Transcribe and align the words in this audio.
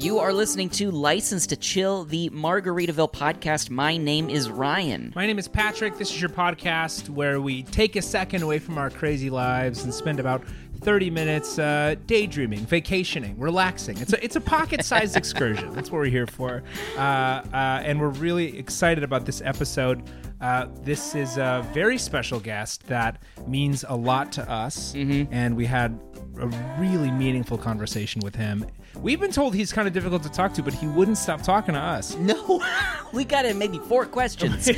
You 0.00 0.18
are 0.18 0.32
listening 0.32 0.70
to 0.70 0.90
License 0.90 1.46
to 1.48 1.56
Chill, 1.56 2.04
the 2.04 2.30
Margaritaville 2.30 3.12
podcast. 3.12 3.68
My 3.68 3.98
name 3.98 4.30
is 4.30 4.48
Ryan. 4.48 5.12
My 5.14 5.26
name 5.26 5.38
is 5.38 5.46
Patrick. 5.46 5.98
This 5.98 6.10
is 6.10 6.18
your 6.18 6.30
podcast 6.30 7.10
where 7.10 7.38
we 7.38 7.64
take 7.64 7.96
a 7.96 8.00
second 8.00 8.42
away 8.42 8.60
from 8.60 8.78
our 8.78 8.88
crazy 8.88 9.28
lives 9.28 9.84
and 9.84 9.92
spend 9.92 10.18
about 10.18 10.42
30 10.80 11.10
minutes 11.10 11.58
uh, 11.58 11.96
daydreaming, 12.06 12.60
vacationing, 12.60 13.38
relaxing. 13.38 13.98
It's 13.98 14.14
a, 14.14 14.24
it's 14.24 14.36
a 14.36 14.40
pocket 14.40 14.86
sized 14.86 15.16
excursion. 15.18 15.70
That's 15.74 15.90
what 15.90 15.98
we're 15.98 16.06
here 16.06 16.26
for. 16.26 16.62
Uh, 16.96 17.00
uh, 17.00 17.82
and 17.84 18.00
we're 18.00 18.08
really 18.08 18.56
excited 18.56 19.04
about 19.04 19.26
this 19.26 19.42
episode. 19.44 20.02
Uh, 20.40 20.68
this 20.80 21.14
is 21.14 21.36
a 21.36 21.68
very 21.74 21.98
special 21.98 22.40
guest 22.40 22.86
that 22.86 23.22
means 23.46 23.84
a 23.86 23.96
lot 23.96 24.32
to 24.32 24.50
us. 24.50 24.94
And 25.30 25.54
we 25.58 25.66
had 25.66 26.00
a 26.40 26.46
really 26.78 27.10
meaningful 27.10 27.58
conversation 27.58 28.22
with 28.24 28.34
him. 28.34 28.64
We've 28.96 29.20
been 29.20 29.30
told 29.32 29.54
he's 29.54 29.72
kind 29.72 29.86
of 29.88 29.94
difficult 29.94 30.22
to 30.24 30.28
talk 30.30 30.52
to, 30.54 30.62
but 30.62 30.74
he 30.74 30.86
wouldn't 30.86 31.16
stop 31.16 31.42
talking 31.42 31.74
to 31.74 31.80
us. 31.80 32.16
No, 32.16 32.62
we 33.12 33.24
got 33.24 33.44
in 33.46 33.58
maybe 33.58 33.78
four 33.78 34.04
questions. 34.04 34.68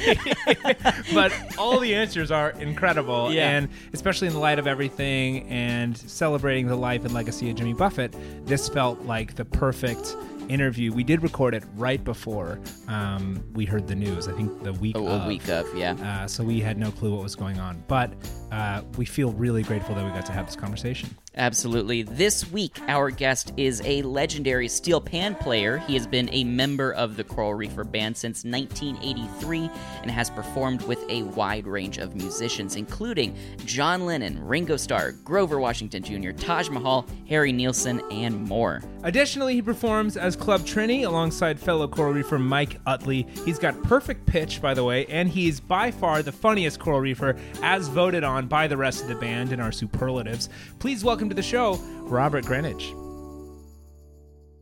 but 1.14 1.32
all 1.58 1.80
the 1.80 1.94
answers 1.94 2.30
are 2.30 2.50
incredible. 2.50 3.32
Yeah. 3.32 3.50
And 3.50 3.68
especially 3.92 4.28
in 4.28 4.34
the 4.34 4.38
light 4.38 4.58
of 4.58 4.66
everything 4.66 5.48
and 5.48 5.96
celebrating 5.96 6.66
the 6.66 6.76
life 6.76 7.04
and 7.04 7.12
legacy 7.14 7.50
of 7.50 7.56
Jimmy 7.56 7.72
Buffett, 7.72 8.14
this 8.46 8.68
felt 8.68 9.00
like 9.02 9.34
the 9.34 9.44
perfect 9.44 10.16
interview. 10.48 10.92
We 10.92 11.04
did 11.04 11.22
record 11.22 11.54
it 11.54 11.64
right 11.76 12.02
before 12.02 12.60
um, 12.88 13.42
we 13.54 13.64
heard 13.64 13.86
the 13.88 13.94
news. 13.94 14.28
I 14.28 14.32
think 14.32 14.62
the 14.62 14.72
week 14.74 14.96
Oh, 14.96 15.06
of. 15.06 15.24
a 15.24 15.28
week 15.28 15.48
of, 15.48 15.74
yeah. 15.76 15.92
Uh, 15.94 16.26
so 16.26 16.44
we 16.44 16.60
had 16.60 16.76
no 16.78 16.90
clue 16.90 17.14
what 17.14 17.22
was 17.22 17.34
going 17.36 17.58
on. 17.58 17.82
But 17.88 18.12
uh, 18.50 18.82
we 18.96 19.04
feel 19.04 19.32
really 19.32 19.62
grateful 19.62 19.94
that 19.94 20.04
we 20.04 20.10
got 20.10 20.26
to 20.26 20.32
have 20.32 20.46
this 20.46 20.56
conversation. 20.56 21.16
Absolutely. 21.34 22.02
This 22.02 22.50
week, 22.52 22.78
our 22.88 23.10
guest 23.10 23.54
is 23.56 23.80
a 23.86 24.02
legendary 24.02 24.68
steel 24.68 25.00
pan 25.00 25.34
player. 25.34 25.78
He 25.78 25.94
has 25.94 26.06
been 26.06 26.28
a 26.30 26.44
member 26.44 26.92
of 26.92 27.16
the 27.16 27.24
Coral 27.24 27.54
Reefer 27.54 27.84
Band 27.84 28.14
since 28.14 28.44
1983 28.44 29.70
and 30.02 30.10
has 30.10 30.28
performed 30.28 30.82
with 30.82 31.02
a 31.08 31.22
wide 31.22 31.66
range 31.66 31.96
of 31.96 32.14
musicians, 32.14 32.76
including 32.76 33.34
John 33.64 34.04
Lennon, 34.04 34.44
Ringo 34.44 34.76
Starr, 34.76 35.12
Grover 35.24 35.58
Washington 35.58 36.02
Jr., 36.02 36.32
Taj 36.32 36.68
Mahal, 36.68 37.06
Harry 37.26 37.50
Nilsson, 37.50 38.02
and 38.10 38.46
more. 38.46 38.82
Additionally, 39.02 39.54
he 39.54 39.62
performs 39.62 40.18
as 40.18 40.36
Club 40.36 40.60
Trini 40.60 41.06
alongside 41.06 41.58
fellow 41.58 41.88
Coral 41.88 42.12
Reefer 42.12 42.38
Mike 42.38 42.78
Utley. 42.84 43.26
He's 43.46 43.58
got 43.58 43.82
perfect 43.84 44.26
pitch, 44.26 44.60
by 44.60 44.74
the 44.74 44.84
way, 44.84 45.06
and 45.06 45.30
he's 45.30 45.60
by 45.60 45.90
far 45.90 46.22
the 46.22 46.30
funniest 46.30 46.78
Coral 46.78 47.00
Reefer, 47.00 47.36
as 47.62 47.88
voted 47.88 48.22
on 48.22 48.48
by 48.48 48.66
the 48.66 48.76
rest 48.76 49.00
of 49.00 49.08
the 49.08 49.14
band 49.14 49.50
in 49.52 49.60
our 49.60 49.72
superlatives. 49.72 50.50
Please 50.78 51.02
welcome 51.02 51.21
to 51.28 51.34
the 51.34 51.42
show, 51.42 51.74
Robert 52.02 52.44
Greenidge. 52.44 52.98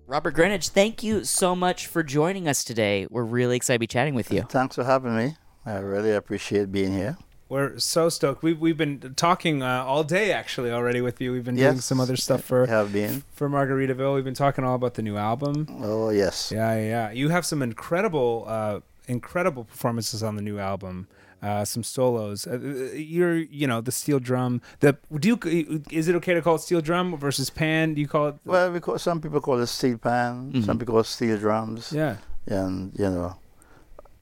Robert 0.06 0.34
Greenidge, 0.34 0.70
thank 0.70 1.02
you 1.02 1.24
so 1.24 1.54
much 1.54 1.86
for 1.86 2.02
joining 2.02 2.48
us 2.48 2.64
today. 2.64 3.06
We're 3.08 3.22
really 3.22 3.56
excited 3.56 3.76
to 3.76 3.80
be 3.80 3.86
chatting 3.86 4.14
with 4.14 4.32
you. 4.32 4.42
Thanks 4.42 4.74
for 4.74 4.84
having 4.84 5.16
me. 5.16 5.36
I 5.64 5.76
really 5.78 6.12
appreciate 6.12 6.72
being 6.72 6.92
here. 6.92 7.16
We're 7.48 7.78
so 7.78 8.08
stoked. 8.08 8.42
We've, 8.42 8.60
we've 8.60 8.76
been 8.76 9.14
talking 9.16 9.62
uh, 9.62 9.84
all 9.84 10.04
day, 10.04 10.32
actually, 10.32 10.70
already 10.70 11.00
with 11.00 11.20
you. 11.20 11.32
We've 11.32 11.44
been 11.44 11.56
doing 11.56 11.80
some 11.80 12.00
other 12.00 12.16
stuff 12.16 12.44
for 12.44 12.66
have 12.66 12.92
been. 12.92 13.24
for 13.32 13.48
Margaritaville. 13.48 14.14
We've 14.14 14.24
been 14.24 14.34
talking 14.34 14.64
all 14.64 14.76
about 14.76 14.94
the 14.94 15.02
new 15.02 15.16
album. 15.16 15.66
Oh 15.80 16.10
yes. 16.10 16.52
Yeah, 16.52 16.74
yeah. 16.76 16.82
yeah. 16.82 17.10
You 17.10 17.28
have 17.30 17.44
some 17.44 17.60
incredible, 17.60 18.44
uh, 18.46 18.80
incredible 19.08 19.64
performances 19.64 20.22
on 20.22 20.36
the 20.36 20.42
new 20.42 20.58
album. 20.60 21.08
Uh, 21.42 21.64
some 21.64 21.82
solos. 21.82 22.46
Uh, 22.46 22.58
you're, 22.94 23.36
you 23.36 23.66
know, 23.66 23.80
the 23.80 23.90
steel 23.92 24.18
drum. 24.18 24.60
The 24.80 24.98
do 25.18 25.28
you, 25.28 25.82
is 25.90 26.06
it 26.08 26.14
okay 26.16 26.34
to 26.34 26.42
call 26.42 26.56
it 26.56 26.60
steel 26.60 26.82
drum 26.82 27.16
versus 27.16 27.48
pan? 27.48 27.94
Do 27.94 28.00
you 28.02 28.08
call 28.08 28.28
it? 28.28 28.34
Well, 28.44 28.70
because 28.70 29.02
some 29.02 29.20
people 29.22 29.40
call 29.40 29.58
it 29.60 29.66
steel 29.68 29.96
pan, 29.96 30.62
some 30.62 30.78
people 30.78 30.92
call 30.92 31.00
it 31.00 31.06
steel 31.06 31.38
drums, 31.38 31.92
Yeah. 31.92 32.16
and 32.46 32.92
you 32.98 33.08
know, 33.08 33.36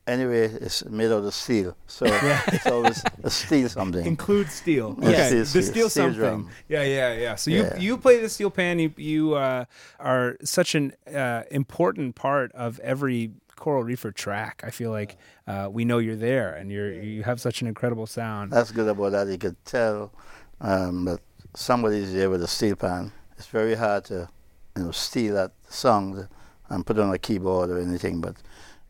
anyway, 0.07 0.45
it's 0.61 0.85
made 0.85 1.11
out 1.11 1.25
of 1.25 1.35
steel, 1.35 1.77
so 1.87 2.07
yeah. 2.23 2.41
it's 2.49 2.67
always 2.67 3.03
a 3.25 3.31
steel 3.31 3.69
something. 3.69 4.07
Include 4.07 4.51
steel. 4.51 4.97
Yeah, 5.01 5.09
Okay. 5.09 5.27
steel- 5.27 5.39
the 5.41 5.47
steel- 5.47 5.63
steel, 5.63 5.89
something. 5.91 6.19
drum. 6.21 6.49
Yeah, 6.69 6.83
yeah, 6.85 7.15
yeah. 7.15 7.35
So 7.35 7.51
you 7.51 7.63
Yeah. 7.65 7.77
you 7.79 7.99
play 7.99 8.21
the 8.21 8.29
steel 8.29 8.51
pan. 8.51 8.79
You 8.79 8.93
you 8.97 9.35
uh, 9.35 9.65
are 9.99 10.37
such 10.45 10.75
an 10.75 10.93
uh, 11.13 11.43
important 11.51 12.15
part 12.15 12.53
of 12.53 12.79
every 12.81 13.33
Coral 13.59 13.85
Reefer 13.85 14.13
track. 14.13 14.63
I 14.65 14.71
feel 14.71 14.91
like 14.91 15.17
uh, 15.47 15.69
we 15.71 15.85
know 15.85 15.99
you're 15.99 16.17
there, 16.17 16.55
and 16.55 16.71
you're 16.71 16.93
you 16.93 17.23
have 17.23 17.41
such 17.41 17.61
an 17.63 17.69
incredible 17.69 18.07
sound. 18.07 18.53
That's 18.53 18.73
good 18.73 18.89
about 18.89 19.13
that. 19.13 19.29
You 19.29 19.39
could 19.39 19.63
tell 19.65 20.13
um, 20.61 21.05
that 21.05 21.21
somebody's 21.55 22.13
there 22.13 22.31
with 22.31 22.43
a 22.43 22.49
steel 22.49 22.77
pan. 22.77 23.13
It's 23.37 23.47
very 23.47 23.75
hard 23.75 24.05
to, 24.07 24.29
you 24.77 24.85
know, 24.85 24.91
steal 24.91 25.35
that 25.35 25.53
song 25.69 26.29
and 26.69 26.85
put 26.85 26.99
it 26.99 27.03
on 27.03 27.13
a 27.13 27.19
keyboard 27.19 27.71
or 27.71 27.79
anything, 27.79 28.21
but 28.21 28.37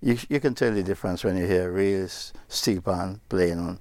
you 0.01 0.17
you 0.29 0.41
can 0.41 0.55
tell 0.55 0.73
the 0.73 0.83
difference 0.83 1.25
when 1.25 1.37
you 1.37 1.47
hear 1.47 1.69
a 1.69 1.73
real 1.73 2.09
steel 2.49 2.81
pan 2.81 3.21
playing 3.29 3.59
on 3.59 3.79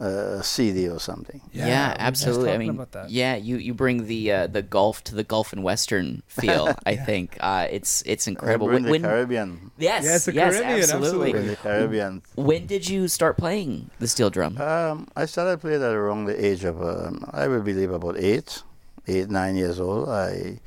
a 0.00 0.42
CD 0.44 0.88
or 0.88 1.00
something. 1.00 1.40
Yeah, 1.52 1.64
we 1.64 1.70
were 1.70 1.88
just 1.88 2.00
absolutely. 2.00 2.52
I 2.52 2.58
mean, 2.58 2.70
about 2.70 2.92
that. 2.92 3.10
yeah, 3.10 3.34
you 3.34 3.56
you 3.56 3.74
bring 3.74 4.06
the 4.06 4.32
uh, 4.32 4.46
the 4.46 4.62
Gulf 4.62 5.02
to 5.04 5.14
the 5.14 5.24
Gulf 5.24 5.52
and 5.52 5.64
Western 5.64 6.22
feel. 6.28 6.74
I 6.86 6.94
think 6.96 7.36
uh, 7.40 7.66
it's 7.70 8.02
it's 8.06 8.28
incredible. 8.28 8.68
When, 8.68 8.84
the 8.84 8.90
when- 8.92 9.02
Caribbean. 9.02 9.70
yes, 9.76 10.04
Yeah, 10.04 10.18
the 10.18 10.32
yes, 10.34 10.54
Caribbean, 10.54 10.80
absolutely. 10.80 11.32
Bring 11.32 11.46
the 11.48 11.56
Caribbean. 11.56 12.22
When 12.36 12.66
did 12.66 12.88
you 12.88 13.08
start 13.08 13.36
playing 13.36 13.90
the 13.98 14.06
steel 14.06 14.30
drum? 14.30 14.60
Um, 14.60 15.08
I 15.16 15.26
started 15.26 15.60
playing 15.60 15.82
at 15.82 15.92
around 15.92 16.26
the 16.26 16.44
age 16.46 16.64
of, 16.64 16.80
um, 16.80 17.24
I 17.32 17.48
would 17.48 17.64
believe, 17.64 17.90
about 17.90 18.16
eight, 18.18 18.62
eight, 19.08 19.28
nine 19.30 19.56
years 19.56 19.80
old. 19.80 20.08
I 20.08 20.60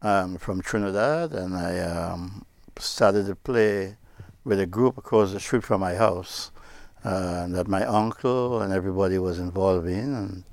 um, 0.00 0.36
from 0.38 0.60
Trinidad, 0.62 1.32
and 1.32 1.54
I 1.56 1.80
um, 1.80 2.44
started 2.78 3.26
to 3.26 3.34
play 3.36 3.96
with 4.44 4.60
a 4.60 4.66
group 4.66 4.96
across 4.98 5.32
the 5.32 5.40
street 5.40 5.64
from 5.64 5.80
my 5.80 5.94
house 5.94 6.50
uh, 7.04 7.46
that 7.48 7.68
my 7.68 7.84
uncle 7.84 8.60
and 8.62 8.72
everybody 8.72 9.18
was 9.18 9.38
involved 9.38 9.86
in. 9.86 10.14
And 10.14 10.44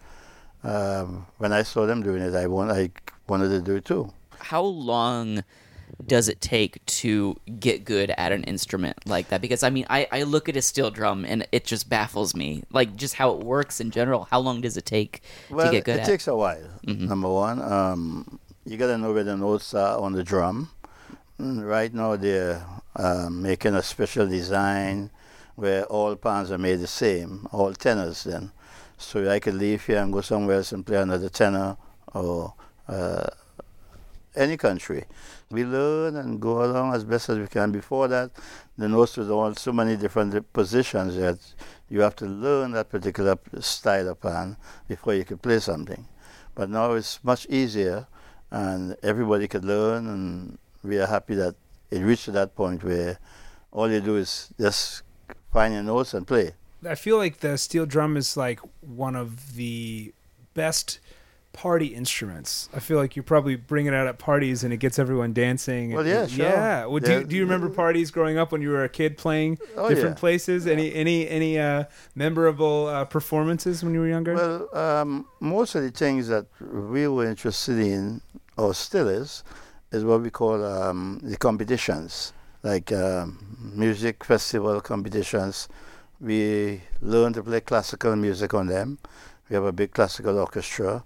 um, 0.64 1.26
when 1.38 1.52
I 1.54 1.64
saw 1.64 1.86
them 1.86 2.04
doing 2.04 2.22
it, 2.22 2.36
I, 2.36 2.48
want, 2.48 2.72
I 2.72 2.92
wanted 3.28 3.50
to 3.50 3.62
do 3.62 3.76
it 3.78 3.86
too. 3.86 4.12
How 4.40 4.62
long 4.64 5.44
does 6.08 6.28
it 6.30 6.42
take 6.42 6.84
to 6.86 7.36
get 7.60 7.84
good 7.86 8.12
at 8.18 8.32
an 8.32 8.44
instrument 8.46 8.98
like 9.06 9.30
that? 9.30 9.42
Because 9.42 9.62
I 9.64 9.70
mean, 9.70 9.86
I, 9.90 10.08
I 10.12 10.24
look 10.24 10.50
at 10.50 10.56
a 10.56 10.62
steel 10.62 10.90
drum 10.92 11.26
and 11.26 11.46
it 11.52 11.64
just 11.66 11.90
baffles 11.90 12.36
me. 12.36 12.64
Like 12.72 12.96
just 12.96 13.16
how 13.16 13.32
it 13.32 13.40
works 13.44 13.80
in 13.80 13.92
general. 13.92 14.28
How 14.32 14.40
long 14.40 14.62
does 14.62 14.78
it 14.78 14.86
take 14.86 15.22
Well, 15.50 15.66
to 15.68 15.72
get 15.72 15.84
good 15.86 15.92
at 15.94 16.00
it 16.00 16.02
at? 16.02 16.08
takes 16.08 16.28
a 16.28 16.36
while. 16.36 16.64
Number 16.86 17.30
one, 17.30 17.62
um, 17.62 18.40
you 18.66 18.78
got 18.78 18.88
to 18.88 18.98
know 18.98 19.14
where 19.14 19.24
the 19.24 19.38
notes 19.38 19.74
are 19.74 20.00
on 20.00 20.14
the 20.14 20.24
drum. 20.24 20.70
Mm, 21.40 21.66
Right 21.68 21.94
now, 21.94 22.16
they're 22.16 22.66
um, 22.96 23.42
making 23.42 23.76
a 23.76 23.82
special 23.84 24.28
design 24.28 25.10
where 25.62 25.84
all 25.86 26.16
pans 26.16 26.52
are 26.52 26.58
made 26.58 26.80
the 26.80 26.88
same, 26.88 27.48
all 27.52 27.72
tenors 27.72 28.24
then. 28.24 28.52
So 28.98 29.30
I 29.30 29.40
could 29.40 29.54
leave 29.54 29.86
here 29.86 30.02
and 30.02 30.12
go 30.12 30.22
somewhere 30.22 30.58
else 30.58 30.72
and 30.72 30.84
play 30.84 30.98
another 30.98 31.30
tenor 31.30 31.78
or 32.16 32.56
uh, 32.88 33.28
any 34.36 34.58
country. 34.58 35.06
We 35.52 35.64
learn 35.64 36.16
and 36.16 36.42
go 36.42 36.64
along 36.66 36.96
as 36.96 37.04
best 37.04 37.30
as 37.30 37.38
we 37.38 37.46
can. 37.46 37.72
Before 37.72 38.08
that, 38.08 38.32
the 38.76 38.90
notes 38.90 39.18
was 39.18 39.30
all 39.30 39.54
so 39.54 39.72
many 39.72 39.96
different 39.98 40.52
positions 40.52 41.16
that 41.18 41.40
you 41.90 42.02
have 42.02 42.16
to 42.16 42.26
learn 42.26 42.72
that 42.72 42.90
particular 42.90 43.38
style 43.60 44.10
of 44.10 44.20
pan 44.20 44.58
before 44.88 45.14
you 45.14 45.24
could 45.24 45.44
play 45.44 45.60
something. 45.60 46.08
But 46.56 46.72
now 46.72 46.94
it's 46.94 47.24
much 47.24 47.46
easier, 47.50 48.08
and 48.50 48.98
everybody 49.04 49.48
could 49.48 49.64
learn, 49.64 50.08
and 50.08 50.58
we 50.84 50.98
are 50.98 51.08
happy 51.08 51.36
that 51.36 51.56
it 51.92 52.00
reached 52.00 52.34
that 52.34 52.56
point 52.56 52.84
where 52.84 53.20
all 53.72 53.92
you 53.92 54.02
do 54.02 54.18
is 54.18 54.50
just 54.60 55.04
find 55.52 55.74
your 55.74 55.84
notes 55.84 56.14
and 56.14 56.26
play. 56.28 56.52
I 56.88 56.96
feel 56.96 57.18
like 57.18 57.40
the 57.42 57.58
steel 57.58 57.86
drum 57.86 58.18
is 58.18 58.36
like 58.36 58.60
one 58.82 59.16
of 59.16 59.56
the 59.56 60.14
best 60.54 61.00
party 61.54 61.88
instruments. 61.88 62.70
I 62.74 62.80
feel 62.80 62.98
like 62.98 63.18
you 63.18 63.24
probably 63.24 63.56
bring 63.58 63.86
it 63.86 63.94
out 63.94 64.08
at 64.08 64.18
parties 64.18 64.64
and 64.64 64.72
it 64.72 64.78
gets 64.78 64.98
everyone 64.98 65.34
dancing. 65.34 65.92
Well, 65.92 66.08
yeah, 66.08 66.26
sure. 66.26 66.46
Yeah. 66.46 66.86
Well, 66.86 67.00
do, 67.00 67.12
Yeah. 67.12 67.20
you, 67.20 67.24
do 67.26 67.36
you 67.36 67.42
remember 67.44 67.70
parties 67.70 68.10
growing 68.10 68.38
up 68.38 68.54
when 68.54 68.62
you 68.62 68.70
were 68.70 68.86
a 68.86 68.90
kid 68.90 69.18
playing 69.18 69.60
Oh, 69.76 69.90
different 69.90 70.16
yeah. 70.16 70.20
places? 70.22 70.66
Any 70.66 70.94
any 70.94 71.28
any 71.28 71.60
uh, 71.60 71.84
memorable 72.16 72.88
uh, 72.88 73.04
performances 73.06 73.84
when 73.84 73.94
you 73.94 74.00
were 74.00 74.08
younger? 74.08 74.34
Well, 74.36 74.78
um, 74.78 75.28
most 75.42 75.76
of 75.76 75.84
the 75.84 75.92
things 75.92 76.30
that 76.30 76.46
we 76.62 77.06
were 77.10 77.26
interested 77.26 77.78
in, 77.80 78.22
or 78.58 78.74
still 78.74 79.10
is, 79.10 79.44
is 79.92 80.06
what 80.06 80.22
we 80.22 80.30
call 80.30 80.64
um, 80.64 81.20
the 81.22 81.36
competitions, 81.36 82.32
like 82.64 82.92
um, 82.92 83.38
music 83.74 84.24
festival 84.24 84.82
competitions. 84.82 85.68
We 86.20 86.82
learn 87.02 87.34
to 87.34 87.44
play 87.44 87.62
classical 87.62 88.16
music 88.16 88.54
on 88.54 88.68
them. 88.68 89.00
We 89.50 89.56
have 89.56 89.66
a 89.66 89.72
big 89.72 89.92
classical 89.92 90.38
orchestra 90.38 91.04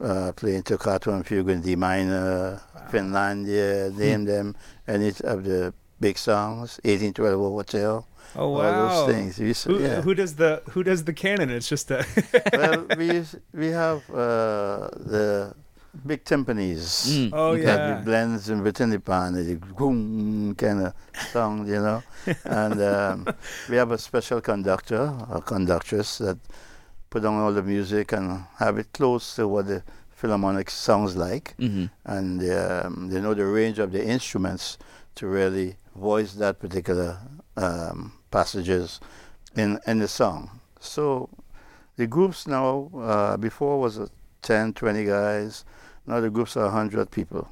uh, 0.00 0.32
playing 0.32 0.62
Toccata 0.62 1.12
and 1.12 1.26
Fugue 1.26 1.48
in 1.50 1.60
D 1.62 1.76
minor, 1.76 2.60
Finlandia, 2.90 3.94
name 3.96 4.24
them, 4.24 4.56
any 4.86 5.08
of 5.08 5.44
the 5.44 5.72
big 6.00 6.18
songs, 6.18 6.80
1812 6.84 7.40
Hotel, 7.40 8.06
oh 8.36 8.40
all 8.40 8.54
wow. 8.54 9.06
those 9.06 9.14
things. 9.14 9.38
Used 9.38 9.64
Who, 9.64 9.80
yeah. 9.80 10.02
who 10.02 10.14
does 10.14 10.36
the 10.36 10.62
who 10.70 10.82
does 10.82 11.04
the 11.04 11.12
canon? 11.12 11.50
It's 11.50 11.68
just 11.68 11.90
a 11.90 12.04
well, 12.52 12.86
we 12.98 13.24
we 13.52 13.66
have 13.68 14.08
uh, 14.10 14.88
the 14.96 15.54
big 16.06 16.24
timpanis. 16.24 17.06
Mm. 17.08 17.30
Oh 17.32 17.56
that 17.56 17.62
yeah. 17.62 17.98
it 17.98 18.04
blends 18.04 18.48
in 18.50 18.62
within 18.62 18.90
the 18.90 19.00
pan, 19.00 19.34
the 19.34 19.56
boom 19.56 20.54
kind 20.56 20.86
of 20.86 20.94
sound, 21.32 21.68
you 21.68 21.80
know. 21.80 22.02
and 22.44 22.80
um, 22.82 23.28
we 23.68 23.76
have 23.76 23.90
a 23.90 23.98
special 23.98 24.40
conductor 24.40 25.14
or 25.30 25.40
conductress 25.40 26.18
that 26.18 26.38
put 27.10 27.24
on 27.24 27.34
all 27.34 27.52
the 27.52 27.62
music 27.62 28.12
and 28.12 28.44
have 28.58 28.78
it 28.78 28.92
close 28.92 29.36
to 29.36 29.46
what 29.46 29.66
the 29.66 29.82
philharmonic 30.10 30.70
sounds 30.70 31.16
like. 31.16 31.54
hmm 31.58 31.86
And 32.04 32.40
um, 32.50 33.08
they 33.10 33.20
know 33.20 33.34
the 33.34 33.46
range 33.46 33.78
of 33.78 33.92
the 33.92 34.04
instruments 34.04 34.78
to 35.16 35.26
really 35.26 35.76
voice 35.94 36.32
that 36.34 36.58
particular 36.58 37.18
um, 37.56 38.12
passages 38.30 39.00
in, 39.54 39.78
in 39.86 40.00
the 40.00 40.08
song. 40.08 40.60
So 40.80 41.30
the 41.96 42.06
groups 42.06 42.46
now, 42.46 42.90
uh, 42.96 43.36
before 43.36 43.78
was 43.78 43.98
uh, 43.98 44.06
10, 44.42 44.72
20 44.74 45.04
guys. 45.04 45.64
Now 46.06 46.20
the 46.20 46.30
groups 46.30 46.56
are 46.56 46.64
100 46.64 47.10
people. 47.10 47.48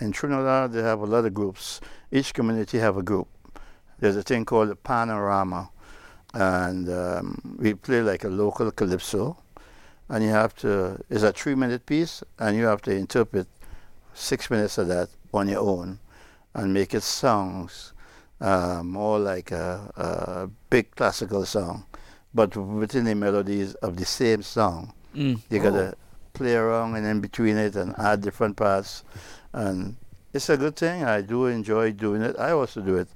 In 0.00 0.12
Trinidad, 0.12 0.72
they 0.72 0.82
have 0.82 1.00
a 1.00 1.06
lot 1.06 1.24
of 1.24 1.34
groups. 1.34 1.80
Each 2.10 2.32
community 2.32 2.78
have 2.78 2.96
a 2.96 3.02
group. 3.02 3.28
There's 3.98 4.16
a 4.16 4.22
thing 4.22 4.44
called 4.44 4.70
a 4.70 4.76
panorama, 4.76 5.70
and 6.32 6.88
um, 6.88 7.56
we 7.58 7.74
play 7.74 8.00
like 8.00 8.24
a 8.24 8.28
local 8.28 8.70
calypso. 8.70 9.36
And 10.08 10.24
you 10.24 10.30
have 10.30 10.56
to, 10.56 11.00
it's 11.08 11.22
a 11.22 11.32
three-minute 11.32 11.86
piece, 11.86 12.24
and 12.38 12.56
you 12.56 12.64
have 12.64 12.82
to 12.82 12.92
interpret 12.92 13.46
six 14.14 14.50
minutes 14.50 14.78
of 14.78 14.88
that 14.88 15.10
on 15.32 15.48
your 15.48 15.60
own, 15.60 16.00
and 16.54 16.74
make 16.74 16.94
it 16.94 17.02
songs, 17.02 17.92
uh, 18.40 18.82
more 18.82 19.18
like 19.18 19.52
a, 19.52 19.92
a 19.96 20.50
big 20.70 20.94
classical 20.96 21.44
song, 21.44 21.84
but 22.34 22.56
within 22.56 23.04
the 23.04 23.14
melodies 23.14 23.74
of 23.76 23.96
the 23.96 24.04
same 24.04 24.42
song. 24.42 24.92
Mm. 25.14 25.40
You 25.50 25.58
gotta 25.60 25.94
play 26.32 26.54
around 26.54 26.96
and 26.96 27.06
in 27.06 27.20
between 27.20 27.56
it 27.56 27.76
and 27.76 27.94
add 27.98 28.20
different 28.20 28.56
parts, 28.56 29.04
and 29.52 29.96
it's 30.32 30.48
a 30.48 30.56
good 30.56 30.76
thing. 30.76 31.04
I 31.04 31.22
do 31.22 31.46
enjoy 31.46 31.92
doing 31.92 32.22
it. 32.22 32.36
I 32.38 32.52
also 32.52 32.80
do 32.80 32.96
it. 32.96 33.08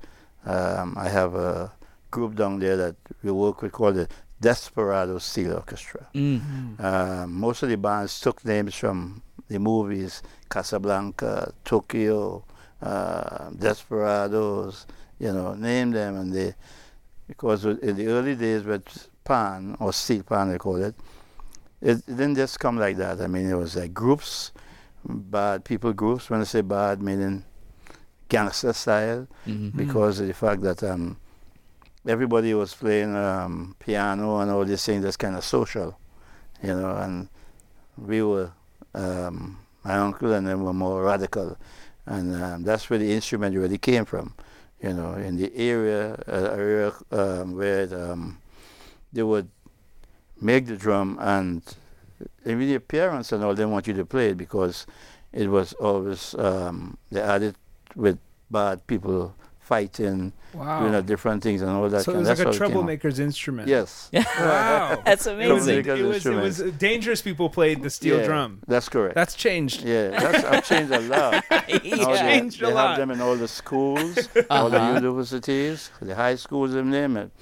Um, 0.44 0.96
I 0.98 1.08
have 1.08 1.34
a 1.34 1.72
group 2.10 2.34
down 2.34 2.58
there 2.58 2.76
that 2.76 2.96
we 3.22 3.30
work 3.30 3.62
with 3.62 3.72
called 3.72 3.96
the 3.96 4.08
Desperado 4.40 5.18
Steel 5.18 5.54
Orchestra. 5.54 6.06
Mm. 6.14 6.80
Um, 6.80 7.32
most 7.32 7.62
of 7.62 7.68
the 7.68 7.76
bands 7.76 8.20
took 8.20 8.44
names 8.44 8.74
from 8.74 9.22
the 9.48 9.58
movies 9.58 10.22
Casablanca, 10.50 11.52
Tokyo, 11.64 12.44
uh, 12.82 13.50
Desperados, 13.50 14.86
you 15.18 15.32
know, 15.32 15.54
name 15.54 15.90
them, 15.92 16.16
and 16.16 16.32
they 16.32 16.54
because 17.26 17.64
in 17.64 17.96
the 17.96 18.06
early 18.08 18.34
days 18.34 18.64
with 18.64 19.08
pan 19.24 19.76
or 19.80 19.92
steel 19.92 20.22
pan 20.22 20.50
they 20.50 20.58
call 20.58 20.76
it, 20.76 20.94
it, 21.84 21.98
it 21.98 22.16
didn't 22.18 22.36
just 22.36 22.58
come 22.58 22.78
like 22.78 22.96
that. 22.98 23.20
I 23.20 23.28
mean, 23.28 23.46
it 23.48 23.54
was 23.64 23.76
like 23.76 23.94
groups, 23.94 24.52
bad 25.06 25.64
people 25.64 25.92
groups. 25.92 26.30
When 26.30 26.40
I 26.40 26.44
say 26.44 26.62
bad, 26.62 27.02
meaning 27.02 27.44
gangster 28.28 28.72
style, 28.72 29.28
hmm 29.46 29.70
because 29.76 30.20
of 30.20 30.26
the 30.28 30.34
fact 30.34 30.62
that 30.62 30.82
um, 30.82 31.16
everybody 32.06 32.54
was 32.54 32.74
playing 32.74 33.14
um, 33.16 33.76
piano 33.78 34.38
and 34.40 34.50
all 34.50 34.64
these 34.64 34.84
things 34.84 35.02
that's 35.04 35.16
kind 35.16 35.36
of 35.36 35.44
social, 35.44 35.98
you 36.62 36.74
know, 36.74 36.96
and 36.96 37.28
we 37.96 38.22
were, 38.22 38.50
um, 38.94 39.58
my 39.84 39.94
uncle 39.96 40.32
and 40.32 40.46
them 40.46 40.64
were 40.64 40.72
more 40.72 41.02
radical, 41.04 41.56
and 42.06 42.34
um, 42.42 42.62
that's 42.64 42.88
where 42.90 42.98
the 42.98 43.12
instrument 43.12 43.56
really 43.56 43.78
came 43.78 44.04
from, 44.04 44.34
you 44.82 44.92
know, 44.92 45.14
in 45.14 45.36
the 45.36 45.54
area, 45.56 46.14
uh, 46.28 46.54
area 46.56 46.92
um, 47.12 47.56
where 47.56 47.84
um, 47.94 48.38
they 49.12 49.22
would 49.22 49.48
make 50.40 50.66
the 50.66 50.76
drum 50.76 51.18
and 51.20 51.62
even 52.46 52.60
the 52.68 52.78
parents 52.78 53.32
and 53.32 53.42
all, 53.44 53.54
they 53.54 53.64
want 53.64 53.86
you 53.86 53.94
to 53.94 54.04
play 54.04 54.30
it 54.30 54.36
because 54.36 54.86
it 55.32 55.48
was 55.48 55.72
always, 55.74 56.34
um, 56.38 56.96
they 57.10 57.20
added 57.20 57.56
with 57.96 58.18
bad 58.50 58.86
people 58.86 59.34
fighting, 59.60 60.32
Wow. 60.52 60.80
doing 60.82 60.94
uh, 60.94 61.00
different 61.00 61.42
things 61.42 61.62
and 61.62 61.70
all 61.72 61.88
that. 61.88 62.04
so 62.04 62.12
it 62.12 62.14
kind- 62.14 62.18
was 62.20 62.28
that's 62.28 62.38
like 62.38 62.46
a 62.46 62.50
how 62.50 62.50
it 62.50 62.52
came 62.58 62.62
out. 62.62 62.68
troublemaker's 62.70 63.18
instrument. 63.18 63.66
Yes. 63.68 64.08
Wow. 64.12 65.02
That's 65.04 65.26
It 65.26 65.36
was, 65.50 65.66
amazing. 65.66 65.86
it, 65.98 66.04
was, 66.04 66.26
it 66.26 66.34
was 66.34 66.58
dangerous 66.78 67.22
people 67.22 67.48
played 67.50 67.82
the 67.82 67.90
steel 67.90 68.18
Yeah, 68.20 68.26
drum. 68.26 68.60
That's 68.68 68.88
correct. 68.88 69.16
That's 69.16 69.34
changed. 69.34 69.82
yeah, 69.82 70.10
that's 70.10 70.44
I've 70.44 70.64
changed 70.64 70.92
a 70.92 71.00
lot. 71.00 71.44
Now 71.50 71.62
they, 71.66 71.80
changed 71.80 72.62
a 72.62 72.66
they 72.66 72.72
lot. 72.72 72.88
have 72.90 72.98
them 72.98 73.10
in 73.10 73.20
all 73.20 73.34
the 73.34 73.48
schools, 73.48 74.28
all 74.48 74.70
the 74.70 74.78
Uh-huh. 74.78 74.94
universities, 74.94 75.90
the 76.00 76.14
high 76.14 76.36
schools, 76.36 76.74
and 76.74 76.90
name 76.92 77.16
it, 77.16 77.32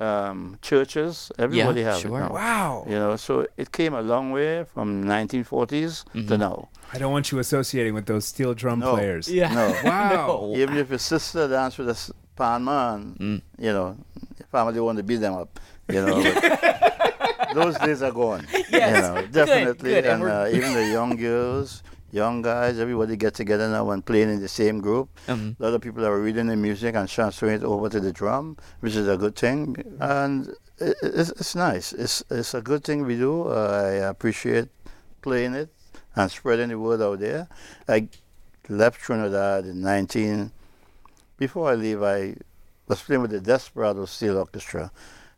um, 0.00 0.58
churches. 0.62 1.30
Everybody 1.38 1.80
Yeah, 1.82 1.92
have 1.92 2.00
sure. 2.00 2.18
it 2.18 2.22
now. 2.28 2.32
Wow. 2.32 2.84
You 2.88 2.94
know, 2.98 3.16
so 3.16 3.46
it 3.56 3.70
came 3.72 3.94
a 3.94 4.00
long 4.02 4.32
way 4.32 4.64
from 4.64 5.04
1940s 5.04 6.04
to 6.12 6.18
Mhm. 6.18 6.38
now. 6.38 6.68
I 6.92 6.98
don't 6.98 7.12
want 7.12 7.30
you 7.30 7.38
associating 7.38 7.94
with 7.94 8.06
those 8.06 8.24
steel 8.26 8.54
drum 8.54 8.80
No. 8.80 8.94
players. 8.94 9.28
Yeah. 9.28 9.52
No. 9.54 9.66
Wow. 9.84 10.52
Even 10.56 10.76
if 10.78 10.88
your 10.90 10.98
sister 10.98 11.46
dance 11.48 11.76
with 11.78 11.88
a 11.90 11.98
pan 12.36 12.64
man, 12.64 13.16
Mm. 13.20 13.42
you 13.58 13.72
know, 13.72 13.96
your 14.38 14.46
family 14.50 14.80
want 14.80 14.96
to 14.98 15.04
beat 15.04 15.20
them 15.20 15.34
up. 15.34 15.60
You 15.88 16.06
know, 16.06 16.22
those 17.54 17.76
days 17.78 18.02
are 18.02 18.12
gone. 18.12 18.46
Yes. 18.70 18.96
You 18.96 19.02
know, 19.02 19.26
definitely. 19.26 19.90
good, 19.90 20.04
and 20.06 20.22
And, 20.22 20.30
uh, 20.32 20.46
even 20.56 20.72
the 20.74 20.86
young 20.86 21.16
girls, 21.16 21.82
young 22.12 22.42
guys, 22.42 22.78
everybody 22.78 23.16
get 23.16 23.34
together 23.34 23.68
now 23.68 23.90
and 23.90 24.04
playing 24.04 24.30
in 24.30 24.40
the 24.40 24.48
same 24.48 24.80
group. 24.80 25.08
Um, 25.28 25.56
A 25.58 25.62
lot 25.62 25.74
of 25.74 25.80
people 25.80 26.04
are 26.04 26.20
reading 26.20 26.46
the 26.48 26.56
music 26.56 26.94
and 26.94 27.08
transferring 27.08 27.54
it 27.56 27.64
over 27.64 27.88
to 27.88 28.00
the 28.00 28.12
drum, 28.12 28.56
which 28.80 28.96
is 28.96 29.08
a 29.08 29.16
good 29.16 29.36
thing. 29.36 29.76
And 30.00 30.48
it, 30.78 30.96
it's, 31.02 31.30
it's 31.30 31.54
nice. 31.54 31.92
It's, 31.92 32.22
it's 32.30 32.54
a 32.54 32.60
good 32.62 32.84
thing 32.84 33.04
we 33.06 33.16
do. 33.16 33.48
Uh, 33.48 33.82
I 33.86 33.92
appreciate 34.08 34.68
playing 35.22 35.54
it 35.54 35.68
and 36.16 36.30
spreading 36.30 36.68
the 36.70 36.78
word 36.78 37.00
out 37.00 37.20
there. 37.20 37.48
I 37.88 38.08
left 38.68 39.00
Trinidad 39.00 39.64
in 39.64 39.80
19. 39.82 40.52
Before 41.38 41.70
I 41.70 41.74
leave, 41.74 42.02
I 42.02 42.36
was 42.88 43.00
playing 43.02 43.22
with 43.22 43.30
the 43.30 43.40
Desperado 43.40 44.04
Steel 44.06 44.38
Orchestra. 44.38 44.90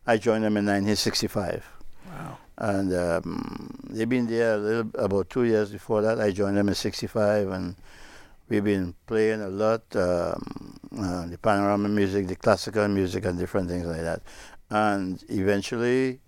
I 0.07 0.17
joined 0.17 0.45
them 0.45 0.57
in 0.57 0.67
1965 0.67 1.65
Wow. 2.09 2.39
And 2.59 2.95
um, 2.95 3.81
they've 3.89 4.09
been 4.09 4.27
there 4.27 4.57
little 4.57 4.91
about 4.95 5.31
two 5.31 5.45
years 5.45 5.71
before 5.71 6.03
that. 6.03 6.21
I 6.21 6.31
joined 6.31 6.57
them 6.57 6.69
in 6.69 6.75
'65, 6.75 7.49
and 7.49 7.77
we've 8.49 8.65
been 8.65 8.95
playing 9.07 9.41
a 9.41 9.49
lot 9.49 9.83
um, 9.97 10.79
uh, 10.99 11.27
the 11.27 11.39
panorama 11.41 11.89
music, 11.89 12.27
the 12.27 12.37
classical 12.37 12.87
music, 12.89 13.25
and 13.25 13.39
different 13.39 13.69
things 13.69 13.87
like 13.87 14.03
that. 14.03 14.23
And 14.71 15.23
eventually, 15.29 16.21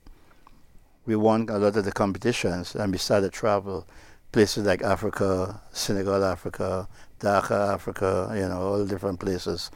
we 1.07 1.17
won 1.17 1.49
a 1.51 1.59
lot 1.59 1.77
of 1.77 1.85
the 1.85 1.93
competitions, 1.93 2.75
and 2.75 2.93
we 2.93 2.99
started 2.99 3.33
travel 3.33 3.87
places 4.33 4.67
like 4.67 4.83
Africa, 4.83 5.61
Senegal, 5.73 6.25
Africa, 6.25 6.89
Dakar, 7.21 7.73
Africa, 7.73 8.33
you 8.35 8.49
know, 8.49 8.61
all 8.61 8.85
different 8.85 9.21
places. 9.21 9.71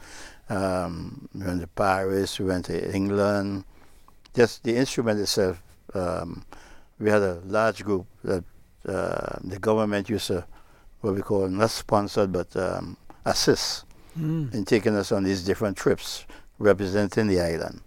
Um, 0.49 1.29
we 1.33 1.45
went 1.45 1.61
to 1.61 1.67
Paris, 1.67 2.39
we 2.39 2.45
went 2.45 2.65
to 2.65 2.93
England. 2.93 3.63
Just 4.35 4.63
the 4.63 4.75
instrument 4.75 5.19
itself 5.19 5.61
um, 5.95 6.45
we 6.99 7.09
had 7.09 7.21
a 7.21 7.41
large 7.45 7.83
group 7.83 8.05
that 8.23 8.43
uh, 8.87 9.37
the 9.43 9.59
government 9.59 10.09
used 10.09 10.27
to, 10.27 10.45
what 11.01 11.15
we 11.15 11.21
call 11.21 11.47
not 11.47 11.69
sponsored, 11.69 12.31
but 12.31 12.55
um, 12.55 12.97
assist 13.25 13.85
Mm. 14.17 14.53
in 14.53 14.65
taking 14.65 14.95
us 14.95 15.11
on 15.11 15.23
these 15.23 15.43
different 15.43 15.77
trips 15.77 16.25
representing 16.57 17.27
the 17.27 17.39
island. 17.39 17.79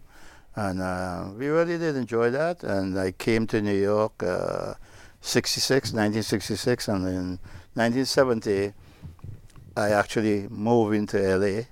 And 0.55 0.81
uh, 0.81 1.27
we 1.37 1.49
really 1.49 1.77
did 1.79 1.97
enjoy 1.97 2.31
that. 2.31 2.63
And 2.63 2.97
I 2.99 3.11
came 3.11 3.47
to 3.49 3.61
New 3.61 3.75
York 3.75 4.23
uh, 4.23 4.75
66, 5.21 5.93
1966, 5.93 6.89
and 6.89 7.07
in 7.09 7.39
1970, 7.75 8.73
I 9.77 9.91
actually 9.91 10.47
moved 10.49 10.95
into 10.95 11.19
LA 11.19 11.63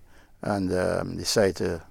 and 0.43 0.73
um, 0.73 1.17
decided 1.17 1.57
to 1.57 1.83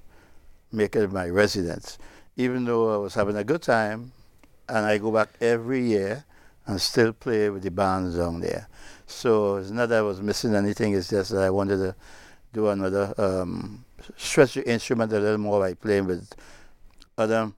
make 0.72 0.96
it 0.98 1.12
my 1.12 1.30
residence. 1.30 1.98
Even 2.36 2.66
though 2.66 2.94
I 2.94 2.98
was 2.98 3.14
having 3.16 3.38
a 3.38 3.44
good 3.44 3.62
time, 3.62 4.12
and 4.70 4.86
I 4.86 4.98
go 4.98 5.12
back 5.12 5.30
every 5.42 5.82
year 5.84 6.26
and 6.66 6.80
still 6.80 7.14
play 7.14 7.50
with 7.50 7.64
the 7.64 7.72
bands 7.72 8.16
down 8.18 8.42
there. 8.42 8.68
So 9.08 9.56
it's 9.56 9.72
not 9.72 9.90
that 9.90 10.00
I 10.00 10.02
was 10.02 10.22
missing 10.22 10.54
anything, 10.56 10.94
it's 10.94 11.10
just 11.10 11.32
that 11.32 11.42
I 11.42 11.50
wanted 11.50 11.78
to 11.78 11.96
do 12.54 12.68
another, 12.70 13.14
um, 13.18 13.86
stretch 14.18 14.54
the 14.54 14.70
instrument 14.70 15.12
a 15.14 15.20
little 15.20 15.38
more 15.38 15.60
by 15.60 15.74
playing 15.74 16.06
with 16.06 16.30
other 17.18 17.52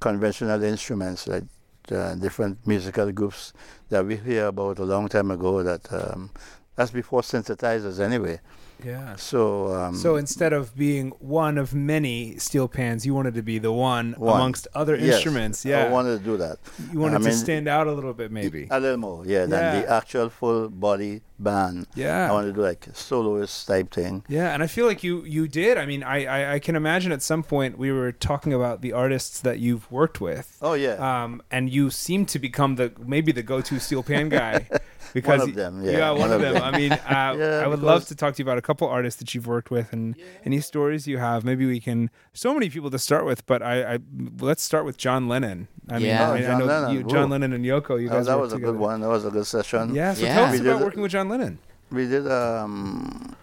conventional 0.00 0.62
instruments, 0.62 1.26
like 1.26 1.44
uh, 1.90 2.14
different 2.14 2.66
musical 2.66 3.10
groups 3.12 3.52
that 3.88 4.04
we 4.04 4.16
hear 4.16 4.46
about 4.46 4.78
a 4.78 4.84
long 4.84 5.08
time 5.08 5.30
ago 5.30 5.62
that 5.62 5.90
um, 5.92 6.30
that's 6.78 6.92
before 6.92 7.22
synthesizers 7.22 7.98
anyway. 7.98 8.38
Yeah. 8.84 9.16
So, 9.16 9.74
um, 9.74 9.96
So 9.96 10.14
instead 10.14 10.52
of 10.52 10.76
being 10.76 11.10
one 11.18 11.58
of 11.58 11.74
many 11.74 12.38
steel 12.38 12.68
pans, 12.68 13.04
you 13.04 13.12
wanted 13.12 13.34
to 13.34 13.42
be 13.42 13.58
the 13.58 13.72
one, 13.72 14.14
One. 14.16 14.36
amongst 14.36 14.68
other 14.76 14.94
yes, 14.94 15.14
instruments. 15.16 15.64
Yeah. 15.64 15.86
I 15.86 15.88
wanted 15.90 16.18
to 16.20 16.24
do 16.24 16.36
that. 16.36 16.58
you 16.92 17.00
wanted 17.00 17.16
I 17.16 17.18
to 17.18 17.24
mean, 17.24 17.34
stand 17.34 17.66
out 17.66 17.88
a 17.88 17.92
little 17.92 18.14
bit, 18.14 18.30
maybe. 18.30 18.68
A 18.70 18.78
little 18.78 18.96
more, 18.96 19.26
yeah, 19.26 19.46
than 19.46 19.82
the 19.82 19.90
actual 19.90 20.28
full 20.30 20.68
body 20.68 21.22
band. 21.38 21.86
Yeah. 21.94 22.28
I 22.28 22.32
want 22.32 22.46
to 22.46 22.52
do 22.52 22.60
like 22.60 22.86
a 22.86 22.94
soloist 22.94 23.66
type 23.66 23.92
thing. 23.92 24.24
Yeah, 24.28 24.52
and 24.54 24.62
I 24.62 24.66
feel 24.66 24.86
like 24.86 25.02
you 25.02 25.24
you 25.24 25.48
did. 25.48 25.78
I 25.78 25.86
mean, 25.86 26.02
I, 26.02 26.24
I 26.26 26.54
I 26.54 26.58
can 26.58 26.76
imagine 26.76 27.12
at 27.12 27.22
some 27.22 27.42
point 27.42 27.78
we 27.78 27.92
were 27.92 28.12
talking 28.12 28.52
about 28.52 28.80
the 28.82 28.92
artists 28.92 29.40
that 29.40 29.58
you've 29.58 29.90
worked 29.90 30.20
with. 30.20 30.56
Oh 30.62 30.74
yeah, 30.74 30.96
Um, 30.98 31.42
and 31.50 31.70
you 31.70 31.90
seem 31.90 32.26
to 32.26 32.38
become 32.38 32.76
the 32.76 32.92
maybe 32.98 33.32
the 33.32 33.42
go-to 33.42 33.78
steel 33.78 34.02
pan 34.02 34.28
guy 34.40 34.68
because 35.14 35.42
of 35.42 35.48
y- 35.48 35.54
them, 35.54 35.82
yeah, 35.82 36.10
one, 36.10 36.30
of 36.32 36.40
them. 36.40 36.56
I 36.62 36.76
mean, 36.76 36.92
uh, 37.16 37.34
Yeah, 37.38 37.62
I 37.64 37.66
would 37.66 37.80
love 37.80 38.06
to 38.06 38.14
talk 38.14 38.34
to 38.34 38.38
you 38.42 38.44
about 38.44 38.58
a 38.58 38.62
couple 38.62 38.86
artists 38.88 39.18
that 39.20 39.34
you've 39.34 39.46
worked 39.46 39.70
with 39.70 39.92
and 39.92 40.14
any 40.44 40.60
stories 40.60 41.06
you 41.06 41.18
have. 41.18 41.44
Maybe 41.44 41.64
we 41.66 41.80
can. 41.80 42.10
So 42.34 42.52
many 42.52 42.68
people 42.68 42.90
to 42.90 42.98
start 42.98 43.24
with, 43.24 43.46
but 43.46 43.62
I, 43.62 43.94
I 43.94 43.98
let's 44.40 44.62
start 44.62 44.84
with 44.84 44.96
John 44.98 45.28
Lennon. 45.28 45.68
I 45.90 45.94
mean, 45.98 46.08
Yeah. 46.08 46.28
I, 46.28 46.30
Oh, 46.30 46.34
mean, 46.34 46.44
I 46.44 46.46
John 46.46 46.58
know 46.58 46.66
Lennon. 46.66 46.92
you, 46.94 47.02
John 47.04 47.24
Ooh. 47.28 47.32
Lennon 47.32 47.52
and 47.54 47.64
Yoko. 47.64 48.00
You 48.00 48.10
Oh, 48.10 48.22
that 48.22 48.26
worked 48.36 48.40
was 48.42 48.52
a 48.52 48.56
together. 48.56 48.72
good 48.72 48.80
one. 48.80 49.00
That 49.00 49.08
was 49.08 49.24
a 49.24 49.30
good 49.30 49.46
session. 49.46 49.94
Yeah, 49.94 50.12
so 50.14 50.24
Yeah. 50.26 50.34
tell 50.34 50.44
us 50.44 50.60
about 50.60 50.80
working 50.82 51.00
with 51.00 51.10
John 51.12 51.27
Lennon. 51.28 51.58
We 51.90 52.06
did 52.06 52.30
um, 52.30 53.34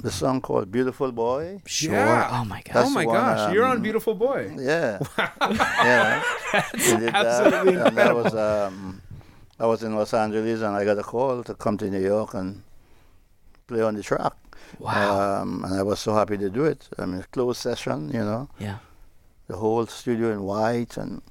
the 0.00 0.10
song 0.10 0.40
called 0.40 0.70
"Beautiful 0.70 1.12
Boy." 1.12 1.62
Sure. 1.66 1.92
Yeah. 1.92 2.28
Oh 2.32 2.44
my 2.44 2.62
god. 2.62 2.84
Oh 2.86 2.90
my 2.90 3.06
one, 3.06 3.14
gosh, 3.14 3.52
you're 3.52 3.64
on 3.64 3.76
um, 3.76 3.82
Beautiful 3.82 4.14
Boy. 4.14 4.54
Yeah, 4.58 4.98
yeah. 5.40 6.22
we 6.74 6.78
did 6.78 7.14
absolutely 7.14 7.76
that, 7.76 7.88
and 7.88 7.96
that 7.96 8.14
was 8.14 8.34
um, 8.34 9.02
I 9.58 9.66
was 9.66 9.82
in 9.82 9.94
Los 9.94 10.12
Angeles, 10.12 10.60
and 10.60 10.74
I 10.74 10.84
got 10.84 10.98
a 10.98 11.02
call 11.02 11.44
to 11.44 11.54
come 11.54 11.78
to 11.78 11.88
New 11.88 12.02
York 12.02 12.34
and 12.34 12.62
play 13.68 13.82
on 13.82 13.94
the 13.94 14.02
track. 14.02 14.32
Wow. 14.78 15.42
Um, 15.42 15.64
and 15.64 15.74
I 15.74 15.82
was 15.82 16.00
so 16.00 16.14
happy 16.14 16.38
to 16.38 16.50
do 16.50 16.64
it. 16.64 16.88
I 16.98 17.06
mean, 17.06 17.24
closed 17.30 17.60
session, 17.60 18.08
you 18.08 18.20
know, 18.20 18.48
yeah. 18.58 18.78
the 19.46 19.56
whole 19.56 19.86
studio 19.86 20.32
in 20.32 20.42
white, 20.42 20.96
and 20.96 21.22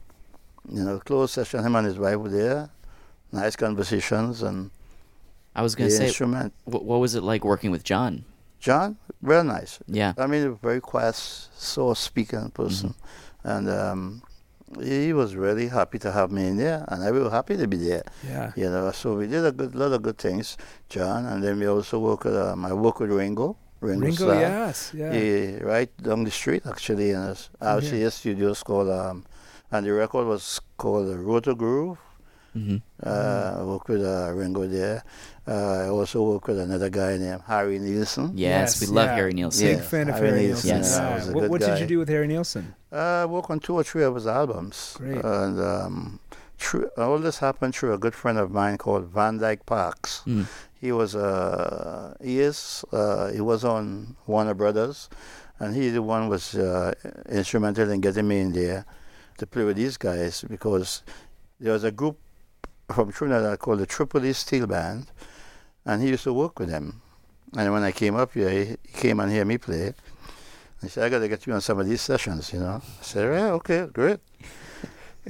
you 0.71 0.83
know, 0.83 0.99
closed 0.99 1.33
session. 1.33 1.63
Him 1.65 1.75
and 1.75 1.87
his 1.87 1.99
wife 1.99 2.17
were 2.17 2.29
there. 2.29 2.69
Nice 3.31 3.55
conversations 3.55 4.43
and 4.43 4.71
I 5.55 5.61
was 5.61 5.75
gonna 5.75 5.89
say, 5.89 6.05
instrument. 6.07 6.53
wh- 6.65 6.83
what 6.83 6.99
was 6.99 7.15
it 7.15 7.23
like 7.23 7.43
working 7.43 7.71
with 7.71 7.83
John? 7.83 8.25
John, 8.59 8.97
very 9.21 9.43
nice. 9.43 9.79
Yeah. 9.87 10.13
I 10.17 10.27
mean, 10.27 10.43
a 10.47 10.51
very 10.51 10.79
quiet, 10.81 11.15
soft 11.15 11.99
speaking 12.01 12.49
person, 12.51 12.93
and 13.43 13.67
um, 13.69 14.21
he 14.79 15.11
was 15.13 15.35
really 15.35 15.67
happy 15.67 15.97
to 15.99 16.11
have 16.11 16.31
me 16.31 16.47
in 16.47 16.57
there, 16.57 16.85
and 16.87 17.03
I 17.03 17.11
was 17.11 17.31
happy 17.31 17.57
to 17.57 17.67
be 17.67 17.77
there. 17.77 18.03
Yeah. 18.25 18.51
You 18.55 18.69
know, 18.69 18.91
so 18.91 19.15
we 19.17 19.27
did 19.27 19.43
a 19.45 19.51
good 19.51 19.73
lot 19.75 19.91
of 19.93 20.01
good 20.03 20.17
things, 20.17 20.57
John, 20.89 21.25
and 21.25 21.43
then 21.43 21.59
we 21.59 21.65
also 21.67 21.99
work 21.99 22.23
with 22.23 22.35
um, 22.37 22.63
I 22.65 22.71
work 22.73 22.99
with 22.99 23.09
Ringo, 23.09 23.57
Ringo, 23.81 24.05
Ringo, 24.05 24.15
Starr. 24.15 24.35
yes, 24.39 24.91
yeah. 24.93 25.11
He, 25.11 25.57
right 25.57 25.89
down 26.01 26.23
the 26.23 26.31
street, 26.31 26.63
actually, 26.67 27.11
in 27.11 27.21
his 27.23 27.49
RCA 27.59 28.11
studios 28.11 28.61
called, 28.63 28.89
um, 28.89 29.25
and 29.71 29.85
the 29.85 29.91
record 29.91 30.27
was 30.27 30.61
called 30.77 31.09
uh, 31.09 31.17
Rotogravure. 31.17 31.97
Hmm 32.53 32.77
Uh, 33.01 33.55
I 33.59 33.63
worked 33.63 33.87
with 33.89 34.03
uh, 34.05 34.31
Ringo 34.33 34.67
there. 34.67 35.03
Uh, 35.47 35.85
I 35.85 35.89
also 35.89 36.21
worked 36.23 36.47
with 36.47 36.59
another 36.59 36.89
guy 36.89 37.17
named 37.17 37.41
Harry 37.47 37.79
Nilsson. 37.79 38.31
Yes, 38.37 38.79
we 38.81 38.87
love 38.87 39.07
yeah. 39.07 39.15
Harry 39.15 39.33
Nilsson. 39.33 39.67
Big 39.67 39.77
Yes, 39.77 39.89
fan 39.89 40.09
of 40.09 40.15
Harry 40.15 40.27
Harry 40.29 40.47
Nilsson, 40.47 40.69
Nielsen. 40.75 40.77
Yes. 40.77 40.97
Yeah. 40.97 41.09
yeah, 41.09 41.15
was 41.15 41.27
a 41.27 41.33
What, 41.33 41.41
good 41.41 41.51
what 41.51 41.59
did 41.61 41.67
guy. 41.67 41.79
you 41.79 41.87
do 41.87 41.97
with 41.99 42.09
Harry 42.09 42.27
Nilsson? 42.27 42.75
Uh, 42.91 43.23
I 43.23 43.25
worked 43.25 43.49
on 43.49 43.59
two 43.59 43.75
or 43.75 43.83
three 43.83 44.03
of 44.03 44.13
his 44.15 44.27
albums. 44.27 44.95
Great. 44.97 45.23
And 45.23 45.59
um, 45.59 46.19
through, 46.59 46.89
all 46.97 47.17
this 47.19 47.39
happened 47.39 47.73
through 47.73 47.93
a 47.93 47.97
good 47.97 48.13
friend 48.13 48.37
of 48.37 48.51
mine 48.51 48.77
called 48.77 49.05
Van 49.05 49.37
Dyke 49.39 49.65
Parks. 49.65 50.21
Mm. 50.27 50.45
He 50.79 50.91
was 50.91 51.15
uh, 51.15 52.13
he 52.21 52.39
is 52.39 52.83
uh, 52.91 53.31
he 53.31 53.41
was 53.41 53.63
on 53.63 54.15
Warner 54.27 54.53
Brothers, 54.53 55.09
and 55.59 55.73
he 55.75 55.89
the 55.89 56.01
one 56.01 56.27
was 56.27 56.53
uh, 56.55 56.93
instrumental 57.29 57.89
in 57.89 58.01
getting 58.01 58.27
me 58.27 58.39
in 58.41 58.51
there 58.53 58.85
to 59.37 59.45
play 59.47 59.63
with 59.63 59.77
these 59.77 59.97
guys 59.97 60.43
because 60.49 61.01
there 61.59 61.73
was 61.73 61.83
a 61.83 61.91
group 61.91 62.17
from 62.93 63.11
Trinidad 63.11 63.59
called 63.59 63.79
the 63.79 63.85
Tripoli 63.85 64.33
Steel 64.33 64.67
Band, 64.67 65.07
and 65.85 66.01
he 66.01 66.09
used 66.09 66.23
to 66.23 66.33
work 66.33 66.59
with 66.59 66.69
them. 66.69 67.01
And 67.57 67.71
when 67.73 67.83
I 67.83 67.91
came 67.91 68.15
up 68.15 68.33
here, 68.33 68.49
he, 68.49 68.65
he 68.87 68.93
came 68.93 69.19
and 69.19 69.31
hear 69.31 69.43
me 69.45 69.57
play. 69.57 69.93
He 70.81 70.87
said, 70.89 71.03
"I 71.05 71.09
got 71.09 71.19
to 71.19 71.27
get 71.27 71.45
you 71.45 71.53
on 71.53 71.61
some 71.61 71.79
of 71.79 71.87
these 71.87 72.01
sessions," 72.01 72.51
you 72.53 72.59
know. 72.59 72.81
I 72.83 73.03
said, 73.03 73.23
"Yeah, 73.33 73.51
okay, 73.53 73.87
great." 73.91 74.19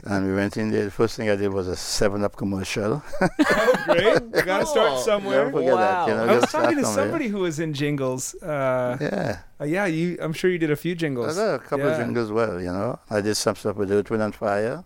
and 0.06 0.26
we 0.26 0.34
went 0.34 0.56
in 0.56 0.72
there. 0.72 0.86
The 0.86 0.92
first 0.92 1.18
thing 1.18 1.30
I 1.30 1.36
did 1.36 1.52
was 1.52 1.68
a 1.68 1.76
Seven 1.76 2.24
Up 2.24 2.38
commercial. 2.38 3.04
oh, 3.22 3.74
great! 3.86 4.22
You 4.34 4.42
gotta 4.44 4.66
start 4.66 4.90
Cool. 4.92 4.98
somewhere. 5.00 5.46
Never 5.46 5.52
forget 5.58 5.76
that. 5.76 6.08
You 6.08 6.14
Wow. 6.14 6.26
know, 6.26 6.32
I 6.32 6.36
was 6.38 6.50
talking 6.52 6.78
to 6.78 6.84
somewhere. 6.86 7.04
somebody 7.06 7.28
who 7.28 7.40
was 7.40 7.60
in 7.60 7.74
jingles. 7.74 8.34
Uh, 8.36 8.98
Yeah. 9.02 9.40
uh, 9.60 9.66
yeah, 9.66 9.86
you. 9.88 10.18
I'm 10.22 10.32
sure 10.32 10.50
you 10.50 10.58
did 10.60 10.72
a 10.72 10.78
few 10.78 10.96
jingles. 10.96 11.38
I 11.38 11.42
jingles. 11.42 11.60
did 11.60 11.66
a 11.66 11.70
couple 11.70 11.86
Yeah. 11.88 11.92
of 11.94 12.06
jingles 12.06 12.32
well, 12.32 12.62
you 12.62 12.72
know. 12.72 13.00
I 13.10 13.20
did 13.20 13.36
some 13.36 13.56
stuff 13.58 13.76
with 13.76 13.92
Earth, 13.92 14.10
Wind 14.10 14.24
and 14.24 14.34
Fire. 14.36 14.86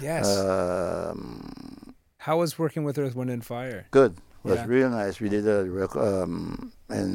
Yes. 0.00 0.26
Um, 0.38 1.75
How 2.26 2.38
was 2.38 2.58
working 2.58 2.82
with 2.86 2.98
Earth, 2.98 3.14
Wind, 3.14 3.30
and 3.30 3.44
Fire? 3.44 3.86
good. 3.92 4.12
It 4.44 4.50
was 4.50 4.58
Yeah. 4.60 4.66
real 4.76 4.90
nice. 4.90 5.14
We 5.24 5.28
did 5.28 5.46
a 5.48 5.64
rec- 5.80 5.96
um, 5.96 6.70
in 7.00 7.10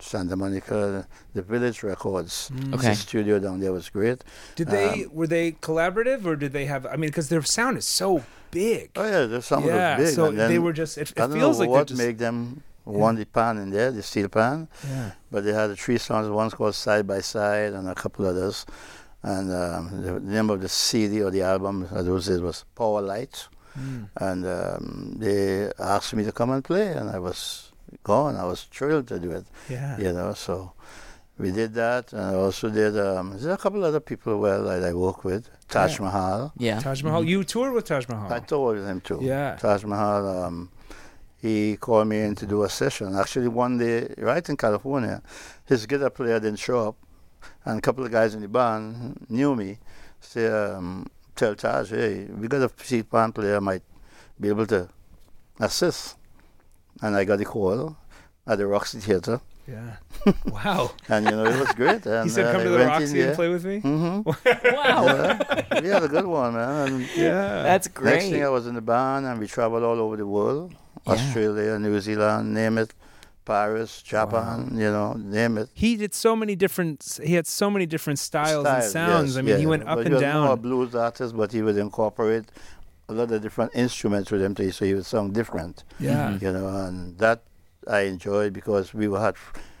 Santa 0.00 0.34
Monica, 0.36 1.06
the 1.32 1.42
Village 1.42 1.78
Records. 1.84 2.50
Mm. 2.52 2.74
Okay. 2.74 2.88
The 2.90 2.94
studio 2.96 3.34
down 3.38 3.60
there 3.60 3.72
was 3.72 3.88
great. 3.88 4.18
Did 4.56 4.68
they 4.76 4.88
Um, 5.04 5.10
were 5.18 5.28
they 5.36 5.46
collaborative 5.68 6.20
or 6.26 6.34
did 6.34 6.52
they 6.52 6.66
have? 6.72 6.82
I 6.86 6.96
mean, 7.00 7.10
because 7.10 7.28
their 7.28 7.42
sound 7.42 7.74
is 7.82 7.86
so 8.02 8.08
big. 8.50 8.90
Oh 8.96 9.04
yeah, 9.14 9.26
the 9.34 9.40
sound 9.42 9.64
yeah. 9.66 9.96
was 9.98 10.06
big. 10.08 10.14
so 10.16 10.22
then, 10.32 10.48
they 10.52 10.58
were 10.66 10.72
just. 10.82 10.98
It, 10.98 11.10
it 11.12 11.18
I 11.18 11.26
don't 11.28 11.38
feels 11.38 11.56
know 11.58 11.60
like 11.62 11.70
what 11.70 11.76
they're 11.88 11.94
just. 11.96 12.06
made 12.06 12.18
them 12.26 12.36
want 12.84 13.18
the 13.18 13.26
pan 13.26 13.54
in 13.58 13.70
there, 13.70 13.90
the 13.98 14.02
steel 14.02 14.28
pan. 14.28 14.66
yeah. 14.88 15.12
But 15.30 15.40
they 15.44 15.52
had 15.60 15.68
the 15.70 15.76
three 15.76 15.98
songs. 15.98 16.26
One's 16.28 16.54
called 16.54 16.74
Side 16.74 17.06
by 17.06 17.20
Side, 17.20 17.72
and 17.74 17.84
a 17.88 17.94
couple 17.94 18.26
others. 18.26 18.66
And 19.22 19.46
um, 19.52 19.82
the 20.02 20.12
name 20.36 20.50
of 20.50 20.60
the 20.60 20.68
CD 20.68 21.22
or 21.22 21.30
the 21.30 21.42
album, 21.42 21.86
as 21.94 22.06
those 22.06 22.26
days, 22.26 22.40
was 22.40 22.64
Power 22.74 23.00
Light. 23.00 23.36
Mm. 23.78 24.08
And 24.16 24.46
um, 24.46 25.14
they 25.18 25.70
asked 25.78 26.14
me 26.14 26.24
to 26.24 26.32
come 26.32 26.50
and 26.50 26.62
play, 26.64 26.88
and 26.92 27.08
I 27.10 27.18
was 27.18 27.72
gone. 28.04 28.36
I 28.36 28.44
was 28.44 28.62
thrilled 28.64 29.08
to 29.08 29.18
do 29.18 29.30
it, 29.30 29.46
Yeah. 29.68 29.98
you 29.98 30.12
know. 30.12 30.34
So 30.34 30.72
we 31.38 31.50
did 31.52 31.74
that, 31.74 32.12
and 32.12 32.22
I 32.22 32.34
also 32.34 32.68
did. 32.70 32.98
Um, 32.98 33.30
there's 33.30 33.46
a 33.46 33.56
couple 33.56 33.82
other 33.84 34.00
people 34.00 34.38
well 34.38 34.64
that 34.64 34.82
I 34.84 34.92
work 34.92 35.24
with. 35.24 35.48
Taj 35.68 35.98
Yeah. 35.98 36.04
Mahal. 36.06 36.52
Yeah. 36.58 36.78
Taj 36.80 37.02
Mahal. 37.02 37.24
You 37.24 37.44
toured 37.44 37.72
with 37.72 37.86
Taj 37.86 38.06
Mahal. 38.08 38.32
I 38.32 38.40
toured 38.40 38.78
with 38.78 38.86
him 38.86 39.00
too. 39.00 39.18
Yeah. 39.22 39.56
Taj 39.56 39.84
Mahal. 39.84 40.44
Um, 40.44 40.70
he 41.40 41.76
called 41.76 42.06
me 42.06 42.20
in 42.20 42.34
to 42.36 42.46
do 42.46 42.62
a 42.62 42.68
session. 42.68 43.16
Actually, 43.16 43.48
one 43.48 43.76
day, 43.78 44.14
right 44.18 44.46
in 44.48 44.56
California, 44.56 45.20
his 45.64 45.86
guitar 45.86 46.10
player 46.10 46.38
didn't 46.38 46.60
show 46.60 46.88
up, 46.88 46.96
and 47.64 47.78
a 47.78 47.82
couple 47.82 48.04
of 48.04 48.12
guys 48.12 48.34
in 48.34 48.42
the 48.42 48.48
band 48.48 49.26
knew 49.28 49.56
me. 49.56 49.78
Say, 50.20 50.46
um, 50.46 51.06
tell 51.42 51.54
Taj, 51.56 51.90
hey, 51.90 52.26
we 52.40 52.46
got 52.48 52.62
a 52.62 52.70
steel 52.84 53.04
pan 53.04 53.32
player 53.32 53.60
might 53.60 53.82
be 54.38 54.48
able 54.48 54.66
to 54.66 54.88
assist. 55.60 56.16
And 57.02 57.16
I 57.16 57.24
got 57.24 57.40
a 57.40 57.44
call 57.44 57.96
at 58.46 58.58
the 58.58 58.66
Roxy 58.66 58.98
Theatre, 59.00 59.40
Yeah. 59.66 59.96
wow. 60.56 60.90
and 61.08 61.24
you 61.26 61.32
know 61.38 61.44
it 61.54 61.58
was 61.64 61.72
great. 61.74 62.06
And, 62.14 62.24
He 62.24 62.30
said, 62.30 62.46
uh, 62.46 62.52
"Come 62.52 62.60
I 62.60 62.64
to 62.64 62.70
the 62.70 62.84
Roxy 62.86 63.04
and 63.04 63.14
there. 63.28 63.34
play 63.34 63.48
with 63.54 63.64
me." 63.70 63.76
Mhm. 63.80 64.14
Wow. 64.78 65.02
Yeah, 65.06 65.80
we 65.82 65.88
had 65.94 66.02
a 66.10 66.12
good 66.16 66.26
one, 66.26 66.52
man. 66.54 66.86
And 66.88 67.00
Yeah. 67.16 67.62
That's 67.68 67.88
great. 67.88 68.12
Next 68.12 68.24
great. 68.24 68.32
thing 68.32 68.44
I 68.44 68.52
was 68.58 68.64
in 68.70 68.74
the 68.80 68.86
band 68.94 69.26
and 69.26 69.40
we 69.42 69.46
traveled 69.56 69.82
all 69.88 69.98
over 70.04 70.16
the 70.16 70.26
world. 70.38 70.68
Yeah. 71.06 71.12
Australia, 71.14 71.78
New 71.78 71.98
Zealand, 72.00 72.54
name 72.54 72.76
it. 72.82 72.90
Paris, 73.44 74.02
Japan, 74.02 74.70
you 74.74 74.90
know, 74.90 75.14
name 75.14 75.58
it. 75.58 75.68
he 75.74 75.96
did 75.96 76.14
so 76.14 76.36
many 76.36 76.54
different. 76.54 77.18
He 77.22 77.34
had 77.34 77.46
so 77.46 77.68
many 77.70 77.86
different 77.86 78.18
styles, 78.18 78.66
and 78.66 78.84
sounds. 78.84 79.30
yes, 79.34 79.36
I 79.38 79.42
mean, 79.42 79.58
he 79.58 79.66
went 79.66 79.82
up 79.82 79.96
but 79.98 80.06
and 80.06 80.08
he 80.16 80.22
was 80.24 80.34
more 80.34 80.52
a 80.52 80.56
blues 80.56 80.94
artist, 80.94 81.36
but 81.36 81.50
he 81.52 81.60
would 81.62 81.76
incorporate 81.76 82.44
a 83.08 83.12
lot 83.12 83.30
of 83.32 83.42
different 83.42 83.72
instruments 83.74 84.30
with 84.30 84.40
him, 84.42 84.54
too, 84.54 84.70
so 84.70 84.84
he 84.84 84.94
would 84.94 85.04
sound 85.06 85.34
different. 85.34 85.84
Yeah. 85.98 86.30
Mhm. 86.30 86.42
You 86.42 86.52
know, 86.52 86.68
and 86.86 87.18
that 87.18 87.42
I 87.88 88.00
enjoyed 88.02 88.52
because 88.52 88.94
we 88.94 89.06
had 89.12 89.34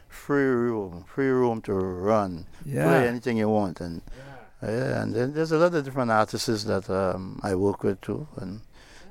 free 0.08 0.42
room, 0.44 1.04
free 1.06 1.28
room 1.28 1.62
to 1.62 1.72
run, 1.72 2.46
play 2.64 3.08
anything 3.08 3.36
you 3.38 3.48
want, 3.48 3.80
and 3.80 4.02
yeah, 4.62 5.02
and 5.02 5.14
then 5.14 5.34
there's 5.34 5.52
a 5.52 5.56
lot 5.58 5.74
of 5.74 5.84
different 5.84 6.10
artists 6.10 6.64
that 6.64 6.88
um, 6.90 7.40
I 7.42 7.54
work 7.54 7.82
with 7.84 8.00
too, 8.00 8.26
and 8.36 8.60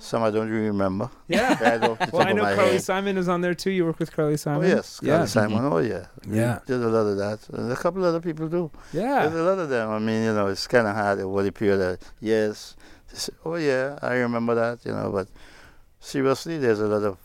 some 0.02 0.24
I 0.24 0.32
don't 0.32 0.50
really 0.50 0.68
remember. 0.68 1.10
Yeah. 1.28 1.58
Right 1.62 1.82
off 1.90 2.00
the 2.00 2.10
Well, 2.14 2.28
I 2.28 2.34
know 2.34 2.44
Carly 2.44 2.72
head. 2.74 2.84
Simon 2.84 3.18
is 3.18 3.28
on 3.30 3.42
there 3.42 3.54
too. 3.54 3.72
You 3.72 3.86
work 3.86 4.00
with 4.00 4.12
Carly 4.12 4.38
Simon. 4.38 4.64
Oh 4.66 4.68
Simon. 4.68 4.78
yes, 4.78 5.00
Yeah. 5.04 5.14
Carly 5.16 5.28
Simon. 5.28 5.66
Oh 5.66 5.78
yeah, 5.78 6.06
We 6.28 6.38
Yeah. 6.38 6.60
Did 6.66 6.82
a 6.82 6.90
lot 6.90 7.06
of 7.12 7.18
that, 7.18 7.40
and 7.58 7.72
a 7.72 7.76
couple 7.76 8.04
other 8.04 8.20
people 8.20 8.48
do. 8.50 8.72
Yeah. 8.94 9.28
There's 9.28 9.40
a 9.40 9.44
lot 9.44 9.60
of 9.60 9.70
them. 9.70 9.90
I 9.90 10.00
mean, 10.00 10.24
you 10.24 10.34
know, 10.34 10.48
it's 10.48 10.68
kind 10.68 10.88
of 10.88 10.96
hard 10.96 11.20
over 11.20 11.44
the 11.44 11.52
period 11.52 11.78
that, 11.78 12.00
yes, 12.20 12.76
to 13.10 13.16
say, 13.16 13.34
oh 13.46 13.56
yeah, 13.56 13.98
I 14.02 14.14
remember 14.16 14.56
that. 14.56 14.86
You 14.86 14.94
know, 14.94 15.12
but 15.12 15.28
seriously, 16.00 16.58
there's 16.58 16.80
a 16.80 16.88
lot 16.88 17.04
of 17.04 17.18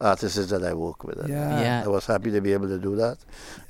artists 0.00 0.46
that 0.50 0.62
I 0.64 0.74
work 0.74 1.04
with. 1.04 1.18
Yeah. 1.28 1.60
Yeah. 1.60 1.82
I 1.84 1.88
was 1.88 2.06
happy 2.06 2.30
to 2.30 2.40
be 2.40 2.52
able 2.52 2.68
to 2.68 2.78
do 2.78 2.96
that 2.96 3.18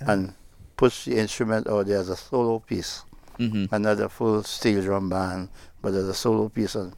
Yeah. 0.01 0.13
and 0.13 0.35
push 0.77 1.05
the 1.07 1.17
instrument 1.17 1.69
out 1.69 1.87
there 1.87 1.99
as 1.99 2.09
a 2.09 2.17
solo 2.17 2.59
piece, 2.59 3.03
hmm 3.39 3.65
another 3.71 4.09
full 4.09 4.43
steel 4.43 4.83
drum 4.83 5.09
band, 5.09 5.49
but 5.83 5.95
as 5.95 6.09
a 6.09 6.15
solo 6.15 6.49
piece 6.49 6.75
and 6.75 6.93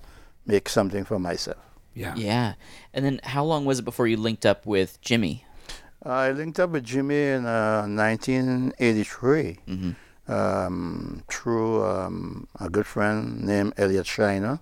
make 0.48 0.68
something 0.68 1.04
for 1.04 1.18
myself. 1.20 1.58
Yeah. 1.94 2.14
Yeah. 2.16 2.54
And 2.92 3.04
then 3.04 3.20
how 3.22 3.44
long 3.44 3.64
was 3.64 3.78
it 3.78 3.84
before 3.84 4.06
you 4.08 4.16
linked 4.16 4.44
up 4.46 4.66
with 4.66 5.00
Jimmy? 5.00 5.44
I 6.02 6.30
linked 6.32 6.58
up 6.58 6.70
with 6.70 6.84
Jimmy 6.84 7.22
in 7.22 7.44
uh, 7.46 7.82
1983 7.86 9.58
Mm-hmm. 9.68 10.32
um, 10.32 11.22
through 11.28 11.84
um, 11.84 12.46
a 12.60 12.68
good 12.68 12.86
friend 12.86 13.42
named 13.42 13.74
Elliot 13.76 14.06
Scheiner. 14.06 14.60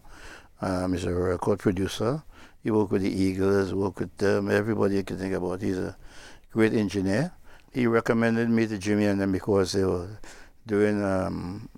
Um, 0.61 0.93
he's 0.93 1.05
a 1.05 1.13
record 1.15 1.59
producer. 1.59 2.23
He 2.63 2.71
worked 2.71 2.91
with 2.91 3.03
the 3.03 3.11
Eagles, 3.11 3.73
worked 3.75 4.01
with 4.01 4.17
them, 4.17 4.51
everybody 4.51 4.97
you 4.97 5.05
can 5.05 5.19
think 5.19 5.35
about. 5.35 5.63
He's 5.63 5.79
a 5.79 5.97
great 6.51 6.73
engineer. 6.73 7.33
He 7.73 7.87
recommended 7.87 8.49
me 8.49 8.67
to 8.67 8.79
Jimmy 8.79 9.05
and 9.07 9.21
them 9.21 9.33
because 9.33 9.73
they 9.73 9.85
were 9.85 10.19
doing 10.67 11.05
um, 11.05 11.69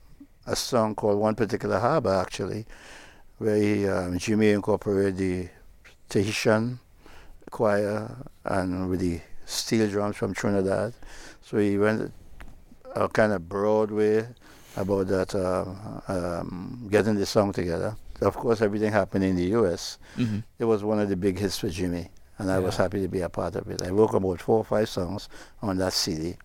a 0.47 0.55
song 0.57 0.95
called 0.95 1.19
One 1.19 1.35
Particular 1.35 1.79
Harbor, 1.81 2.15
actually, 2.15 2.65
where 3.39 3.57
he, 3.57 3.89
um, 3.89 4.19
Jimmy 4.19 4.51
incorporated 4.51 5.17
the 5.17 5.49
Tahitian 6.09 6.81
choir 7.51 8.17
and 8.45 8.91
with 8.91 9.01
the 9.01 9.21
steel 9.47 9.89
drums 9.89 10.17
from 10.17 10.35
Trinidad. 10.35 10.93
So 11.43 11.59
he 11.59 11.79
went 11.79 12.13
a 12.95 13.09
kind 13.09 13.33
of 13.33 13.49
broad 13.49 13.91
way 13.91 14.27
about 14.77 15.09
that, 15.09 15.35
uh, 15.35 15.65
um, 16.09 16.89
getting 16.91 17.15
the 17.15 17.27
song 17.27 17.53
together. 17.53 17.97
Of 18.21 18.37
course, 18.37 18.61
everything 18.61 18.93
happened 18.93 19.25
in 19.25 19.37
the 19.37 19.45
U.S. 19.59 19.99
Mm-hmm. 20.17 20.41
It 20.59 20.65
was 20.65 20.83
one 20.83 20.99
of 20.99 21.09
the 21.09 21.17
big 21.17 21.39
hits 21.39 21.59
for 21.59 21.69
Jimmy, 21.69 22.11
and 22.39 22.51
I 22.51 22.59
was 22.59 22.77
happy 22.77 23.01
to 23.01 23.09
be 23.09 23.21
a 23.21 23.29
part 23.29 23.55
of 23.55 23.69
it. 23.71 23.83
I 23.83 23.91
wrote 23.91 24.15
about 24.15 24.41
four 24.41 24.59
or 24.59 24.65
five 24.65 24.89
songs 24.89 25.29
on 25.63 25.79
that 25.79 25.93
CD. 25.93 26.37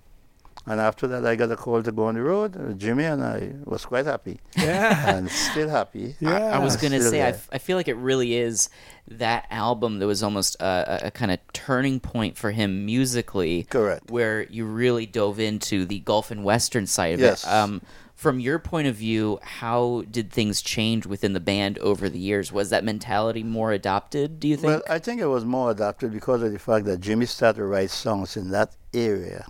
And 0.65 0.79
after 0.79 1.08
that, 1.08 1.25
I 1.25 1.36
got 1.36 1.51
a 1.51 1.58
call 1.58 1.84
to 1.84 1.91
go 1.91 2.05
on 2.05 2.15
the 2.15 2.22
road. 2.22 2.79
Jimmy 2.79 3.03
and 3.03 3.22
I 3.22 3.51
was 3.65 3.86
quite 3.86 4.05
happy, 4.05 4.39
Yeah. 4.58 5.15
and 5.17 5.29
still 5.29 5.67
happy. 5.70 6.15
Yeah. 6.22 6.38
I, 6.38 6.39
I 6.55 6.60
was 6.60 6.77
gonna 6.77 7.01
say, 7.01 7.22
I, 7.22 7.32
there. 7.32 7.34
f- 7.34 7.50
I 7.51 7.58
feel 7.58 7.75
like 7.75 7.89
it 7.89 7.98
really 7.98 8.36
is 8.36 8.70
that 9.10 9.46
album 9.51 10.00
that 10.00 10.08
was 10.08 10.24
almost 10.24 10.55
a, 10.62 11.03
a, 11.03 11.08
a 11.08 11.12
kind 11.12 11.32
of 11.32 11.39
turning 11.51 12.00
point 12.00 12.38
for 12.38 12.51
him 12.51 12.86
musically, 12.86 13.63
Correct. 13.63 14.10
where 14.10 14.43
you 14.43 14.63
really 14.65 15.05
dove 15.05 15.38
into 15.38 15.84
the 15.86 16.00
Gulf 16.00 16.32
and 16.32 16.46
Western 16.46 16.88
side 16.88 17.15
of 17.15 17.20
Yes. 17.20 17.43
it. 17.43 17.50
Um, 17.50 17.82
from 18.15 18.39
your 18.39 18.58
point 18.58 18.88
of 18.88 18.96
view, 18.96 19.39
how 19.41 20.03
did 20.10 20.32
things 20.32 20.62
change 20.62 21.05
within 21.05 21.34
the 21.34 21.41
band 21.41 21.77
over 21.79 22.08
the 22.08 22.20
years? 22.20 22.53
Was 22.53 22.70
that 22.70 22.86
mentality 22.86 23.43
more 23.43 23.74
adopted? 23.74 24.39
Do 24.39 24.48
you 24.48 24.55
think? 24.55 24.67
Well, 24.67 24.82
I 24.89 25.00
think 25.00 25.20
it 25.20 25.25
was 25.25 25.43
more 25.43 25.72
adopted 25.72 26.13
because 26.13 26.41
of 26.41 26.53
the 26.53 26.60
fact 26.60 26.86
that 26.86 27.01
Jimmy 27.01 27.25
started 27.25 27.58
to 27.60 27.65
write 27.65 27.89
songs 27.89 28.38
in 28.38 28.51
that 28.51 28.77
area. 28.93 29.46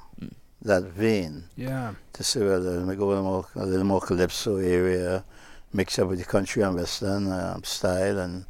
That 0.63 0.83
vein. 0.83 1.43
yeah. 1.55 1.93
to 2.13 2.23
see 2.23 2.39
whether 2.39 2.81
we 2.85 2.95
go 2.95 3.05
a 3.05 3.09
little 3.09 3.23
more, 3.23 3.45
a 3.55 3.65
little 3.65 3.85
more 3.85 4.01
calypso 4.01 4.57
area, 4.57 5.23
mix 5.73 5.97
up 5.99 6.07
with 6.09 6.19
the 6.19 6.25
country 6.25 6.61
and 6.63 6.75
western 6.75 7.31
um, 7.31 7.63
style, 7.63 8.19
and 8.19 8.45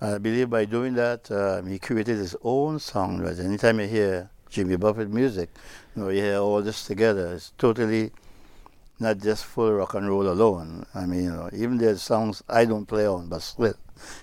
I 0.00 0.18
believe 0.18 0.50
by 0.50 0.64
doing 0.66 0.94
that, 0.94 1.30
um, 1.30 1.66
he 1.68 1.78
created 1.78 2.18
his 2.18 2.36
own 2.42 2.78
song. 2.80 3.26
Anytime 3.26 3.80
you 3.80 3.86
hear 3.86 4.30
Jimmy 4.50 4.76
Buffett 4.76 5.10
music, 5.10 5.50
you 5.94 6.02
know, 6.02 6.08
you 6.10 6.20
hear 6.22 6.38
all 6.38 6.60
this 6.62 6.86
together. 6.86 7.34
It's 7.34 7.52
totally 7.56 8.10
not 8.98 9.18
just 9.18 9.44
full 9.44 9.72
rock 9.72 9.94
and 9.94 10.08
roll 10.08 10.28
alone. 10.28 10.84
I 10.94 11.06
mean, 11.06 11.24
you 11.24 11.30
know, 11.32 11.48
even 11.52 11.78
there's 11.78 12.02
songs 12.02 12.42
I 12.48 12.64
don't 12.64 12.86
play 12.86 13.06
on, 13.06 13.28
but 13.28 13.40
still, 13.42 13.74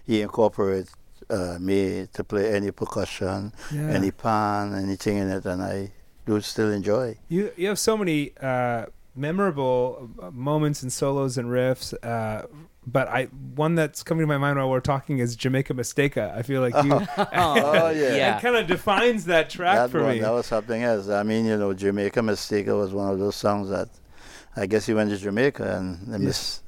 he 0.06 0.22
incorporates 0.22 0.94
uh, 1.30 1.58
me 1.60 2.08
to 2.14 2.24
play 2.24 2.54
any 2.54 2.72
percussion, 2.72 3.54
Yeah. 3.72 3.90
any 3.90 4.12
pan, 4.12 4.74
anything 4.76 5.18
in 5.18 5.30
it, 5.30 5.46
and 5.46 5.62
I 5.64 5.92
do 6.26 6.40
still 6.42 6.72
enjoy. 6.72 7.18
You 7.30 7.52
you 7.58 7.68
have 7.68 7.80
so 7.80 7.98
many 7.98 8.34
uh, 8.42 8.86
memorable 9.16 10.10
uh, 10.22 10.32
moments 10.32 10.82
and 10.84 10.92
solos 10.92 11.38
and 11.38 11.50
riffs. 11.50 11.94
Uh, 12.04 12.48
but 12.86 13.08
I 13.08 13.26
one 13.56 13.76
that's 13.76 14.04
coming 14.04 14.24
to 14.24 14.28
my 14.28 14.38
mind 14.38 14.58
while 14.58 14.70
we're 14.70 14.80
talking 14.82 15.20
is 15.20 15.36
Jamaica 15.36 15.74
Mistaka. 15.74 16.36
I 16.36 16.42
feel 16.42 16.62
like 16.62 16.74
you 16.84 16.92
Oh, 17.18 17.90
yeah. 17.92 18.16
yeah. 18.16 18.38
it 18.38 18.42
kind 18.42 18.56
of 18.56 18.68
defines 18.68 19.26
that 19.26 19.50
track 19.50 19.76
that 19.76 19.90
for 19.90 20.04
one, 20.04 20.16
me. 20.16 20.20
That 20.20 20.32
was 20.32 20.48
something 20.48 20.84
else. 20.84 21.08
I 21.10 21.24
mean, 21.24 21.46
you 21.46 21.58
know, 21.58 21.74
Jamaica 21.74 22.20
Mistaka 22.20 22.78
was 22.78 22.94
one 22.94 23.12
of 23.12 23.20
those 23.20 23.36
songs 23.36 23.70
that 23.70 23.90
I 24.56 24.66
guess 24.66 24.86
he 24.86 24.94
went 24.94 25.10
to 25.12 25.18
Jamaica 25.18 25.78
and 25.78 26.14
they, 26.14 26.18
mis- 26.18 26.62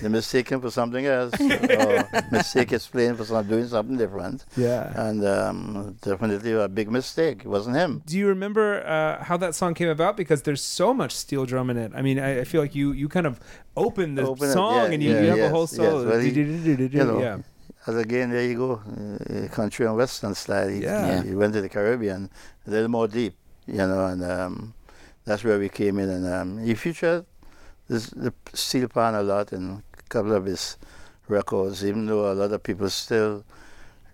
they 0.00 0.08
mistake 0.08 0.48
him 0.48 0.60
for 0.60 0.70
something 0.70 1.04
else 1.06 1.32
or 1.40 2.08
mistake 2.30 2.70
his 2.70 2.86
playing 2.86 3.16
for 3.16 3.24
some, 3.24 3.46
doing 3.46 3.66
something 3.66 3.96
different. 3.96 4.44
yeah. 4.56 4.92
And 5.08 5.24
um, 5.26 5.96
definitely 6.00 6.52
a 6.52 6.68
big 6.68 6.90
mistake. 6.90 7.42
It 7.44 7.48
wasn't 7.48 7.76
him. 7.76 8.02
Do 8.06 8.16
you 8.18 8.26
remember 8.28 8.84
uh, 8.86 9.22
how 9.24 9.36
that 9.38 9.54
song 9.54 9.74
came 9.74 9.88
about? 9.88 10.16
Because 10.16 10.42
there's 10.42 10.62
so 10.62 10.94
much 10.94 11.12
steel 11.12 11.44
drum 11.44 11.68
in 11.70 11.76
it. 11.76 11.92
I 11.94 12.02
mean, 12.02 12.18
I, 12.18 12.40
I 12.40 12.44
feel 12.44 12.60
like 12.62 12.74
you 12.74 12.92
you 12.92 13.08
kind 13.08 13.26
of 13.26 13.38
open 13.76 14.14
the 14.14 14.26
Open 14.26 14.48
it, 14.48 14.52
song 14.52 14.74
yeah, 14.76 14.92
and 14.92 15.02
you, 15.02 15.10
yeah, 15.12 15.20
you 15.20 15.26
have 15.28 15.38
a 15.38 15.42
yes, 15.42 15.50
whole 15.50 15.62
yes. 15.62 15.76
solo. 15.76 16.08
Well, 16.08 16.20
he- 16.20 16.30
you 16.30 17.04
know, 17.04 17.20
yeah. 17.20 17.38
As 17.86 17.96
again, 17.96 18.30
there 18.30 18.42
you 18.48 18.56
go, 18.56 18.72
uh, 18.80 19.48
country 19.48 19.84
and 19.86 19.94
western 19.96 20.34
style. 20.34 20.68
He, 20.68 20.80
Yeah. 20.80 21.06
Yeah. 21.06 21.22
he 21.22 21.34
went 21.34 21.52
to 21.52 21.60
the 21.60 21.68
Caribbean, 21.68 22.30
a 22.66 22.70
little 22.70 22.88
more 22.88 23.06
deep, 23.06 23.34
you 23.66 23.76
know, 23.76 24.06
and 24.06 24.24
um, 24.24 24.72
that's 25.26 25.44
where 25.44 25.58
we 25.58 25.68
came 25.68 25.98
in. 25.98 26.08
And 26.08 26.26
um, 26.26 26.64
he 26.64 26.74
featured 26.74 27.26
this, 27.88 28.06
the 28.10 28.32
steel 28.52 28.88
pan 28.88 29.14
a 29.14 29.22
lot 29.22 29.52
in 29.52 29.82
a 29.98 30.02
couple 30.08 30.32
of 30.32 30.44
his 30.44 30.76
records, 31.28 31.84
even 31.84 32.06
though 32.06 32.32
a 32.32 32.34
lot 32.34 32.52
of 32.52 32.62
people 32.62 32.88
still 32.90 33.44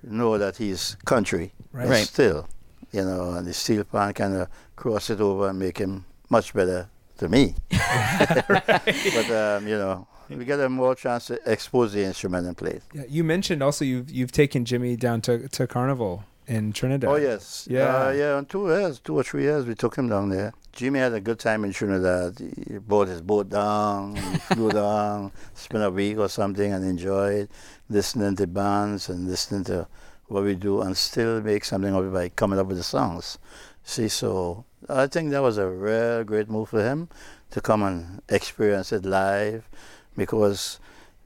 know 0.03 0.39
that 0.39 0.57
he's 0.57 0.97
country. 1.05 1.53
Right. 1.73 1.89
Right. 1.89 2.07
Still, 2.07 2.49
you 2.93 3.05
know, 3.05 3.33
and 3.33 3.47
the 3.47 3.53
steel 3.53 3.85
pan 3.85 4.13
kind 4.13 4.35
of 4.35 4.49
cross 4.77 5.11
it 5.11 5.21
over 5.21 5.49
and 5.49 5.59
make 5.59 5.79
him 5.79 6.05
much 6.29 6.53
better 6.55 6.89
to 7.19 7.29
me. 7.29 7.55
But, 7.71 9.31
um, 9.31 9.69
you 9.69 9.77
know, 9.77 10.07
we 10.29 10.45
get 10.45 10.61
a 10.61 10.69
more 10.69 10.95
chance 10.95 11.27
to 11.27 11.41
expose 11.51 11.93
the 11.93 12.05
instrument 12.05 12.47
and 12.47 12.57
play 12.57 12.73
it. 12.73 12.83
Yeah, 12.95 13.03
you 13.09 13.25
mentioned 13.25 13.63
also 13.63 13.85
you've 13.85 14.11
you've 14.11 14.33
taken 14.33 14.65
Jimmy 14.65 14.97
down 14.97 15.21
to, 15.23 15.49
to 15.49 15.67
Carnival 15.67 16.25
in 16.57 16.73
Trinidad. 16.73 17.09
Oh 17.09 17.17
yes, 17.17 17.67
Yeah. 17.71 18.07
uh, 18.09 18.11
yeah. 18.11 18.33
On 18.39 18.45
two 18.45 18.67
years, 18.69 18.99
two 18.99 19.17
or 19.19 19.23
three 19.23 19.43
years, 19.49 19.65
we 19.67 19.75
took 19.75 19.95
him 19.97 20.09
down 20.09 20.29
there. 20.31 20.53
Jimmy 20.73 20.99
had 20.99 21.13
a 21.15 21.21
good 21.21 21.39
time 21.39 21.65
in 21.65 21.73
Trinidad. 21.73 22.39
He 22.39 22.79
brought 22.79 23.09
his 23.09 23.21
boat 23.23 23.49
down, 23.49 24.17
he 24.17 24.39
flew 24.55 24.71
down, 24.71 25.33
spent 25.55 25.85
a 25.85 25.91
week 25.91 26.19
or 26.19 26.29
something, 26.29 26.73
and 26.73 26.85
enjoyed 26.85 27.49
listening 27.89 28.37
to 28.37 28.47
bands 28.47 29.09
and 29.09 29.29
listening 29.29 29.65
to 29.65 29.87
what 30.27 30.43
we 30.45 30.55
do, 30.55 30.81
and 30.83 30.97
still 30.97 31.41
make 31.41 31.65
something 31.65 31.95
of 31.95 32.05
it 32.07 32.13
by 32.13 32.29
coming 32.31 32.59
up 32.59 32.67
with 32.67 32.77
the 32.79 32.85
songs. 32.85 33.39
See, 33.83 34.09
so 34.09 34.65
I 34.89 35.07
think 35.09 35.31
that 35.31 35.43
was 35.43 35.59
a 35.59 35.67
real 35.69 36.23
great 36.25 36.49
move 36.49 36.69
for 36.71 36.83
him 36.83 37.09
to 37.51 37.61
come 37.61 37.83
and 37.83 38.23
experience 38.29 38.93
it 38.93 39.05
live, 39.05 39.69
because 40.17 40.79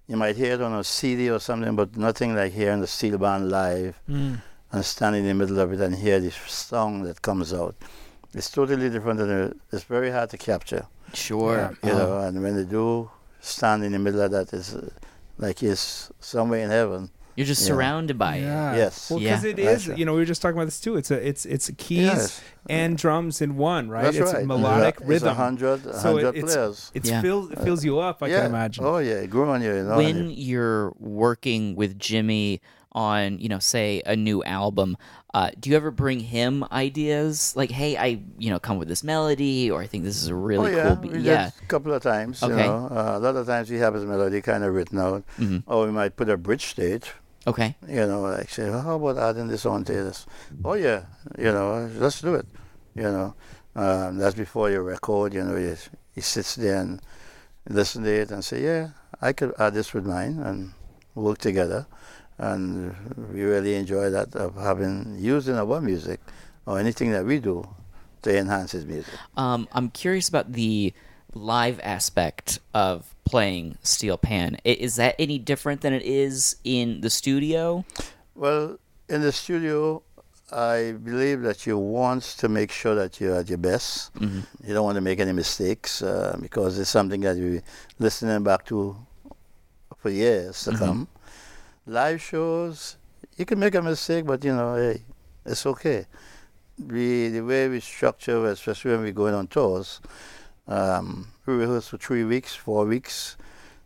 you 0.06 0.16
might 0.16 0.36
hear 0.36 0.54
it 0.54 0.62
on 0.62 0.72
a 0.74 0.84
CD 0.84 1.30
or 1.30 1.38
something, 1.38 1.76
but 1.76 1.96
nothing 1.96 2.34
like 2.34 2.52
hearing 2.52 2.80
the 2.80 2.86
steel 2.86 3.18
band 3.18 3.50
live 3.50 4.00
Mm. 4.08 4.40
And 4.74 4.84
stand 4.84 5.14
in 5.16 5.24
the 5.26 5.34
middle 5.34 5.58
of 5.60 5.72
it 5.72 5.80
and 5.80 5.94
hear 5.94 6.18
this 6.20 6.36
song 6.36 7.02
that 7.04 7.22
comes 7.22 7.52
out. 7.52 7.74
It's 8.34 8.50
totally 8.50 8.90
different 8.90 9.20
and 9.20 9.60
it's 9.72 9.84
very 9.84 10.10
hard 10.10 10.30
to 10.30 10.38
capture, 10.38 10.86
Sure. 11.12 11.76
you 11.84 11.90
Oh. 11.92 11.98
know. 11.98 12.18
And 12.18 12.42
when 12.42 12.56
they 12.56 12.64
do 12.64 13.10
stand 13.40 13.84
in 13.84 13.92
the 13.92 13.98
middle 13.98 14.20
of 14.22 14.30
that, 14.32 14.52
it's 14.52 14.74
uh, 14.74 14.88
like 15.38 15.58
he's 15.60 16.10
somewhere 16.20 16.60
in 16.64 16.70
heaven. 16.70 17.10
You're 17.36 17.46
just 17.46 17.62
Yeah. 17.62 17.68
surrounded 17.74 18.16
by 18.16 18.36
it. 18.36 18.42
Yeah. 18.42 18.76
Yes. 18.76 19.10
Well, 19.10 19.18
because 19.18 19.42
it 19.44 19.56
That's 19.56 19.82
is, 19.82 19.88
right. 19.88 19.98
you 19.98 20.04
know, 20.06 20.12
we 20.12 20.20
were 20.20 20.24
just 20.24 20.40
talking 20.42 20.56
about 20.56 20.66
this 20.66 20.80
too. 20.80 20.94
It's 20.96 21.10
a, 21.10 21.18
it's, 21.28 21.44
it's 21.46 21.68
keys 21.78 22.02
Yes. 22.02 22.40
and 22.68 22.96
drums 22.96 23.40
in 23.40 23.56
one, 23.56 23.88
right? 23.88 24.04
That's 24.04 24.16
it's 24.18 24.32
right. 24.32 24.46
melodic 24.46 24.96
It's 25.00 25.06
rhythm. 25.08 25.28
a 25.30 25.34
hundred, 25.34 25.84
a 25.86 25.98
So 26.00 26.16
it- 26.18 26.22
hundred 26.24 26.36
it's- 26.38 26.54
players. 26.54 26.90
It's 26.94 27.10
Yeah. 27.10 27.20
fills 27.22 27.50
it 27.50 27.58
fills 27.60 27.84
you 27.84 27.98
up. 27.98 28.22
I 28.22 28.28
yeah. 28.28 28.36
can 28.42 28.46
imagine. 28.54 28.84
Oh 28.84 28.98
yeah, 28.98 29.14
it 29.24 29.30
grew 29.30 29.48
on 29.50 29.62
you. 29.62 29.74
you 29.74 29.82
know, 29.82 29.96
when 29.96 30.16
and 30.16 30.30
it- 30.30 30.38
you're 30.38 30.92
working 31.00 31.74
with 31.74 31.98
Jimmy 31.98 32.60
on, 32.94 33.38
you 33.38 33.48
know, 33.48 33.58
say 33.58 34.02
a 34.06 34.14
new 34.16 34.42
album, 34.44 34.96
uh, 35.34 35.50
do 35.58 35.68
you 35.70 35.76
ever 35.76 35.90
bring 35.90 36.20
him 36.20 36.64
ideas 36.70 37.54
like, 37.56 37.70
"Hey, 37.70 37.96
I, 37.96 38.22
you 38.38 38.50
know, 38.50 38.58
come 38.60 38.78
with 38.78 38.86
this 38.88 39.02
melody," 39.02 39.70
or 39.70 39.80
"I 39.82 39.86
think 39.86 40.04
this 40.04 40.16
is 40.22 40.28
a 40.28 40.34
really 40.34 40.72
oh, 40.72 40.76
yeah, 40.76 40.94
cool"? 40.94 41.10
Be-. 41.10 41.18
Yeah. 41.20 41.50
a 41.60 41.66
couple 41.66 41.92
of 41.92 42.02
times. 42.02 42.40
You 42.42 42.52
Okay. 42.52 42.66
know, 42.66 42.86
uh, 42.90 43.18
a 43.18 43.20
lot 43.20 43.34
of 43.36 43.46
times 43.46 43.68
we 43.70 43.78
have 43.78 43.94
his 43.94 44.04
melody 44.04 44.40
kind 44.40 44.62
of 44.62 44.72
written 44.74 44.98
out, 44.98 45.24
hmm 45.36 45.58
or 45.66 45.86
we 45.86 45.92
might 45.92 46.16
put 46.16 46.28
a 46.28 46.36
bridge 46.36 46.66
stage. 46.66 47.12
Okay. 47.46 47.76
you 47.88 48.06
know, 48.06 48.22
like 48.22 48.48
say, 48.48 48.70
well, 48.70 48.80
how 48.80 48.94
about 48.96 49.18
adding 49.18 49.48
this 49.48 49.66
on 49.66 49.84
to 49.84 49.92
this? 49.92 50.24
Oh 50.64 50.74
yeah, 50.74 51.04
you 51.36 51.52
know, 51.52 51.90
let's 51.98 52.20
do 52.20 52.34
it. 52.36 52.46
You 52.94 53.02
know, 53.10 53.34
um, 53.74 54.16
that's 54.18 54.34
before 54.36 54.70
your 54.70 54.82
record. 54.84 55.34
You 55.34 55.42
know, 55.44 55.56
he, 55.56 55.74
he 56.14 56.20
sits 56.22 56.54
there 56.54 56.80
and 56.80 57.02
listen 57.68 58.04
to 58.04 58.10
it 58.10 58.30
and 58.30 58.44
say, 58.44 58.62
yeah, 58.62 58.90
I 59.20 59.32
could 59.32 59.52
add 59.58 59.74
this 59.74 59.92
with 59.92 60.06
mine 60.06 60.38
and 60.38 60.72
work 61.14 61.38
together. 61.38 61.86
And 62.38 62.94
we 63.32 63.42
really 63.42 63.74
enjoy 63.74 64.10
that 64.10 64.34
of 64.34 64.56
having 64.56 65.16
using 65.18 65.54
our 65.54 65.80
music 65.80 66.20
or 66.66 66.78
anything 66.78 67.12
that 67.12 67.24
we 67.24 67.38
do 67.38 67.66
to 68.22 68.36
enhance 68.36 68.72
his 68.72 68.84
music. 68.86 69.14
Um, 69.36 69.68
I'm 69.72 69.90
curious 69.90 70.28
about 70.28 70.52
the 70.52 70.92
live 71.34 71.78
aspect 71.82 72.58
of 72.72 73.14
playing 73.24 73.78
Steel 73.82 74.16
Pan. 74.18 74.58
Is 74.64 74.96
that 74.96 75.14
any 75.18 75.38
different 75.38 75.80
than 75.82 75.92
it 75.92 76.02
is 76.02 76.56
in 76.64 77.00
the 77.02 77.10
studio? 77.10 77.84
Well, 78.34 78.78
in 79.08 79.20
the 79.22 79.32
studio, 79.32 80.02
I 80.52 80.92
believe 80.92 81.42
that 81.42 81.66
you 81.66 81.78
want 81.78 82.22
to 82.38 82.48
make 82.48 82.70
sure 82.72 82.94
that 82.94 83.20
you're 83.20 83.36
at 83.36 83.48
your 83.48 83.58
best. 83.58 84.10
hmm 84.16 84.40
You 84.66 84.74
don't 84.74 84.84
want 84.84 84.96
to 84.96 85.00
make 85.00 85.20
any 85.20 85.32
mistakes 85.32 86.02
uh, 86.02 86.36
because 86.40 86.78
it's 86.78 86.90
something 86.90 87.20
that 87.22 87.36
you're 87.36 87.62
listening 87.98 88.42
back 88.42 88.64
to 88.66 88.96
for 89.98 90.10
years 90.10 90.64
to 90.64 90.70
Mhm. 90.72 90.78
come. 90.78 91.08
Live 91.86 92.22
shows, 92.22 92.96
you 93.36 93.44
can 93.44 93.58
make 93.58 93.74
a 93.74 93.82
mistake, 93.82 94.24
but 94.24 94.42
you 94.42 94.54
know, 94.54 94.74
hey, 94.74 95.02
it's 95.44 95.66
okay. 95.66 96.06
we 96.78 97.28
the 97.28 97.42
way 97.42 97.68
we 97.68 97.80
structure, 97.80 98.46
especially 98.46 98.92
when 98.92 99.02
we're 99.02 99.12
going 99.12 99.34
on 99.34 99.46
tours, 99.48 100.00
um, 100.66 101.28
we 101.44 101.54
rehearse 101.54 101.88
for 101.88 101.98
three 101.98 102.24
weeks, 102.24 102.54
four 102.54 102.86
weeks. 102.86 103.36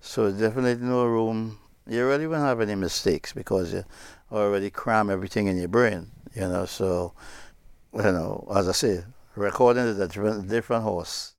So 0.00 0.30
definitely 0.30 0.87
no 0.87 1.06
room. 1.06 1.58
You 1.88 2.06
really 2.06 2.28
won't 2.28 2.42
have 2.42 2.61
any 2.61 2.76
mistakes 2.76 3.32
because 3.32 3.72
you 3.72 3.84
already 4.30 4.70
cram 4.70 5.11
everything 5.11 5.48
in 5.48 5.56
your 5.56 5.68
brain. 5.68 6.12
You 6.37 6.42
know, 6.42 6.66
so 6.66 7.14
you 7.94 8.02
know, 8.02 8.46
as 8.54 8.68
I 8.68 8.72
say, 8.72 9.04
recording 9.34 9.84
is 9.84 9.98
a 9.98 10.06
different, 10.06 10.48
different 10.48 10.84
horse. 10.84 11.34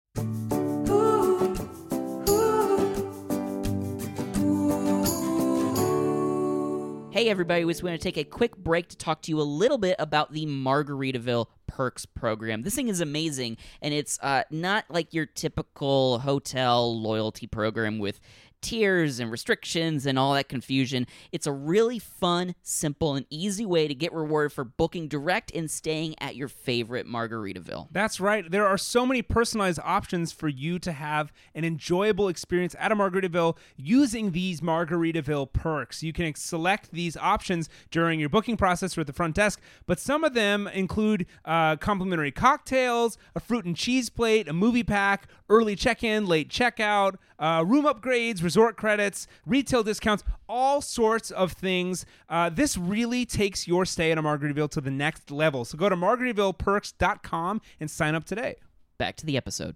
Hey, 7.19 7.27
everybody, 7.27 7.65
we 7.65 7.73
just 7.73 7.83
want 7.83 7.99
to 7.99 8.01
take 8.01 8.15
a 8.15 8.23
quick 8.23 8.55
break 8.55 8.87
to 8.87 8.95
talk 8.95 9.21
to 9.23 9.29
you 9.29 9.41
a 9.41 9.43
little 9.43 9.77
bit 9.77 9.97
about 9.99 10.31
the 10.31 10.45
Margaritaville 10.45 11.47
Perks 11.67 12.05
program. 12.05 12.61
This 12.61 12.75
thing 12.75 12.87
is 12.87 13.01
amazing, 13.01 13.57
and 13.81 13.93
it's 13.93 14.17
uh, 14.21 14.43
not 14.51 14.85
like 14.87 15.13
your 15.13 15.25
typical 15.25 16.19
hotel 16.19 16.97
loyalty 16.97 17.45
program 17.45 17.99
with 17.99 18.21
tiers 18.61 19.19
and 19.19 19.31
restrictions 19.31 20.05
and 20.05 20.19
all 20.19 20.33
that 20.33 20.49
confusion. 20.49 21.07
It's 21.31 21.47
a 21.47 21.51
really 21.51 21.99
fun, 21.99 22.55
simple, 22.61 23.15
and 23.15 23.25
easy 23.29 23.65
way 23.65 23.87
to 23.87 23.95
get 23.95 24.13
rewarded 24.13 24.53
for 24.53 24.63
booking 24.63 25.07
direct 25.07 25.51
and 25.53 25.69
staying 25.69 26.15
at 26.19 26.35
your 26.35 26.47
favorite 26.47 27.07
Margaritaville. 27.07 27.87
That's 27.91 28.19
right. 28.19 28.49
There 28.49 28.67
are 28.67 28.77
so 28.77 29.05
many 29.05 29.21
personalized 29.21 29.79
options 29.83 30.31
for 30.31 30.47
you 30.47 30.79
to 30.79 30.91
have 30.91 31.31
an 31.55 31.63
enjoyable 31.65 32.27
experience 32.27 32.75
at 32.79 32.91
a 32.91 32.95
Margaritaville 32.95 33.57
using 33.77 34.31
these 34.31 34.61
Margaritaville 34.61 35.51
perks. 35.53 36.03
You 36.03 36.13
can 36.13 36.35
select 36.35 36.91
these 36.91 37.17
options 37.17 37.69
during 37.91 38.19
your 38.19 38.29
booking 38.29 38.57
process 38.57 38.97
or 38.97 39.01
at 39.01 39.07
the 39.07 39.13
front 39.13 39.35
desk, 39.35 39.61
but 39.85 39.99
some 39.99 40.23
of 40.23 40.33
them 40.33 40.67
include 40.67 41.25
uh, 41.45 41.75
complimentary 41.77 42.31
cocktails, 42.31 43.17
a 43.35 43.39
fruit 43.39 43.65
and 43.65 43.75
cheese 43.75 44.09
plate, 44.09 44.47
a 44.47 44.53
movie 44.53 44.83
pack, 44.83 45.27
early 45.49 45.75
check 45.75 46.03
in, 46.03 46.25
late 46.25 46.49
checkout, 46.49 47.15
uh, 47.39 47.63
room 47.65 47.85
upgrades, 47.85 48.41
resort 48.49 48.77
credits, 48.77 49.27
retail 49.45 49.83
discounts, 49.83 50.23
all 50.47 50.81
sorts 50.81 51.29
of 51.29 51.51
things. 51.51 52.03
Uh, 52.29 52.49
this 52.49 52.75
really 52.77 53.23
takes 53.23 53.67
your 53.67 53.85
stay 53.85 54.11
at 54.11 54.17
a 54.17 54.23
Margaritaville 54.23 54.71
to 54.71 54.81
the 54.81 54.89
next 54.89 55.29
level. 55.29 55.63
So 55.65 55.77
go 55.77 55.87
to 55.87 55.95
margaritavilleperks.com 55.95 57.61
and 57.79 57.91
sign 57.91 58.15
up 58.15 58.23
today. 58.25 58.55
Back 58.97 59.17
to 59.17 59.25
the 59.27 59.37
episode. 59.37 59.75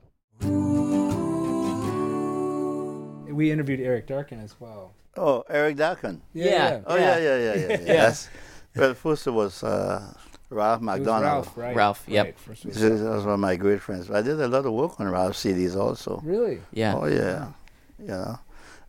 We 3.31 3.51
interviewed 3.51 3.79
Eric 3.79 4.07
Darken 4.07 4.39
as 4.39 4.59
well. 4.59 4.93
Oh, 5.17 5.43
Eric 5.49 5.75
Darken. 5.77 6.21
Yeah. 6.33 6.81
Oh 6.87 6.95
yeah, 6.95 7.17
yeah, 7.19 7.37
yeah, 7.37 7.53
yeah. 7.55 7.67
yeah. 7.69 7.77
Yes. 7.85 8.29
Well, 8.75 8.93
first 8.95 9.27
it 9.27 9.31
was 9.31 9.63
uh, 9.63 10.13
Ralph 10.49 10.81
It 10.81 10.85
was 10.85 10.97
MacDonald. 10.97 11.23
Ralph, 11.23 11.57
right? 11.57 11.75
Ralph, 11.75 12.03
yep. 12.07 12.25
Right, 12.25 12.39
first 12.39 12.65
we 12.65 12.71
This 12.71 12.81
is- 12.81 13.01
that 13.03 13.09
was 13.09 13.23
one 13.23 13.35
of 13.35 13.39
my 13.39 13.55
great 13.55 13.81
friends. 13.81 14.09
I 14.09 14.21
did 14.23 14.39
a 14.41 14.47
lot 14.47 14.65
of 14.65 14.73
work 14.73 14.99
on 14.99 15.07
Ralph 15.09 15.33
CDs 15.35 15.75
also. 15.75 16.21
Really? 16.23 16.59
Yeah. 16.71 16.95
Oh 16.95 17.05
yeah, 17.05 17.51
you 17.99 18.07
know, 18.07 18.39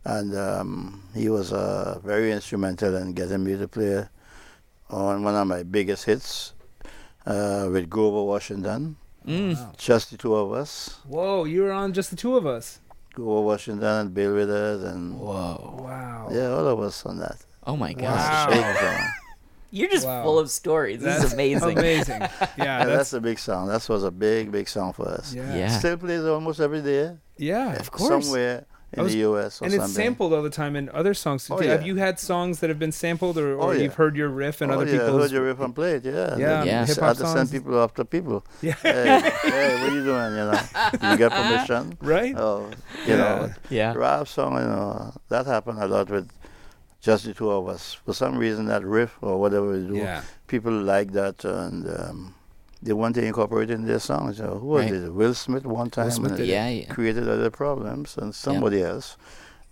and 0.05 0.35
um, 0.35 1.01
he 1.13 1.29
was 1.29 1.51
uh, 1.51 1.99
very 2.03 2.31
instrumental 2.31 2.95
in 2.95 3.13
getting 3.13 3.43
me 3.43 3.57
to 3.57 3.67
play 3.67 4.05
on 4.89 5.23
one 5.23 5.35
of 5.35 5.47
my 5.47 5.63
biggest 5.63 6.05
hits 6.05 6.53
uh, 7.25 7.67
with 7.71 7.89
Grover 7.89 8.23
Washington. 8.23 8.95
Mm. 9.27 9.55
Wow. 9.55 9.71
Just 9.77 10.11
the 10.11 10.17
two 10.17 10.35
of 10.35 10.53
us, 10.53 10.99
Whoa, 11.07 11.45
you 11.45 11.63
were 11.63 11.71
on 11.71 11.93
just 11.93 12.11
the 12.11 12.15
two 12.15 12.35
of 12.37 12.45
us. 12.45 12.79
Grover 13.15 13.41
Washington 13.41 13.83
and 13.87 14.13
Bill 14.13 14.33
Withers, 14.35 14.83
and 14.83 15.19
Whoa. 15.19 15.79
Wow. 15.83 16.29
yeah, 16.31 16.49
all 16.49 16.67
of 16.67 16.79
us 16.79 17.05
on 17.05 17.17
that. 17.19 17.37
Oh 17.65 17.75
my 17.75 17.93
gosh. 17.93 18.51
Wow. 18.53 18.97
You're 19.71 19.89
just 19.89 20.05
Wow. 20.05 20.23
full 20.23 20.37
of 20.39 20.49
stories. 20.51 21.01
This 21.01 21.15
That's 21.15 21.25
is 21.25 21.33
amazing. 21.33 21.77
Amazing. 21.77 22.21
Yeah, 22.21 22.47
Yeah, 22.57 22.85
that's, 22.85 22.91
that's 22.97 23.13
a 23.13 23.19
big 23.21 23.39
song. 23.39 23.67
That 23.67 23.89
was 23.89 24.03
a 24.03 24.11
big, 24.11 24.51
big 24.51 24.69
song 24.69 24.93
for 24.93 25.07
us. 25.09 25.33
yeah. 25.33 25.55
Yeah. 25.55 25.67
Still 25.79 25.97
plays 25.97 26.23
almost 26.23 26.59
every 26.61 26.81
day. 26.81 27.17
Yeah. 27.37 27.73
Of 27.73 27.89
course. 27.91 28.25
Somewhere 28.25 28.65
in 28.97 29.03
was- 29.03 29.13
the 29.13 29.19
U.S. 29.19 29.61
or 29.61 29.65
And 29.65 29.73
something. 29.73 29.81
it's 29.81 29.93
sampled 29.93 30.33
all 30.33 30.41
the 30.43 30.49
time 30.49 30.75
in 30.75 30.89
other 30.89 31.13
songs. 31.13 31.47
Oh, 31.49 31.57
Have 31.57 31.85
you 31.85 31.95
had 31.97 32.19
songs 32.19 32.59
that 32.59 32.69
have 32.69 32.79
been 32.79 32.91
sampled, 32.91 33.37
or, 33.37 33.55
or 33.55 33.69
Oh, 33.69 33.71
yeah. 33.71 33.83
you've 33.83 33.95
heard 33.95 34.15
your 34.15 34.29
riff 34.29 34.61
and 34.61 34.71
oh, 34.71 34.75
other 34.75 34.85
yeah, 34.85 34.99
people's? 34.99 35.21
heard 35.23 35.31
your 35.31 35.43
riff 35.45 35.59
and 35.59 35.73
play 35.75 35.91
it, 35.93 36.05
yeah. 36.05 36.37
Yeah, 36.37 36.63
Yeah. 36.63 36.81
I 36.81 36.85
hip-hop 36.85 37.07
had 37.07 37.17
to 37.17 37.25
send 37.27 37.37
songs. 37.49 37.51
people 37.51 37.79
after 37.81 38.03
people. 38.05 38.45
Yeah. 38.61 38.73
hey, 38.81 39.31
hey, 39.43 39.81
what 39.81 39.89
are 39.91 39.95
you 39.95 40.03
doing? 40.03 40.31
You 40.39 40.45
know, 40.51 40.61
you 41.11 41.17
get 41.17 41.31
permission. 41.31 41.97
Right? 42.01 42.35
Oh, 42.37 42.69
you 43.05 43.13
Yeah. 43.13 43.17
know, 43.17 43.49
Yeah. 43.69 43.93
rap 43.95 44.27
song. 44.27 44.53
You 44.53 44.67
know, 44.67 45.13
that 45.29 45.45
happened 45.45 45.79
a 45.81 45.87
lot 45.87 46.09
with 46.09 46.29
just 47.01 47.25
the 47.25 47.33
two 47.33 47.51
of 47.51 47.67
us. 47.67 47.93
For 48.05 48.13
some 48.13 48.37
reason, 48.37 48.65
that 48.65 48.83
riff 48.83 49.17
or 49.21 49.39
whatever 49.39 49.71
we 49.71 49.85
do, 49.87 49.95
Yeah. 49.97 50.21
people 50.47 50.71
like 50.71 51.11
that, 51.13 51.43
and 51.45 51.85
um, 51.99 52.35
they 52.85 52.93
want 52.93 53.15
to 53.15 53.25
incorporate 53.25 53.69
it 53.71 53.73
in 53.73 53.85
their 53.85 53.99
songs. 53.99 54.37
You 54.39 54.45
know, 54.45 54.57
who 54.63 54.77
Right. 54.77 54.91
did 54.91 55.03
it? 55.05 55.13
Will 55.13 55.33
Smith 55.33 55.65
one 55.65 55.89
time 55.89 56.11
Smith 56.11 56.37
did 56.37 56.47
it 56.47 56.53
Yeah, 56.53 56.69
yeah. 56.69 56.93
created 56.93 57.27
other 57.27 57.49
problems, 57.49 58.15
and 58.21 58.33
somebody 58.33 58.81
else. 58.91 59.17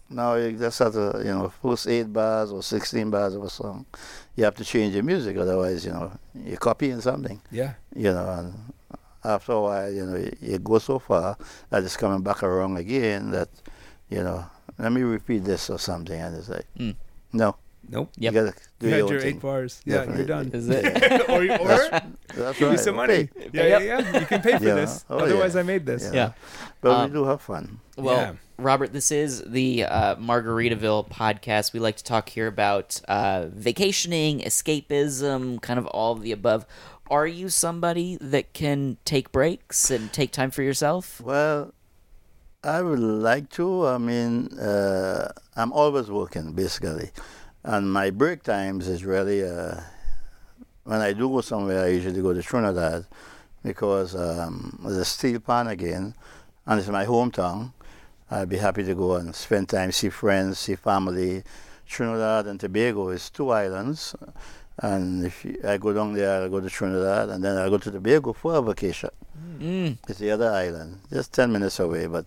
Now 0.09 0.35
that's 0.35 0.59
just 0.59 0.79
have 0.79 0.93
to, 0.93 1.21
you 1.25 1.31
know, 1.33 1.51
first 1.61 1.87
eight 1.87 2.11
bars 2.11 2.51
or 2.51 2.61
sixteen 2.61 3.09
bars 3.09 3.33
of 3.35 3.43
a 3.43 3.49
song, 3.49 3.85
you 4.35 4.43
have 4.43 4.55
to 4.55 4.65
change 4.65 4.93
your 4.97 5.03
music. 5.03 5.37
Otherwise, 5.37 5.85
you 5.85 5.91
know, 5.91 6.11
you're 6.35 6.57
copying 6.69 7.01
something 7.01 7.39
Yeah. 7.51 7.73
you 7.95 8.11
know, 8.13 8.27
and 8.39 8.53
after 9.23 9.53
a 9.53 9.61
while, 9.61 9.89
you 9.91 10.05
know, 10.05 10.17
you, 10.17 10.31
you 10.41 10.57
go 10.59 10.77
so 10.79 10.99
far 10.99 11.37
that 11.69 11.83
it's 11.83 11.97
coming 11.97 12.21
back 12.21 12.43
around 12.43 12.77
again 12.77 13.31
that, 13.31 13.49
you 14.09 14.21
know, 14.23 14.45
let 14.77 14.91
me 14.91 15.01
repeat 15.01 15.45
this 15.45 15.69
or 15.69 15.79
something, 15.79 16.19
and 16.19 16.35
it's 16.35 16.49
like, 16.49 16.67
Mm. 16.77 16.95
no, 17.31 17.55
Nope. 17.89 18.09
Yep. 18.17 18.33
you 18.33 18.39
gotta 18.41 18.53
do 18.83 18.89
You 18.89 18.95
had 18.95 19.09
your 19.09 19.21
eight 19.25 19.39
bars. 19.39 19.81
Yeah, 19.85 20.03
you're 20.15 20.25
done. 20.25 20.51
Is 20.53 20.67
it? 20.69 20.85
or 21.29 21.41
or 21.41 22.01
That's 22.35 22.59
give 22.59 22.71
me 22.71 22.77
some 22.77 22.99
okay. 22.99 23.29
money. 23.35 23.49
Yeah, 23.53 23.67
yeah, 23.67 23.79
yeah. 23.79 24.19
You 24.19 24.25
can 24.25 24.41
pay 24.41 24.57
for 24.57 24.65
Yeah. 24.65 24.75
this. 24.75 25.05
Oh, 25.09 25.19
Otherwise, 25.19 25.55
yeah. 25.55 25.61
I 25.61 25.63
made 25.63 25.85
this. 25.85 26.03
Yeah. 26.05 26.13
Yeah. 26.13 26.31
But 26.81 26.91
Um, 26.91 27.09
we 27.09 27.13
do 27.19 27.25
have 27.25 27.41
fun. 27.41 27.79
Well, 27.97 28.15
Yeah. 28.17 28.33
Robert, 28.57 28.93
this 28.93 29.11
is 29.11 29.41
the 29.47 29.85
uh, 29.85 30.15
Margaritaville 30.17 31.09
podcast. 31.09 31.73
We 31.73 31.79
like 31.79 31.95
to 31.97 32.03
talk 32.03 32.29
here 32.29 32.47
about 32.47 33.01
uh, 33.07 33.47
vacationing, 33.51 34.41
escapism, 34.41 35.61
kind 35.61 35.79
of 35.79 35.87
all 35.87 36.13
of 36.13 36.21
the 36.21 36.31
above. 36.31 36.65
Are 37.09 37.27
you 37.27 37.49
somebody 37.49 38.17
that 38.21 38.53
can 38.53 38.97
take 39.05 39.31
breaks 39.31 39.89
and 39.89 40.11
take 40.13 40.31
time 40.31 40.51
for 40.51 40.61
yourself? 40.63 41.19
Well, 41.21 41.73
I 42.63 42.81
would 42.81 42.99
like 42.99 43.49
to. 43.51 43.87
I 43.87 43.97
mean, 43.97 44.57
uh, 44.59 45.31
I'm 45.55 45.73
always 45.73 46.09
working 46.09 46.53
basically, 46.53 47.11
and 47.63 47.91
my 47.91 48.09
break 48.09 48.43
times 48.43 48.87
is 48.87 49.05
really 49.05 49.43
uh, 49.43 49.79
when 50.83 51.01
I 51.01 51.13
do 51.13 51.29
go 51.29 51.41
somewhere. 51.41 51.85
I 51.85 51.89
usually 51.89 52.21
go 52.21 52.33
to 52.33 52.41
Trinidad 52.41 53.05
because 53.63 54.15
um, 54.15 54.79
it's 54.85 54.97
a 54.97 55.05
steel 55.05 55.39
pan 55.39 55.67
again, 55.67 56.13
and 56.65 56.79
it's 56.79 56.89
my 56.89 57.05
hometown. 57.05 57.71
I'd 58.29 58.49
be 58.49 58.57
happy 58.57 58.83
to 58.83 58.95
go 58.95 59.15
and 59.15 59.33
spend 59.35 59.69
time, 59.69 59.91
see 59.91 60.09
friends, 60.09 60.59
see 60.59 60.75
family. 60.75 61.43
Trinidad 61.87 62.47
and 62.47 62.59
Tobago 62.59 63.09
is 63.09 63.29
two 63.29 63.51
islands, 63.51 64.15
and 64.79 65.25
if 65.25 65.45
you, 65.45 65.59
I 65.63 65.77
go 65.77 65.93
down 65.93 66.13
there, 66.13 66.43
I 66.43 66.47
go 66.47 66.59
to 66.59 66.69
Trinidad, 66.69 67.29
and 67.29 67.43
then 67.43 67.57
I 67.57 67.69
go 67.69 67.77
to 67.77 67.91
Tobago 67.91 68.33
for 68.33 68.55
a 68.55 68.61
vacation. 68.61 69.11
Mm. 69.59 69.97
It's 70.07 70.19
the 70.19 70.31
other 70.31 70.51
island, 70.51 70.99
just 71.11 71.33
10 71.33 71.51
minutes 71.51 71.79
away, 71.79 72.07
but 72.07 72.25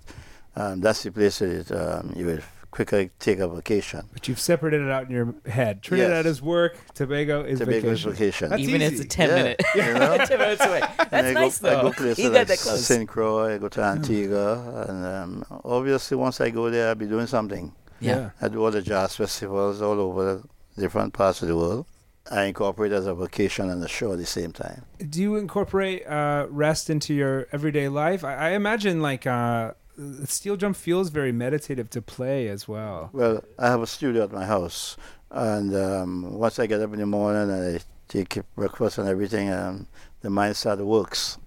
um, 0.55 0.81
that's 0.81 1.03
the 1.03 1.11
place 1.11 1.41
that 1.41 1.71
um, 1.73 2.13
you 2.15 2.27
would 2.27 2.45
quickly 2.77 3.11
take 3.19 3.39
a 3.39 3.49
vacation. 3.49 4.03
But 4.13 4.29
you've 4.29 4.39
separated 4.39 4.83
it 4.83 4.91
out 4.91 5.07
in 5.07 5.11
your 5.11 5.35
head. 5.47 5.83
Trinidad 5.83 6.27
Yes. 6.27 6.35
is 6.37 6.43
work. 6.43 6.77
Tobago 6.95 7.43
is 7.43 7.59
Tobago 7.59 7.89
is 7.91 8.03
vacation. 8.05 8.13
vacation. 8.13 8.49
That's 8.51 8.63
Even 8.63 8.83
if 8.83 8.93
it's 8.93 9.01
a 9.01 9.05
10 9.09 9.29
Yeah, 9.31 9.35
minute. 9.35 9.63
you 9.75 9.83
know? 9.95 10.17
10 10.19 10.39
minutes 10.39 10.65
away. 10.65 10.81
That's 10.81 11.13
And 11.13 11.27
I 11.27 11.33
nice, 11.33 11.59
go, 11.59 11.69
I 11.79 11.83
go 11.83 11.91
places 11.93 12.19
You 12.19 12.31
like 12.31 12.47
that 12.49 12.59
close. 12.59 12.85
St. 12.87 13.09
Croix, 13.09 13.55
I 13.55 13.59
go 13.59 13.69
to 13.69 13.83
Antigua, 13.83 14.85
and 14.89 15.07
um, 15.07 15.45
obviously 15.65 16.17
once 16.19 16.39
I 16.41 16.51
go 16.51 16.69
there, 16.71 16.89
I'll 16.91 16.95
be 16.95 17.07
doing 17.07 17.27
something. 17.27 17.73
Yeah. 17.99 18.31
I 18.43 18.49
do 18.49 18.63
all 18.63 18.71
the 18.71 18.83
jazz 18.83 19.17
festivals 19.17 19.81
all 19.81 19.99
over 19.99 20.43
different 20.79 21.15
parts 21.15 21.41
of 21.41 21.49
the 21.49 21.57
world. 21.57 21.87
I 22.31 22.45
incorporate 22.45 22.93
as 22.93 23.07
a 23.07 23.15
vacation 23.15 23.71
and 23.71 23.83
a 23.83 23.89
show 23.89 24.13
at 24.13 24.19
the 24.19 24.27
same 24.27 24.53
time. 24.53 24.85
Do 25.09 25.23
you 25.23 25.37
incorporate 25.37 26.07
uh, 26.07 26.47
rest 26.51 26.91
into 26.91 27.15
your 27.15 27.47
everyday 27.53 27.89
life? 27.89 28.23
I, 28.25 28.35
I 28.35 28.51
imagine 28.51 29.01
like 29.01 29.27
uh, 29.27 29.73
steel 30.25 30.57
drum 30.57 30.75
feels 30.75 31.11
very 31.11 31.33
meditative 31.33 31.91
to 31.91 32.03
play 32.03 32.49
as 32.49 32.69
well. 32.69 33.11
Well, 33.13 33.43
I 33.59 33.69
have 33.69 33.83
a 33.83 33.87
studio 33.87 34.25
at 34.25 34.33
my 34.33 34.45
house, 34.45 34.97
and 35.31 35.75
um, 35.75 36.35
once 36.35 36.59
I 36.59 36.67
get 36.67 36.81
up 36.81 36.93
in 36.93 37.01
the 37.01 37.07
morning 37.07 37.51
and 37.51 37.77
I 37.77 37.81
take 38.09 38.39
breakfast 38.55 38.99
and 38.99 39.09
everything, 39.09 39.51
um, 39.51 39.87
the 40.21 40.31
mind 40.31 40.57
starts 40.57 40.83
works. 40.83 41.39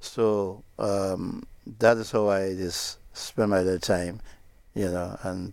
So 0.00 0.62
um, 0.78 1.44
that 1.78 1.96
is 1.96 2.10
how 2.10 2.28
I 2.28 2.54
just 2.54 2.98
spend 3.12 3.50
my 3.50 3.64
time, 3.78 4.20
you 4.74 4.90
know, 4.90 5.16
and 5.22 5.52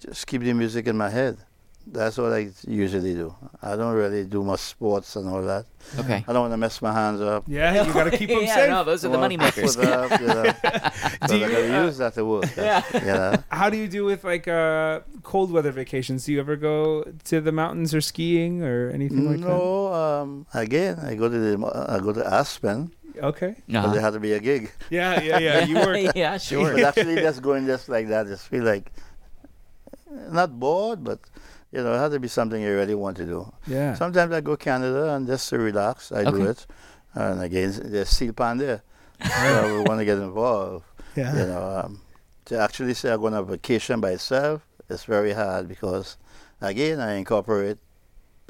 just 0.00 0.26
keep 0.26 0.42
the 0.42 0.52
music 0.52 0.86
in 0.86 0.96
my 0.96 1.10
head. 1.10 1.38
That's 1.86 2.16
what 2.18 2.32
I 2.32 2.50
usually 2.66 3.14
do. 3.14 3.34
I 3.62 3.76
don't 3.76 3.94
really 3.94 4.24
do 4.24 4.42
much 4.42 4.60
sports 4.60 5.16
and 5.16 5.28
all 5.28 5.42
that. 5.42 5.66
Okay. 5.98 6.24
I 6.26 6.32
don't 6.32 6.40
want 6.42 6.52
to 6.52 6.56
mess 6.56 6.80
my 6.80 6.92
hands 6.92 7.20
up. 7.20 7.44
Yeah, 7.46 7.84
you 7.84 7.92
got 7.92 8.04
to 8.04 8.16
keep 8.16 8.28
them 8.34 8.42
yeah, 8.42 8.54
safe. 8.54 8.70
no, 8.70 8.84
those 8.84 9.04
are 9.04 9.10
the 9.10 9.18
money 9.18 9.36
makers. 9.36 9.76
put 9.76 9.86
up, 9.88 10.20
you 10.20 10.26
know. 10.26 10.44
Do 11.28 11.36
you, 11.38 11.44
uh, 11.46 11.84
use 11.84 11.98
that 11.98 12.14
to 12.14 12.24
work. 12.24 12.46
That's- 12.54 12.92
You 13.04 13.12
know. 13.12 13.34
How 13.50 13.68
do 13.70 13.76
you 13.76 13.86
do 13.88 14.04
with 14.04 14.24
like 14.24 14.48
uh, 14.48 15.00
cold 15.22 15.52
weather 15.52 15.72
vacations? 15.72 16.24
Do 16.24 16.32
you 16.32 16.40
ever 16.40 16.56
go 16.56 17.04
to 17.24 17.40
the 17.40 17.52
mountains 17.52 17.94
or 17.94 18.00
skiing 18.00 18.62
or 18.62 18.90
anything 18.90 19.28
like 19.30 19.40
that? 19.40 19.48
no, 19.48 19.92
um, 19.92 20.46
again, 20.54 20.98
I 21.00 21.14
go 21.14 21.28
to 21.28 21.38
the 21.38 21.54
I 21.88 21.98
go 22.00 22.12
to 22.12 22.24
Aspen, 22.26 22.90
that? 23.14 23.24
Okay. 23.24 23.54
but 23.68 23.76
Uh-huh. 23.76 23.92
there 23.92 24.00
had 24.00 24.14
to 24.14 24.20
be 24.20 24.32
a 24.32 24.40
gig. 24.40 24.72
Yeah, 24.90 25.20
yeah, 25.20 25.38
yeah. 25.38 25.64
You 25.66 25.76
work. 25.76 26.16
yeah, 26.16 26.38
sure. 26.38 26.72
But 26.72 26.82
actually, 26.96 27.16
just 27.16 27.42
going 27.42 27.66
just 27.66 27.88
like 27.88 28.08
that, 28.08 28.26
just 28.26 28.48
feel 28.48 28.64
like 28.64 28.90
not 30.30 30.58
bored, 30.58 31.04
but 31.04 31.20
you 31.74 31.82
know, 31.82 31.92
it 31.94 31.98
had 31.98 32.12
to 32.12 32.20
be 32.20 32.28
something 32.28 32.62
you 32.62 32.74
really 32.74 32.94
want 32.94 33.16
to 33.18 33.26
do. 33.26 33.52
Yeah. 33.66 33.94
Sometimes 33.94 34.32
I 34.32 34.40
go 34.40 34.56
Canada 34.56 35.14
and 35.14 35.26
just 35.26 35.48
to 35.50 35.58
relax, 35.58 36.12
I 36.12 36.22
do 36.24 36.36
Okay. 36.36 36.50
it. 36.50 36.66
And 37.14 37.42
again, 37.42 37.70
there's 37.92 38.08
steel 38.10 38.32
pan 38.32 38.58
there, 38.58 38.82
so 39.22 39.76
we 39.76 39.82
want 39.88 39.98
to 40.00 40.04
get 40.04 40.18
involved. 40.18 40.84
Yeah. 41.16 41.32
You 41.38 41.46
know, 41.46 41.82
um, 41.84 42.00
to 42.46 42.58
actually 42.58 42.94
say 42.94 43.10
I'm 43.12 43.20
going 43.20 43.34
on 43.34 43.40
a 43.40 43.44
vacation 43.56 44.00
by 44.00 44.10
itself, 44.12 44.66
it's 44.88 45.04
very 45.04 45.32
hard 45.32 45.68
because 45.68 46.16
again, 46.60 47.00
I 47.00 47.14
incorporate 47.14 47.78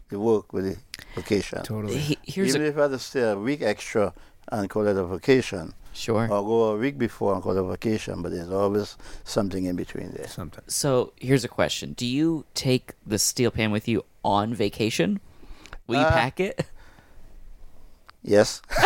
the 0.08 0.18
work 0.18 0.52
with 0.52 0.64
the 0.64 0.76
vacation. 1.14 1.62
Totally. 1.62 1.96
He- 1.98 2.18
Here's 2.24 2.50
Even 2.54 2.62
a 2.62 2.70
if 2.70 2.78
I 2.78 2.82
had 2.82 2.90
to 2.92 2.98
stay 2.98 3.22
a 3.30 3.36
week 3.38 3.62
extra 3.62 4.12
and 4.52 4.68
call 4.68 4.86
it 4.86 4.96
a 4.96 5.04
vacation, 5.06 5.74
sure. 5.94 6.24
or 6.24 6.42
go 6.42 6.62
a 6.74 6.76
week 6.76 6.98
before 6.98 7.32
and 7.34 7.42
call 7.42 7.56
it 7.56 7.62
vacation, 7.70 8.20
but 8.20 8.32
there's 8.32 8.50
always 8.50 8.96
something 9.24 9.64
in 9.64 9.76
between 9.76 10.10
there. 10.12 10.28
Sometimes. 10.28 10.74
So 10.74 11.12
here's 11.16 11.44
a 11.44 11.48
question: 11.48 11.94
Do 11.94 12.04
you 12.06 12.44
take 12.54 12.92
the 13.06 13.18
steel 13.18 13.50
pan 13.50 13.70
with 13.72 13.88
you 13.88 14.04
on 14.22 14.52
vacation? 14.54 15.20
Will 15.86 15.96
you 16.00 16.06
Uh, 16.06 16.10
pack 16.12 16.40
it? 16.40 16.66
Yes. 18.26 18.62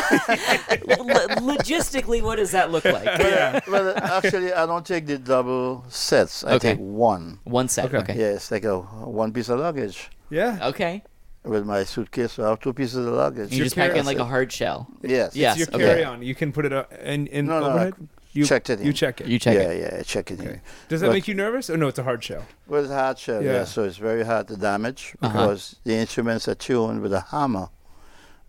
Lo- 0.88 1.54
logistically, 1.54 2.20
what 2.22 2.36
does 2.36 2.50
that 2.50 2.70
look 2.72 2.84
like? 2.84 3.04
Yeah. 3.20 3.60
well, 3.68 3.94
actually, 3.96 4.52
I 4.52 4.66
don't 4.66 4.84
take 4.84 5.06
the 5.06 5.16
double 5.18 5.84
sets. 5.88 6.42
I 6.42 6.54
Okay. 6.54 6.70
take 6.74 6.78
one. 6.80 7.38
One 7.44 7.68
set. 7.68 7.86
Okay. 7.86 7.98
Okay. 7.98 8.18
Yeah, 8.18 8.34
it's 8.34 8.50
like 8.50 8.64
a 8.64 8.78
one 8.80 9.32
piece 9.32 9.48
of 9.48 9.60
luggage 9.60 10.10
Yeah. 10.30 10.58
Okay. 10.70 11.02
With 11.48 11.64
my 11.66 11.84
suitcase. 11.84 12.32
So 12.32 12.44
I 12.44 12.50
have 12.50 12.61
two 12.61 12.72
pieces 12.72 13.06
of 13.06 13.12
luggage. 13.14 13.50
You 13.52 13.58
your 13.58 13.64
just 13.66 13.76
pack 13.76 13.96
in 13.96 14.04
like 14.06 14.18
a 14.18 14.24
hard 14.24 14.52
shell. 14.52 14.87
Yes. 15.02 15.34
Yeah. 15.34 15.50
It's 15.50 15.58
your 15.61 15.66
Yes, 15.68 15.74
okay. 15.74 15.84
carry-on. 15.84 16.22
You 16.22 16.34
can 16.34 16.52
put 16.52 16.66
it 16.66 16.72
uh, 16.72 16.84
in, 17.02 17.26
in 17.28 17.46
No, 17.46 17.61
no, 17.61 17.66
overhead. 17.70 17.94
You 18.32 18.44
checked 18.44 18.70
it 18.70 18.80
in. 18.80 18.87
You 18.87 18.92
check 18.92 19.20
it. 19.20 19.26
You 19.26 19.38
check 19.38 19.54
yeah, 19.56 19.70
it. 19.70 19.92
yeah, 19.94 19.98
I 20.00 20.02
check 20.02 20.30
it 20.30 20.38
Okay. 20.38 20.50
in. 20.50 20.61
Does 20.88 21.00
that 21.00 21.08
But- 21.08 21.14
make 21.14 21.26
you 21.28 21.34
nervous? 21.34 21.70
Oh 21.70 21.76
no, 21.76 21.88
it's 21.88 21.98
a 21.98 22.02
hard 22.04 22.22
shell. 22.22 22.44
Well, 22.68 22.82
it's 22.82 22.90
a 22.92 22.94
hard 22.94 23.18
shell, 23.18 23.42
yeah. 23.42 23.52
Yeah. 23.52 23.64
so 23.64 23.84
it's 23.84 23.96
very 23.96 24.24
hard 24.24 24.46
to 24.48 24.56
damage 24.56 25.16
Uh-huh. 25.22 25.32
because 25.32 25.76
the 25.84 25.94
instruments 25.94 26.46
are 26.46 26.54
tuned 26.54 27.00
with 27.00 27.12
a 27.12 27.20
hammer. 27.32 27.68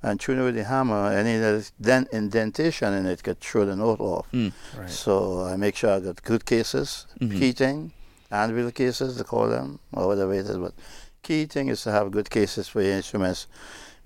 And 0.02 0.18
tuned 0.20 0.42
with 0.44 0.56
the 0.56 0.64
hammer, 0.64 1.12
any 1.12 1.38
there's 1.38 1.72
then 1.80 2.08
indentation 2.14 2.94
in 2.94 3.06
it 3.06 3.22
could 3.24 3.40
throw 3.42 3.66
the 3.66 3.76
note 3.76 4.00
off. 4.00 4.28
Mm. 4.34 4.54
Right. 4.78 4.90
So 4.90 5.44
I 5.44 5.58
make 5.58 5.76
sure 5.76 5.92
I 5.92 6.00
got 6.00 6.24
good 6.24 6.46
cases, 6.46 7.06
Mhm. 7.20 7.38
key 7.38 7.52
thing, 7.52 7.92
anvil 8.32 8.72
cases, 8.72 9.18
they 9.18 9.24
call 9.26 9.50
them, 9.50 9.80
or 9.92 10.08
whatever 10.08 10.34
it 10.34 10.46
is. 10.46 10.56
But 10.58 10.74
key 11.24 11.46
thing 11.46 11.68
is 11.70 11.84
to 11.84 11.92
have 11.92 12.12
good 12.12 12.30
cases 12.30 12.68
for 12.68 12.82
your 12.82 12.94
instruments 12.94 13.48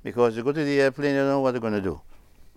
because 0.03 0.35
you 0.35 0.43
go 0.43 0.51
to 0.51 0.63
the 0.63 0.81
airplane, 0.81 1.15
you 1.15 1.21
know 1.23 1.39
what 1.41 1.51
they're 1.51 1.61
going 1.61 1.73
to 1.73 1.81
do. 1.81 2.01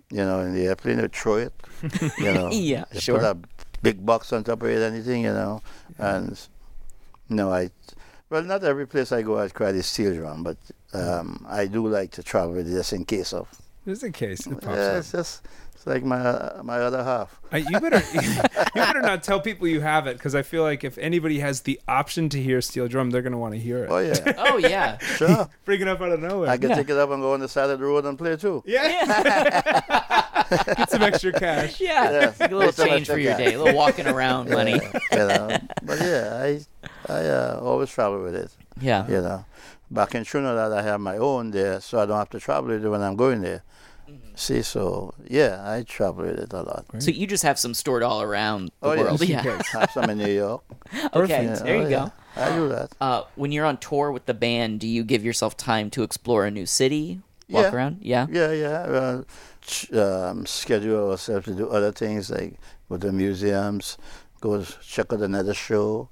You 0.09 0.23
know, 0.23 0.39
in 0.41 0.53
the 0.53 0.67
airplane, 0.67 0.97
they 0.97 1.07
throw 1.07 1.35
it. 1.37 1.53
You 2.17 2.33
know, 2.33 2.49
Yeah, 2.51 2.85
they 2.91 2.99
sure. 2.99 3.19
put 3.19 3.25
a 3.25 3.37
big 3.81 4.05
box 4.05 4.31
on 4.33 4.43
top 4.43 4.61
of 4.63 4.69
it, 4.69 4.81
anything, 4.81 5.23
you 5.23 5.33
know. 5.33 5.61
And 5.97 6.39
no, 7.29 7.51
I, 7.51 7.69
well, 8.29 8.43
not 8.43 8.63
every 8.63 8.87
place 8.87 9.11
I 9.11 9.21
go, 9.21 9.37
I 9.39 9.47
try 9.49 9.71
the 9.71 9.83
steel 9.83 10.15
drum, 10.15 10.43
but 10.43 10.57
um, 10.93 11.45
I 11.47 11.67
do 11.67 11.87
like 11.87 12.11
to 12.11 12.23
travel 12.23 12.53
with 12.55 12.67
it 12.67 12.73
just 12.73 12.93
in 12.93 13.05
case 13.05 13.33
of. 13.33 13.47
Just 13.87 14.03
in 14.03 14.11
case 14.11 14.45
it 14.45 14.59
pops 14.59 14.75
Yeah, 14.75 14.83
up. 14.83 14.97
it's 14.97 15.11
just 15.13 15.45
it's 15.73 15.87
like 15.87 16.03
my 16.03 16.17
uh, 16.19 16.61
my 16.63 16.79
other 16.79 17.01
half. 17.03 17.39
Uh, 17.53 17.57
you 17.57 17.79
better 17.79 18.01
you 18.13 18.43
better 18.75 18.99
not 19.01 19.23
tell 19.23 19.39
people 19.39 19.65
you 19.65 19.79
have 19.79 20.07
it 20.07 20.17
because 20.17 20.35
I 20.35 20.41
feel 20.41 20.61
like 20.63 20.83
if 20.83 20.97
anybody 20.97 21.39
has 21.39 21.61
the 21.61 21.79
option 21.87 22.27
to 22.29 22.41
hear 22.43 22.59
steel 22.59 22.89
drum, 22.89 23.11
they're 23.11 23.21
gonna 23.21 23.37
want 23.37 23.53
to 23.53 23.59
hear 23.59 23.85
it. 23.85 23.89
Oh 23.89 23.99
yeah, 23.99 24.33
Oh 24.37 24.57
yeah. 24.57 24.97
sure. 24.97 25.47
Bring 25.65 25.79
it 25.81 25.87
up 25.87 26.01
out 26.01 26.11
of 26.11 26.19
nowhere. 26.19 26.49
I 26.49 26.57
can 26.57 26.69
Yeah. 26.71 26.75
take 26.75 26.89
it 26.89 26.97
up 26.97 27.09
and 27.11 27.21
go 27.21 27.33
on 27.33 27.39
the 27.39 27.47
side 27.47 27.69
of 27.69 27.79
the 27.79 27.85
road 27.85 28.03
and 28.05 28.17
play 28.17 28.35
too. 28.35 28.61
yeah, 28.65 30.51
get 30.75 30.89
some 30.89 31.01
extra 31.03 31.31
cash. 31.31 31.79
Yeah. 31.79 32.11
Yeah. 32.11 32.33
Like 32.39 32.51
a 32.51 32.55
little 32.55 32.69
It's 32.69 32.83
change 32.83 33.07
for 33.07 33.17
your 33.17 33.35
like 33.35 33.45
day. 33.45 33.53
A 33.53 33.57
little 33.63 33.75
walking 33.75 34.07
around 34.07 34.49
money. 34.49 34.73
you 34.73 35.17
know. 35.17 35.57
But 35.83 35.99
yeah, 36.01 36.39
I 36.43 36.59
I 37.07 37.19
uh, 37.25 37.59
always 37.63 37.89
travel 37.89 38.21
with 38.23 38.35
it. 38.35 38.51
Yeah. 38.81 39.07
You 39.07 39.21
know, 39.21 39.45
back 39.91 40.15
in 40.15 40.23
Trinidad, 40.23 40.71
I 40.71 40.81
have 40.81 40.99
my 41.01 41.17
own 41.17 41.51
there, 41.51 41.79
so 41.81 41.99
I 41.99 42.05
don't 42.05 42.17
have 42.17 42.29
to 42.31 42.39
travel 42.39 42.69
with 42.69 42.83
it 42.85 42.89
when 42.89 43.01
I'm 43.01 43.15
going 43.15 43.41
there. 43.41 43.63
Mm-hmm. 44.09 44.35
See, 44.35 44.61
so 44.61 45.13
yeah, 45.27 45.61
I 45.65 45.83
travel 45.83 46.23
with 46.25 46.39
it 46.39 46.53
a 46.53 46.61
lot. 46.61 46.85
So 46.99 47.11
you 47.11 47.27
just 47.27 47.43
have 47.43 47.59
some 47.59 47.73
stored 47.73 48.03
all 48.03 48.21
around 48.21 48.71
the 48.81 48.87
Oh, 48.87 48.95
world. 48.97 49.19
Just 49.19 49.23
in 49.29 49.29
Yeah. 49.29 49.43
case. 49.43 49.67
have 49.73 49.91
some 49.91 50.09
in 50.09 50.17
New 50.17 50.31
York. 50.31 50.63
Okay. 51.13 51.43
Yeah, 51.45 51.55
There 51.55 51.75
oh, 51.77 51.81
you 51.81 51.87
yeah. 51.89 52.05
go. 52.35 52.41
I 52.41 52.55
do 52.55 52.69
that. 52.69 52.89
Uh, 53.01 53.23
when 53.35 53.51
you're 53.51 53.65
on 53.65 53.77
tour 53.77 54.11
with 54.11 54.25
the 54.25 54.33
band, 54.33 54.79
do 54.79 54.87
you 54.87 55.03
give 55.03 55.25
yourself 55.25 55.57
time 55.57 55.89
to 55.91 56.03
explore 56.03 56.45
a 56.45 56.51
new 56.51 56.65
city, 56.65 57.19
walk 57.49 57.63
Yeah. 57.63 57.75
around? 57.75 57.97
Yeah. 58.01 58.27
Yeah, 58.31 58.51
yeah. 58.51 58.79
Uh, 58.99 59.23
ch- 59.61 59.91
um, 59.93 60.45
schedule 60.45 61.11
ourselves 61.11 61.45
to 61.45 61.53
do 61.55 61.67
other 61.69 61.91
things 61.91 62.29
like 62.29 62.59
go 62.89 62.97
to 62.97 63.11
museums, 63.11 63.97
go 64.39 64.63
check 64.63 65.11
out 65.11 65.19
another 65.21 65.53
show, 65.53 66.07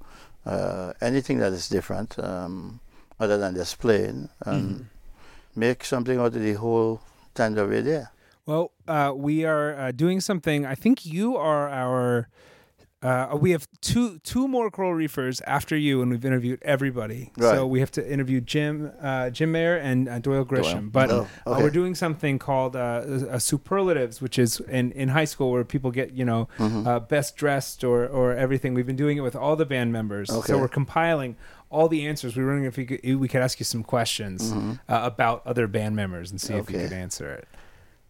uh, 0.46 0.94
anything 1.00 1.38
that 1.40 1.54
is 1.54 1.70
different 1.70 2.18
um, 2.20 2.80
other 3.20 3.38
than 3.38 3.56
just 3.56 3.80
playing, 3.80 4.30
and 4.46 4.88
make 5.56 5.84
something 5.86 6.20
out 6.20 6.28
of 6.36 6.42
the 6.42 6.54
whole 6.54 7.02
we're 7.38 7.82
there. 7.82 8.12
Well, 8.46 8.72
uh, 8.88 9.12
we 9.16 9.44
are 9.46 9.76
uh, 9.78 9.92
doing 9.92 10.22
something. 10.22 10.66
I 10.66 10.76
think 10.76 11.06
you 11.06 11.36
are 11.38 11.70
our. 11.70 12.30
Uh, 13.02 13.38
we 13.40 13.52
have 13.52 13.68
two 13.82 14.18
two 14.20 14.48
more 14.48 14.72
coral 14.72 14.94
reefers 14.94 15.40
after 15.42 15.76
you, 15.78 16.02
and 16.02 16.10
we've 16.10 16.26
interviewed 16.26 16.58
everybody. 16.64 17.32
So 17.40 17.68
we 17.68 17.80
have 17.80 17.92
to 17.92 18.12
interview 18.12 18.42
Jim 18.42 18.92
uh, 19.00 19.30
Jim 19.30 19.52
Mayer 19.52 19.76
and 19.78 20.08
uh, 20.10 20.18
Doyle 20.20 20.46
Grisham. 20.46 20.92
But 20.92 21.12
Oh, 21.12 21.28
uh, 21.46 21.52
okay. 21.52 21.64
we're 21.64 21.70
doing 21.70 21.94
something 21.94 22.40
called 22.40 22.76
uh, 22.76 22.80
uh, 22.80 23.38
superlatives, 23.38 24.22
which 24.22 24.40
is 24.40 24.60
in, 24.62 24.92
in 24.94 25.10
high 25.10 25.26
school 25.26 25.52
where 25.52 25.64
people 25.64 25.92
get 25.92 26.14
you 26.14 26.26
know 26.26 26.48
Mm-hmm. 26.58 26.88
uh, 26.88 27.00
best 27.02 27.36
dressed 27.36 27.84
or 27.84 28.08
or 28.08 28.34
everything. 28.34 28.74
We've 28.74 28.88
been 28.88 28.96
doing 28.96 29.18
it 29.18 29.22
with 29.22 29.36
all 29.36 29.56
the 29.56 29.66
band 29.68 29.92
members. 29.94 30.30
Okay. 30.32 30.48
So 30.48 30.58
we're 30.58 30.68
compiling 30.68 31.36
all 31.70 31.88
the 31.88 32.06
answers. 32.08 32.36
We 32.36 32.44
were 32.44 32.50
wondering 32.50 32.68
if 32.68 32.78
we 32.78 32.86
could, 32.86 33.20
we 33.20 33.28
could 33.28 33.42
ask 33.42 33.60
you 33.60 33.66
some 33.66 33.84
questions 33.84 34.52
uh, 34.54 34.76
about 34.88 35.46
other 35.46 35.68
band 35.68 35.96
members 35.96 36.32
and 36.32 36.40
see 36.40 36.54
if 36.54 36.70
you 36.70 36.78
Mm-hmm. 36.78 36.88
Could 36.88 36.94
answer 36.98 37.32
it. 37.34 37.48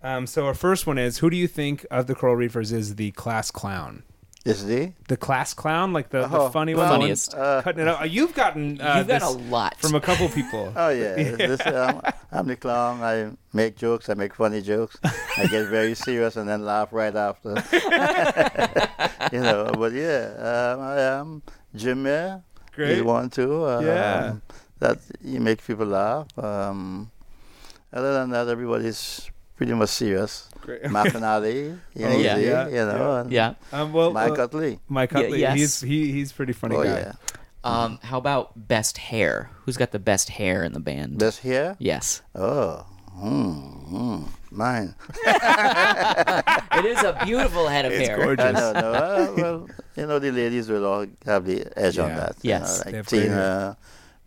Um, 0.03 0.27
so 0.27 0.45
our 0.45 0.53
first 0.53 0.85
one 0.85 0.97
is: 0.97 1.17
Who 1.19 1.29
do 1.29 1.37
you 1.37 1.47
think 1.47 1.85
of 1.89 2.05
the 2.07 2.13
Coral 2.15 2.35
Reefers 2.35 2.71
is 2.71 2.95
the 2.95 3.11
class 3.11 3.49
clown? 3.51 4.03
Is 4.45 4.63
the 4.67 4.93
The 5.07 5.17
class 5.17 5.55
clown, 5.55 5.91
like 5.91 6.09
the, 6.09 6.27
the 6.27 6.37
Oh, 6.41 6.49
funny 6.49 6.75
well, 6.75 6.87
one, 6.91 6.99
Funniest. 6.99 7.33
Uh, 7.33 7.63
cutting 7.63 7.81
it 7.81 7.87
out. 7.87 8.01
Uh, 8.01 8.03
You've 8.05 8.35
gotten 8.35 8.79
uh, 8.79 8.97
You've 8.99 9.07
got 9.07 9.23
a 9.23 9.29
lot. 9.29 9.75
from 9.79 9.95
a 9.95 9.99
couple 9.99 10.29
people. 10.29 10.71
Oh 10.75 10.89
yeah, 10.89 11.15
This, 11.15 11.65
um, 11.65 11.99
I'm 12.31 12.45
the 12.45 12.55
clown. 12.55 13.01
I 13.01 13.31
make 13.53 13.75
jokes. 13.75 14.07
I 14.07 14.13
make 14.13 14.35
funny 14.35 14.61
jokes. 14.61 14.97
I 15.03 15.47
get 15.49 15.69
very 15.69 15.95
serious 16.07 16.35
and 16.35 16.47
then 16.47 16.63
laugh 16.63 16.89
right 16.93 17.15
after. 17.15 17.55
you 19.31 19.41
know, 19.41 19.71
but 19.75 19.93
yeah, 19.93 20.73
um, 20.75 20.79
I 20.81 20.99
am 21.01 21.41
Jim 21.75 22.03
Mayer. 22.03 22.43
Great. 22.75 22.97
You 22.97 23.05
want 23.05 23.33
to? 23.33 23.65
Um, 23.65 23.85
Yeah. 23.85 24.35
That 24.79 24.99
you 25.23 25.39
make 25.39 25.63
people 25.65 25.85
laugh. 25.87 26.27
Um, 26.37 27.09
other 27.93 28.13
than 28.13 28.29
that, 28.31 28.47
everybody's 28.49 29.29
pretty 29.55 29.73
much 29.73 29.89
serious. 29.89 30.49
Great. 30.61 30.83
McAnally, 30.91 31.79
you, 31.95 32.05
Oh, 32.05 32.09
know, 32.09 32.17
yeah. 32.17 32.37
Yeah, 32.37 32.67
you 32.67 32.83
know, 32.85 33.15
and 33.23 33.31
yeah. 33.31 33.53
Um, 33.71 33.93
well, 33.93 34.11
Mike 34.11 34.37
uh, 34.37 34.43
Utley. 34.43 34.79
Mike 34.89 35.13
Yeah, 35.13 35.27
yes. 35.27 35.55
he's 35.57 35.81
he, 35.81 36.11
he's 36.11 36.31
pretty 36.33 36.51
funny 36.53 36.75
Oh 36.75 36.83
guy. 36.83 36.99
yeah, 36.99 37.13
Um, 37.63 37.99
how 38.03 38.17
about 38.17 38.67
best 38.67 38.97
hair? 38.97 39.49
Who's 39.63 39.77
got 39.77 39.91
the 39.91 39.99
best 39.99 40.29
hair 40.31 40.63
in 40.63 40.73
the 40.73 40.81
band? 40.83 41.17
best 41.19 41.39
hair? 41.39 41.77
yes. 41.79 42.21
Oh, 42.35 42.85
hmm, 43.15 43.51
hmm, 43.91 44.23
mine. 44.51 44.95
It 46.75 46.85
is 46.85 47.03
a 47.03 47.13
beautiful 47.25 47.67
head 47.67 47.85
of 47.85 47.93
It's 47.93 48.07
hair. 48.07 48.17
gorgeous. 48.17 48.45
I 48.45 48.51
know, 48.51 48.71
no. 48.73 48.91
Uh, 48.93 49.33
well, 49.37 49.67
you 49.95 50.05
know, 50.07 50.19
the 50.19 50.31
ladies 50.31 50.69
will 50.69 50.85
all 50.85 51.05
have 51.25 51.45
the 51.45 51.65
edge 51.77 51.97
on 51.97 52.09
that. 52.15 52.35
Yes. 52.41 52.83
You 52.85 52.91
They 52.91 52.97
know, 52.97 52.97
have 52.97 53.07
like 53.07 53.09
great 53.09 53.23
Tina, 53.23 53.77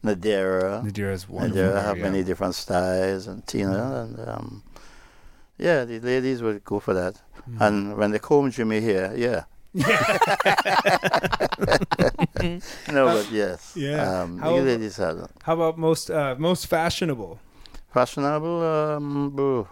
Nadira. 0.04 0.82
Nadira's 0.84 1.28
wonderful. 1.28 1.62
Nadira 1.62 1.82
have 1.84 1.98
yeah. 1.98 2.02
many 2.04 2.22
different 2.24 2.54
styles, 2.54 3.26
and 3.26 3.46
Tina, 3.46 4.02
and 4.02 4.28
um, 4.28 4.62
yeah, 5.58 5.84
the 5.84 6.00
ladies 6.00 6.40
will 6.42 6.58
go 6.64 6.80
for 6.80 6.94
that. 6.94 7.14
Mm-hmm. 7.14 7.62
And 7.62 7.96
when 7.98 8.10
they 8.12 8.18
comb 8.18 8.50
Jimmy 8.50 8.80
here, 8.80 9.12
yeah. 9.16 9.44
no, 12.90 13.06
but 13.06 13.30
yes. 13.30 13.72
Yeah. 13.76 14.22
Um, 14.22 14.38
How- 14.38 14.56
ladies 14.56 14.96
have 14.96 15.30
How 15.42 15.54
about 15.54 15.78
most 15.78 16.10
uh, 16.10 16.34
most 16.38 16.66
fashionable? 16.66 17.38
Fashionable. 17.90 18.62
Um, 18.62 19.30
boo, 19.30 19.68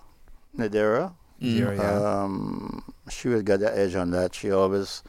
Nadira. 0.57 1.13
Mm. 1.41 1.77
Yeah. 1.77 2.23
Um, 2.23 2.83
she 3.11 3.29
will 3.29 3.43
get 3.43 3.61
the 3.61 3.77
edge 3.77 3.95
on 3.95 4.11
that. 4.13 4.35
She 4.35 4.51
always 4.51 5.03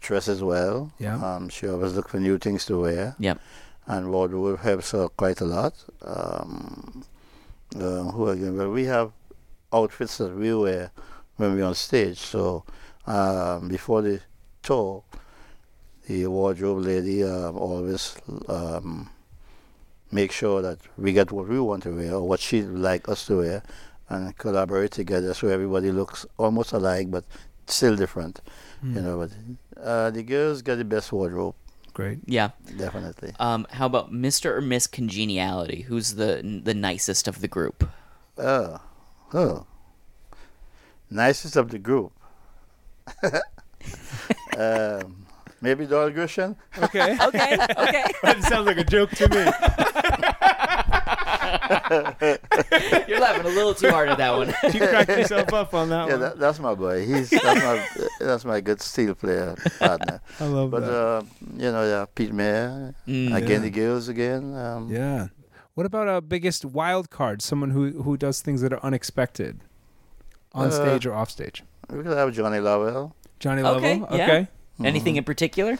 dresses 0.00 0.42
well. 0.42 0.92
Yeah. 0.98 1.16
Um, 1.16 1.48
she 1.48 1.68
always 1.68 1.94
look 1.94 2.08
for 2.08 2.20
new 2.20 2.38
things 2.38 2.64
to 2.66 2.80
wear. 2.80 3.16
Yeah. 3.18 3.34
and 3.86 4.10
wardrobe 4.12 4.58
helps 4.60 4.90
her 4.90 5.08
quite 5.08 5.40
a 5.40 5.46
lot. 5.46 5.72
Um, 6.02 7.04
uh, 7.74 8.02
who 8.12 8.28
again? 8.28 8.56
Well, 8.56 8.70
we 8.70 8.84
have 8.84 9.12
outfits 9.72 10.18
that 10.18 10.34
we 10.36 10.54
wear 10.54 10.90
when 11.36 11.54
we're 11.56 11.64
on 11.64 11.74
stage. 11.74 12.18
So 12.18 12.64
um, 13.06 13.68
before 13.68 14.02
the 14.02 14.20
tour, 14.62 15.02
the 16.06 16.26
wardrobe 16.26 16.84
lady 16.84 17.24
um, 17.24 17.56
always 17.56 18.14
um, 18.48 19.08
make 20.10 20.32
sure 20.32 20.62
that 20.62 20.78
we 20.96 21.12
get 21.12 21.30
what 21.32 21.48
we 21.48 21.60
want 21.60 21.82
to 21.82 21.94
wear 21.94 22.14
or 22.14 22.26
what 22.26 22.40
she'd 22.40 22.62
like 22.66 23.08
us 23.08 23.26
to 23.26 23.38
wear 23.38 23.62
and 24.08 24.36
collaborate 24.38 24.90
together 24.90 25.34
so 25.34 25.48
everybody 25.48 25.92
looks 25.92 26.24
almost 26.38 26.72
alike 26.72 27.10
but 27.10 27.24
still 27.66 27.96
different. 27.96 28.40
You 28.82 29.00
know, 29.00 29.18
but 29.18 29.82
uh, 29.82 30.10
the 30.10 30.22
girls 30.22 30.62
get 30.62 30.76
the 30.76 30.84
best 30.84 31.12
wardrobe, 31.12 31.54
Great. 31.92 32.20
Yeah. 32.26 32.50
definitely. 32.76 33.32
Um, 33.40 33.66
how 33.72 33.86
about 33.86 34.12
Mr. 34.12 34.56
or 34.56 34.60
Miss 34.60 34.86
Congeniality? 34.86 35.82
Who's 35.82 36.14
the 36.14 36.60
the 36.64 36.72
nicest 36.72 37.26
of 37.26 37.40
the 37.40 37.48
group? 37.48 37.90
Oh, 38.38 38.80
oh. 39.34 39.66
Nicest 41.10 41.56
of 41.56 41.70
the 41.70 41.78
group. 41.80 42.12
um, 44.56 45.17
maybe 45.60 45.86
Doyle 45.86 46.10
Grisham? 46.10 46.56
Okay. 46.78 47.16
Okay, 47.28 47.54
okay. 47.54 48.04
that 48.22 48.42
sounds 48.44 48.66
like 48.66 48.78
a 48.78 48.84
joke 48.84 49.10
to 49.10 49.28
me. 49.28 49.36
You're 53.08 53.20
laughing 53.20 53.46
a 53.46 53.54
little 53.54 53.74
too 53.74 53.90
hard 53.90 54.08
at 54.08 54.18
that 54.18 54.36
one. 54.36 54.48
You 54.72 54.80
cracked 54.80 55.08
yourself 55.10 55.52
up 55.52 55.74
on 55.74 55.88
that 55.90 56.06
Yeah, 56.06 56.12
one. 56.12 56.20
that, 56.20 56.38
that's 56.38 56.58
my 56.58 56.74
boy. 56.74 57.06
He's 57.06 57.30
that's 57.30 57.62
my 57.62 57.86
that's 58.20 58.44
my 58.44 58.60
good 58.60 58.80
steel 58.80 59.14
player 59.14 59.54
partner. 59.78 60.20
I 60.40 60.44
love 60.46 60.70
But 60.70 60.80
that. 60.80 60.92
uh, 60.92 61.22
you 61.56 61.72
know, 61.72 61.84
yeah, 61.84 62.06
Pete 62.14 62.32
Mayer 62.32 62.94
Mm. 63.06 63.34
again, 63.34 63.50
Yeah. 63.50 63.58
the 63.58 63.70
girls 63.70 64.08
again. 64.08 64.54
Um, 64.56 64.88
yeah. 64.90 65.28
What 65.74 65.86
about 65.86 66.08
a 66.08 66.20
biggest 66.20 66.64
wild 66.64 67.10
card? 67.10 67.42
Someone 67.42 67.70
who 67.70 68.02
who 68.02 68.16
does 68.16 68.40
things 68.42 68.60
that 68.62 68.72
are 68.72 68.82
unexpected, 68.84 69.60
on 70.52 70.68
Uh, 70.68 70.70
stage 70.70 71.06
or 71.06 71.14
off 71.14 71.30
stage. 71.30 71.62
We 71.90 72.02
could 72.02 72.16
have 72.16 72.32
Johnny 72.32 72.60
Lovell. 72.60 73.14
Johnny 73.40 73.62
Lovell. 73.62 73.78
Okay, 73.78 74.00
Lovell. 74.00 74.18
yeah. 74.18 74.44
Okay. 74.80 74.88
Anything 74.88 75.12
Mm-hmm. 75.14 75.18
in 75.18 75.24
particular? 75.24 75.78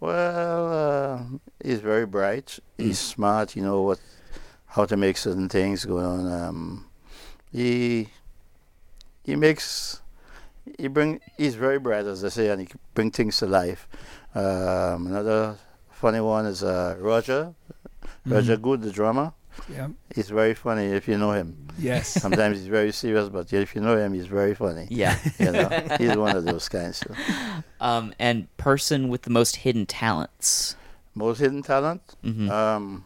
Well, 0.00 0.72
uh, 0.72 1.22
he's 1.62 1.80
very 1.80 2.06
bright. 2.06 2.58
He's 2.78 2.98
smart. 2.98 3.54
You 3.56 3.62
know 3.62 3.82
what, 3.82 4.00
how 4.66 4.86
to 4.86 4.96
make 4.96 5.16
certain 5.16 5.48
things 5.48 5.84
go 5.84 5.98
on. 5.98 6.30
Um, 6.30 6.86
he 7.52 8.08
he 9.24 9.36
makes 9.36 10.00
he 10.78 10.88
bring. 10.88 11.20
He's 11.36 11.54
very 11.56 11.78
bright, 11.78 12.06
as 12.06 12.24
I 12.24 12.28
say, 12.28 12.48
and 12.48 12.60
he 12.62 12.68
bring 12.94 13.10
things 13.10 13.36
to 13.38 13.46
life. 13.46 13.88
Um, 14.34 15.06
another 15.06 15.56
funny 15.90 16.20
one 16.20 16.46
is 16.46 16.62
uh, 16.62 16.96
Roger. 16.98 17.54
Roger 18.26 18.56
Guth, 18.56 18.82
the 18.82 18.92
drummer. 18.92 19.32
Yeah. 19.68 19.88
He's 20.14 20.30
very 20.30 20.54
funny 20.54 20.86
if 20.86 21.06
you 21.08 21.18
know 21.18 21.32
him. 21.32 21.68
Yes. 21.78 22.08
Sometimes 22.22 22.58
he's 22.58 22.66
very 22.68 22.92
serious, 22.92 23.28
but 23.28 23.52
if 23.52 23.74
you 23.74 23.80
know 23.80 23.96
him, 23.96 24.14
he's 24.14 24.26
very 24.26 24.54
funny. 24.54 24.86
Yeah. 24.90 25.16
You 25.38 25.52
know, 25.52 25.68
he's 25.98 26.16
one 26.16 26.36
of 26.36 26.44
those 26.44 26.68
kinds. 26.68 27.00
Too. 27.00 27.14
Um, 27.80 28.12
and 28.18 28.54
person 28.56 29.08
with 29.08 29.22
the 29.22 29.30
most 29.30 29.56
hidden 29.56 29.86
talents. 29.86 30.76
Most 31.14 31.38
hidden 31.40 31.62
talent, 31.62 32.02
hmm 32.22 32.48
um, 32.50 33.04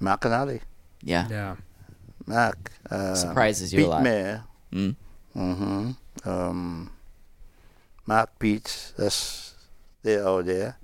McAnally. 0.00 0.60
yeah. 1.02 1.26
yeah. 1.30 1.56
Mac. 2.26 2.70
Uh, 2.90 3.14
Surprises 3.14 3.72
you 3.72 3.78
Pete 3.80 3.86
a 3.86 3.90
lot. 3.90 4.02
Mayer. 4.02 4.44
Mm. 4.72 4.94
hmm 5.34 5.90
Um, 6.24 6.90
Mac 8.06 8.38
Pete. 8.38 8.92
That's 8.96 9.54
they're 10.02 10.26
out 10.26 10.46
there, 10.46 10.76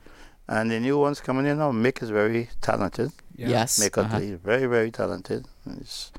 and 0.48 0.70
the 0.70 0.80
new 0.80 0.98
ones 0.98 1.20
coming 1.20 1.46
in 1.46 1.58
now. 1.58 1.72
Mick 1.72 2.02
is 2.02 2.10
very 2.10 2.48
talented. 2.60 3.10
Yeah. 3.36 3.48
Yes. 3.48 3.78
Mick 3.78 3.96
uh-huh. 3.98 4.16
Utley, 4.16 4.34
very 4.34 4.66
very 4.66 4.90
talented, 4.90 5.46
He's- 5.64 6.12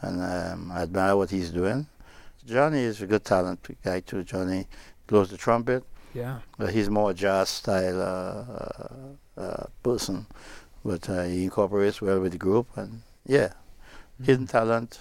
and 0.00 0.20
um, 0.22 0.70
I 0.72 0.82
admire 0.82 1.16
what 1.16 1.30
he's 1.30 1.50
doing. 1.50 1.86
Johnny 2.46 2.80
is 2.80 3.00
a 3.00 3.06
good 3.06 3.24
talent 3.24 3.66
guy 3.82 4.00
too. 4.00 4.22
Johnny 4.22 4.66
blows 5.06 5.30
the 5.30 5.36
trumpet. 5.38 5.82
Yeah. 6.12 6.38
Uh, 6.60 6.66
he's 6.66 6.90
more 6.90 7.12
jazz 7.14 7.48
style 7.48 8.00
uh, 8.00 9.40
uh, 9.40 9.40
uh, 9.40 9.64
person, 9.82 10.26
but 10.84 11.08
uh, 11.08 11.22
he 11.24 11.44
incorporates 11.44 12.00
well 12.02 12.20
with 12.20 12.32
the 12.32 12.38
group. 12.38 12.66
And 12.76 13.02
yeah, 13.26 13.48
Mm-hmm. 14.14 14.24
hidden 14.24 14.46
talent, 14.46 15.00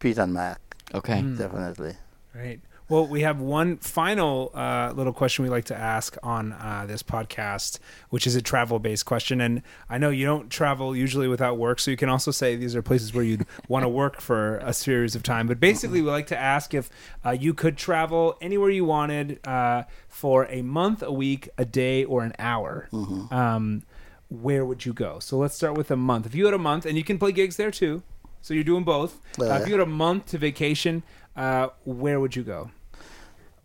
Pete 0.00 0.18
and 0.18 0.32
Mac, 0.34 0.58
Okay. 0.92 1.20
Mm. 1.22 1.38
definitely. 1.38 1.94
Right. 2.34 2.60
Well, 2.90 3.06
we 3.06 3.20
have 3.20 3.38
one 3.38 3.76
final 3.76 4.50
uh, 4.52 4.92
little 4.96 5.12
question 5.12 5.44
we 5.44 5.48
like 5.48 5.66
to 5.66 5.76
ask 5.76 6.16
on 6.24 6.50
uh, 6.50 6.86
this 6.88 7.04
podcast, 7.04 7.78
which 8.08 8.26
is 8.26 8.34
a 8.34 8.42
travel 8.42 8.80
based 8.80 9.06
question. 9.06 9.40
And 9.40 9.62
I 9.88 9.96
know 9.96 10.10
you 10.10 10.26
don't 10.26 10.50
travel 10.50 10.96
usually 10.96 11.28
without 11.28 11.56
work, 11.56 11.78
so 11.78 11.92
you 11.92 11.96
can 11.96 12.08
also 12.08 12.32
say 12.32 12.56
these 12.56 12.74
are 12.74 12.82
places 12.82 13.14
where 13.14 13.22
you'd 13.22 13.46
want 13.68 13.84
to 13.84 13.88
work 13.88 14.20
for 14.20 14.56
a 14.56 14.72
series 14.72 15.14
of 15.14 15.22
time. 15.22 15.46
But 15.46 15.60
basically, 15.60 16.02
we 16.02 16.10
like 16.10 16.26
to 16.26 16.36
ask 16.36 16.74
if 16.74 16.90
uh, 17.24 17.30
you 17.30 17.54
could 17.54 17.76
travel 17.76 18.36
anywhere 18.40 18.70
you 18.70 18.84
wanted 18.84 19.38
uh, 19.46 19.84
for 20.08 20.46
a 20.46 20.62
month, 20.62 21.00
a 21.00 21.12
week, 21.12 21.48
a 21.56 21.64
day, 21.64 22.02
or 22.02 22.24
an 22.24 22.32
hour. 22.40 22.88
Um, 23.30 23.84
where 24.30 24.64
would 24.64 24.84
you 24.84 24.92
go? 24.92 25.20
So 25.20 25.38
let's 25.38 25.54
start 25.54 25.76
with 25.76 25.92
a 25.92 25.96
month. 25.96 26.26
If 26.26 26.34
you 26.34 26.44
had 26.44 26.54
a 26.54 26.58
month, 26.58 26.86
and 26.86 26.98
you 26.98 27.04
can 27.04 27.20
play 27.20 27.30
gigs 27.30 27.56
there 27.56 27.70
too, 27.70 28.02
so 28.42 28.52
you're 28.52 28.64
doing 28.64 28.82
both. 28.82 29.20
Uh, 29.38 29.60
if 29.62 29.68
you 29.68 29.74
had 29.74 29.80
a 29.80 29.86
month 29.86 30.26
to 30.26 30.38
vacation, 30.38 31.04
uh, 31.36 31.68
where 31.84 32.18
would 32.18 32.34
you 32.34 32.42
go? 32.42 32.72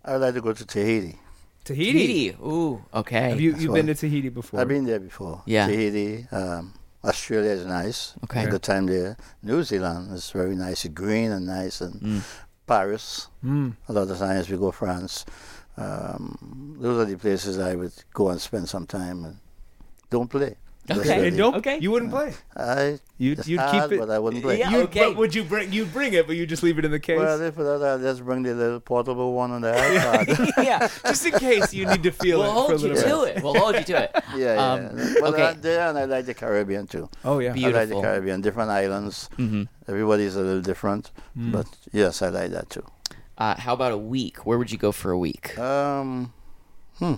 I'd 0.05 0.17
like 0.17 0.33
to 0.35 0.41
go 0.41 0.53
to 0.53 0.65
Tahiti. 0.65 1.17
Tahiti. 1.63 1.91
Tahiti. 2.31 2.37
Ooh. 2.43 2.83
Okay. 2.93 3.29
Have 3.29 3.41
you 3.41 3.51
That's 3.53 3.63
you 3.63 3.71
been 3.73 3.87
to 3.87 3.95
Tahiti 3.95 4.29
before? 4.29 4.59
I've 4.59 4.67
been 4.67 4.85
there 4.85 4.99
before. 4.99 5.41
Yeah. 5.47 5.65
Tahiti, 5.67 6.27
um, 6.31 6.73
Australia 7.03 7.51
is 7.51 7.65
nice. 7.65 8.13
Okay. 8.23 8.43
A 8.45 8.49
good 8.49 8.61
time 8.61 8.85
there. 8.85 9.17
New 9.41 9.63
Zealand 9.63 10.11
is 10.13 10.29
very 10.29 10.55
nice, 10.55 10.85
green 10.87 11.31
and 11.31 11.45
nice, 11.47 11.81
and 11.81 11.99
Mm. 12.01 12.21
Paris. 12.67 13.27
Mm. 13.43 13.75
A 13.89 13.93
lot 13.93 14.09
of 14.09 14.17
times 14.17 14.49
we 14.49 14.57
go 14.57 14.71
France. 14.71 15.25
Um, 15.77 16.77
those 16.79 17.01
are 17.01 17.09
the 17.11 17.17
places 17.17 17.59
I 17.59 17.75
would 17.75 17.93
go 18.13 18.29
and 18.29 18.39
spend 18.39 18.69
some 18.69 18.85
time 18.87 19.25
and 19.25 19.37
don't 20.09 20.29
play. 20.29 20.55
Just 20.87 20.99
Okay. 20.99 21.27
And 21.29 21.35
don't 21.37 21.55
Okay. 21.55 21.79
you 21.79 21.89
wouldn't 21.89 22.11
play. 22.11 22.33
I 22.55 22.99
You'd 23.17 23.47
you'd 23.47 23.59
hard, 23.59 23.89
keep 23.89 23.93
it. 23.93 23.99
but 23.99 24.11
I 24.11 24.19
wouldn't 24.19 24.43
play. 24.43 24.59
Yeah, 24.59 24.69
you'd- 24.69 24.83
okay. 24.83 24.99
But 25.07 25.15
would 25.17 25.33
you 25.33 25.43
bring 25.43 25.73
you'd 25.73 25.91
bring 25.91 26.13
it, 26.13 26.27
but 26.27 26.35
you 26.35 26.45
just 26.45 26.61
leave 26.61 26.77
it 26.77 26.85
in 26.85 26.91
the 26.91 26.99
case? 26.99 27.17
Well, 27.17 27.41
if 27.41 27.57
not, 27.57 27.81
I'll 27.81 27.97
just 27.99 28.23
bring 28.23 28.43
the 28.43 28.53
little 28.53 28.79
portable 28.81 29.33
one 29.33 29.49
on 29.51 29.61
the 29.61 29.71
iPad. 29.71 30.51
yeah. 30.63 30.87
just 31.07 31.25
in 31.25 31.31
case 31.39 31.73
you 31.73 31.87
need 31.87 32.03
to 32.03 32.11
feel 32.11 32.39
We'll 32.39 32.51
it 32.51 32.53
for 32.53 32.73
a 32.73 32.77
hold 32.77 32.81
you 32.81 32.87
little 32.93 33.19
to 33.21 33.25
bit. 33.25 33.37
it. 33.37 33.43
We'll 33.43 33.55
hold 33.55 33.75
you 33.75 33.83
to 33.83 34.03
it. 34.03 34.11
yeah, 34.35 34.53
yeah. 34.53 34.73
Um, 34.73 34.95
well, 35.21 35.33
okay. 35.33 35.43
I'm 35.47 35.89
and 35.89 35.97
I 35.97 36.05
like 36.05 36.25
the 36.27 36.35
Caribbean 36.35 36.85
too. 36.85 37.09
Oh 37.23 37.39
yeah. 37.39 37.53
Be- 37.53 37.65
I 37.65 37.69
like 37.69 37.89
the 37.89 37.99
Caribbean, 38.01 38.41
different 38.41 38.69
islands. 38.69 39.29
hmm 39.37 39.63
Everybody's 39.87 40.35
a 40.35 40.41
little 40.41 40.61
different, 40.61 41.11
Mm. 41.37 41.51
but 41.51 41.65
yes, 41.93 42.21
I 42.21 42.29
like 42.29 42.51
that 42.51 42.69
too. 42.69 42.85
Uh, 43.37 43.55
how 43.55 43.73
about 43.73 43.91
a 43.91 43.97
week? 43.97 44.45
Where 44.45 44.57
would 44.59 44.71
you 44.71 44.77
go 44.77 44.91
for 44.91 45.11
a 45.11 45.17
week? 45.17 45.57
Um, 45.59 46.31
hmm. 46.99 47.15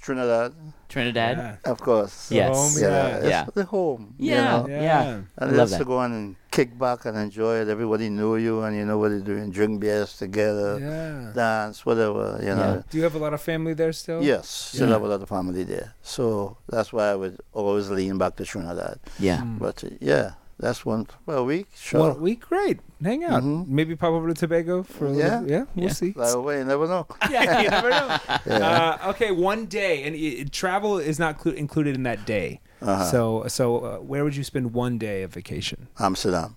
Trinidad, 0.00 0.54
Trinidad. 0.88 1.36
Yeah. 1.38 1.70
of 1.72 1.78
course. 1.80 2.30
Yes. 2.30 2.54
home, 2.56 2.72
Yeah, 2.82 2.88
yeah. 3.22 3.28
Yeah. 3.28 3.44
the 3.54 3.64
home. 3.64 4.14
you 4.18 4.32
Yeah. 4.32 4.44
know? 4.50 4.66
Yeah. 4.68 5.20
I 5.38 5.44
And 5.44 5.56
love 5.56 5.68
just 5.68 5.78
to 5.80 5.84
go 5.84 5.98
on 5.98 6.12
and 6.12 6.36
kick 6.50 6.78
back 6.78 7.04
and 7.06 7.18
enjoy 7.18 7.56
it. 7.62 7.68
Everybody 7.68 8.08
knew 8.08 8.36
you, 8.36 8.62
and 8.62 8.76
you 8.76 8.84
know 8.86 8.96
what 8.98 9.10
they're 9.10 9.20
doing. 9.20 9.50
Drink 9.50 9.80
beers 9.80 10.16
together, 10.16 10.78
Yeah. 10.80 11.32
dance, 11.34 11.84
whatever. 11.84 12.38
You 12.40 12.54
know. 12.54 12.82
Do 12.88 12.96
you 12.98 13.04
have 13.04 13.14
a 13.14 13.18
lot 13.18 13.34
of 13.34 13.42
family 13.42 13.74
there 13.74 13.92
still? 13.92 14.22
Yes, 14.22 14.48
still 14.48 14.88
have 14.88 15.02
a 15.02 15.08
lot 15.08 15.20
of 15.22 15.28
family 15.28 15.64
there. 15.64 15.92
So 16.02 16.56
that's 16.68 16.92
why 16.92 17.10
I 17.10 17.14
would 17.14 17.36
always 17.52 17.90
lean 17.90 18.16
back 18.18 18.36
to 18.36 18.44
Trinidad. 18.44 18.98
Yeah. 19.18 19.40
Mm. 19.42 19.58
But 19.58 19.84
uh, 19.84 19.88
yeah, 20.00 20.30
that's 20.58 20.84
one 20.86 21.06
well, 21.26 21.44
week. 21.44 21.66
Sure. 21.76 22.00
One 22.12 22.20
week, 22.20 22.40
great. 22.48 22.80
Hang 23.02 23.24
out. 23.24 23.42
Mhm. 23.42 23.68
Maybe 23.68 23.94
pop 23.96 24.12
over 24.12 24.28
to 24.28 24.34
Tobago 24.34 24.82
for 24.82 25.06
a 25.06 25.10
Yeah. 25.12 25.40
little. 25.40 25.50
Yeah, 25.50 25.64
we'll 25.74 25.86
Yeah. 25.86 25.92
see. 25.92 26.12
Fly 26.12 26.30
away, 26.30 26.58
you 26.58 26.64
never 26.64 26.86
know. 26.86 27.06
yeah, 27.30 27.60
you 27.62 27.68
never 27.70 27.90
know. 27.90 28.16
Yeah. 28.46 28.98
Uh, 29.04 29.10
okay, 29.10 29.30
one 29.32 29.66
day, 29.66 30.02
and 30.04 30.16
i 30.16 30.44
travel 30.50 30.98
is 30.98 31.18
not 31.18 31.38
clu- 31.38 31.52
included 31.52 31.94
in 31.94 32.02
that 32.04 32.24
day. 32.26 32.60
Uh-huh. 32.82 33.04
So, 33.10 33.44
so 33.48 33.78
uh, 33.80 33.96
where 33.98 34.22
would 34.24 34.36
you 34.36 34.44
spend 34.44 34.72
one 34.74 34.98
day 34.98 35.22
of 35.22 35.32
vacation? 35.32 35.88
Amsterdam. 35.98 36.56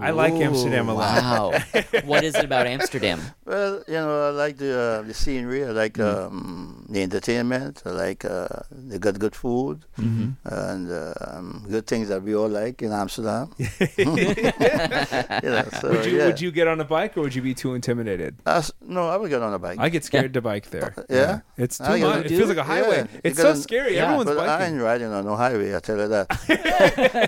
I 0.00 0.10
like 0.10 0.34
Amsterdam 0.34 0.88
a 0.88 0.94
lot. 0.94 1.22
Wow. 1.22 1.52
what 2.04 2.24
is 2.24 2.34
it 2.34 2.44
about 2.44 2.66
Amsterdam? 2.66 3.20
Well, 3.44 3.84
you 3.86 3.94
know, 3.94 4.26
I 4.26 4.30
like 4.30 4.56
the 4.58 4.74
uh, 4.78 5.02
the 5.06 5.14
scenery. 5.14 5.64
I 5.64 5.70
like 5.70 5.94
Mm. 5.94 6.26
um, 6.26 6.79
the 6.90 7.02
entertainment. 7.02 7.82
Like 7.84 8.24
uh, 8.24 8.48
they 8.70 8.98
got 8.98 9.18
good 9.18 9.34
food 9.36 9.84
Mm-hmm. 9.98 10.30
and 10.44 10.84
um, 11.20 11.66
good 11.68 11.86
things 11.86 12.08
that 12.08 12.22
we 12.22 12.34
all 12.34 12.48
like 12.48 12.82
in 12.82 12.92
Amsterdam. 12.92 13.50
you 13.58 14.04
know, 14.06 15.64
so 15.80 15.90
would 15.90 16.06
you 16.06 16.16
yeah. 16.18 16.26
would 16.26 16.40
you 16.40 16.50
get 16.50 16.66
on 16.68 16.80
a 16.80 16.84
bike 16.84 17.16
or 17.16 17.20
would 17.22 17.34
you 17.34 17.42
be 17.42 17.54
too 17.54 17.74
intimidated? 17.74 18.36
As- 18.46 18.72
no, 18.80 19.08
I 19.08 19.16
would 19.16 19.30
get 19.30 19.42
on 19.42 19.52
a 19.54 19.58
bike. 19.58 19.78
I 19.78 19.88
get 19.88 20.04
scared 20.04 20.32
to 20.34 20.40
bike 20.40 20.70
there. 20.70 20.94
Yeah? 21.08 21.40
it's 21.56 21.78
too 21.78 21.84
I 21.84 22.00
much. 22.00 22.26
It 22.26 22.28
feels 22.30 22.48
like 22.48 22.58
a 22.58 22.64
highway. 22.64 22.98
Yeah, 23.12 23.20
it's 23.24 23.38
so 23.40 23.50
on- 23.50 23.56
scary. 23.56 23.94
Yeah, 23.96 24.04
Everyone's 24.04 24.30
but 24.30 24.38
I 24.38 24.46
biking. 24.58 24.74
ain't 24.74 24.82
riding 24.82 25.12
on 25.12 25.24
no 25.24 25.36
highway. 25.36 25.74
I 25.74 25.80
tell 25.80 25.98
you 25.98 26.08
that. 26.08 26.28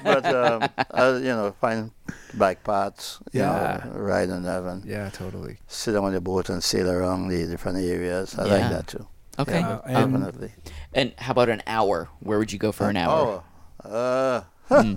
but 0.04 0.24
um, 0.26 0.68
I, 0.90 1.08
you 1.18 1.24
know, 1.38 1.54
find 1.60 1.90
bike 2.34 2.62
paths. 2.64 3.18
You 3.32 3.40
Yeah. 3.40 3.82
know, 3.84 4.00
ride 4.00 4.30
on 4.30 4.42
them 4.42 4.66
and 4.66 4.84
Yeah, 4.84 5.10
totally. 5.10 5.58
sit 5.66 5.94
on 5.96 6.12
the 6.12 6.20
boat 6.20 6.48
and 6.50 6.62
sail 6.62 6.90
around 6.90 7.28
the 7.28 7.46
different 7.46 7.78
areas. 7.78 8.38
I 8.38 8.46
Yeah. 8.46 8.52
like 8.54 8.70
that 8.70 8.86
too. 8.86 9.06
Okay. 9.38 9.60
Yeah, 9.60 9.80
Um, 9.84 10.14
and- 10.14 10.24
Definitely. 10.24 10.52
and 10.92 11.12
how 11.18 11.32
about 11.32 11.48
an 11.48 11.62
hour? 11.66 12.08
Where 12.20 12.38
would 12.38 12.52
you 12.52 12.58
go 12.58 12.72
for 12.72 12.88
an 12.88 12.96
hour? 12.96 13.42
Oh, 13.84 13.88
Uh, 13.88 14.42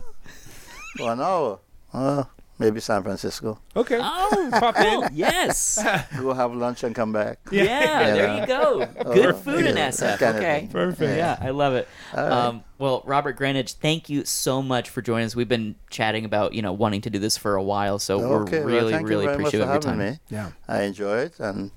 one 0.97 1.21
hour. 1.21 1.59
Uh, 1.93 2.23
maybe 2.59 2.79
San 2.81 3.01
Francisco. 3.03 3.59
Okay. 3.75 3.99
Oh, 4.01 4.49
Pop 4.59 4.75
cool. 4.75 5.03
in. 5.03 5.09
Yes. 5.13 5.81
Go 6.19 6.33
have 6.33 6.53
lunch 6.53 6.83
and 6.83 6.93
come 6.93 7.11
back. 7.13 7.39
Yeah, 7.51 8.13
there 8.13 8.39
you 8.41 8.45
go. 8.47 8.85
Good 9.13 9.35
food 9.37 9.65
in 9.65 9.77
yeah, 9.77 9.89
SF. 9.89 9.99
that 9.99 10.19
kind 10.19 10.35
of 10.37 10.43
Okay. 10.43 10.69
Perfect. 10.71 11.17
Yeah, 11.17 11.37
I 11.39 11.49
love 11.51 11.73
it. 11.73 11.87
right. 12.13 12.29
Um, 12.31 12.63
well, 12.77 13.01
Robert 13.05 13.37
Greenidge, 13.39 13.73
thank 13.75 14.09
you 14.09 14.25
so 14.25 14.61
much 14.61 14.89
for 14.89 15.01
joining 15.01 15.25
us. 15.25 15.35
We've 15.35 15.47
been 15.47 15.75
chatting 15.89 16.25
about 16.25 16.53
you 16.53 16.61
know 16.61 16.73
wanting 16.73 17.01
to 17.01 17.09
do 17.09 17.17
this 17.19 17.37
for 17.37 17.55
a 17.55 17.63
while, 17.63 17.97
so 17.99 18.19
Okay, 18.43 18.59
we're 18.59 18.65
really 18.65 18.91
thank 18.93 19.07
really 19.07 19.23
you 19.25 19.31
appreciative 19.31 19.61
of 19.61 19.67
your 19.67 19.73
having 19.93 19.99
time. 19.99 20.11
me. 20.13 20.19
Yeah. 20.29 20.51
I 20.67 20.83
enjoy 20.83 21.19
it, 21.19 21.39
and 21.39 21.71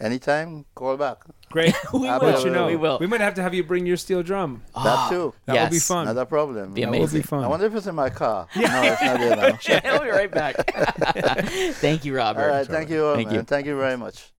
anytime, 0.00 0.64
call 0.74 0.96
back. 0.96 1.18
Great. 1.50 1.74
We 1.92 2.08
I'll 2.08 2.20
will. 2.20 2.26
let 2.28 2.44
you 2.44 2.50
know. 2.50 2.66
We 2.66 2.76
will. 2.76 2.98
We 2.98 3.06
might 3.06 3.20
have 3.20 3.34
to 3.34 3.42
have 3.42 3.54
you 3.54 3.62
bring 3.64 3.86
your 3.86 3.96
steel 3.96 4.22
drum. 4.22 4.62
that 4.74 5.08
too. 5.10 5.32
Ah, 5.48 5.52
that 5.54 5.62
would 5.62 5.70
be 5.70 5.78
fun. 5.78 6.06
Not 6.06 6.16
a 6.18 6.26
problem. 6.26 6.74
Be 6.74 6.82
That 6.82 6.90
would 6.90 6.96
amazing. 6.98 7.20
be 7.20 7.26
fun. 7.26 7.44
I 7.44 7.46
wonder 7.48 7.66
if 7.66 7.74
it's 7.74 7.86
in 7.86 7.94
my 7.94 8.10
car. 8.10 8.48
No, 8.56 8.62
it's 8.82 9.02
not 9.02 9.18
there 9.20 9.36
now. 9.36 9.58
Yeah, 9.68 9.92
we'll 9.92 10.02
be 10.02 10.10
right 10.10 10.30
back. 10.30 10.56
thank 11.76 12.04
you, 12.04 12.16
Robert. 12.16 12.42
All 12.42 12.48
right, 12.48 12.66
thank 12.66 12.90
you, 12.90 13.14
Thank 13.14 13.28
man. 13.28 13.34
you. 13.36 13.42
Thank 13.42 13.66
you 13.66 13.76
very 13.76 13.96
much. 13.96 14.32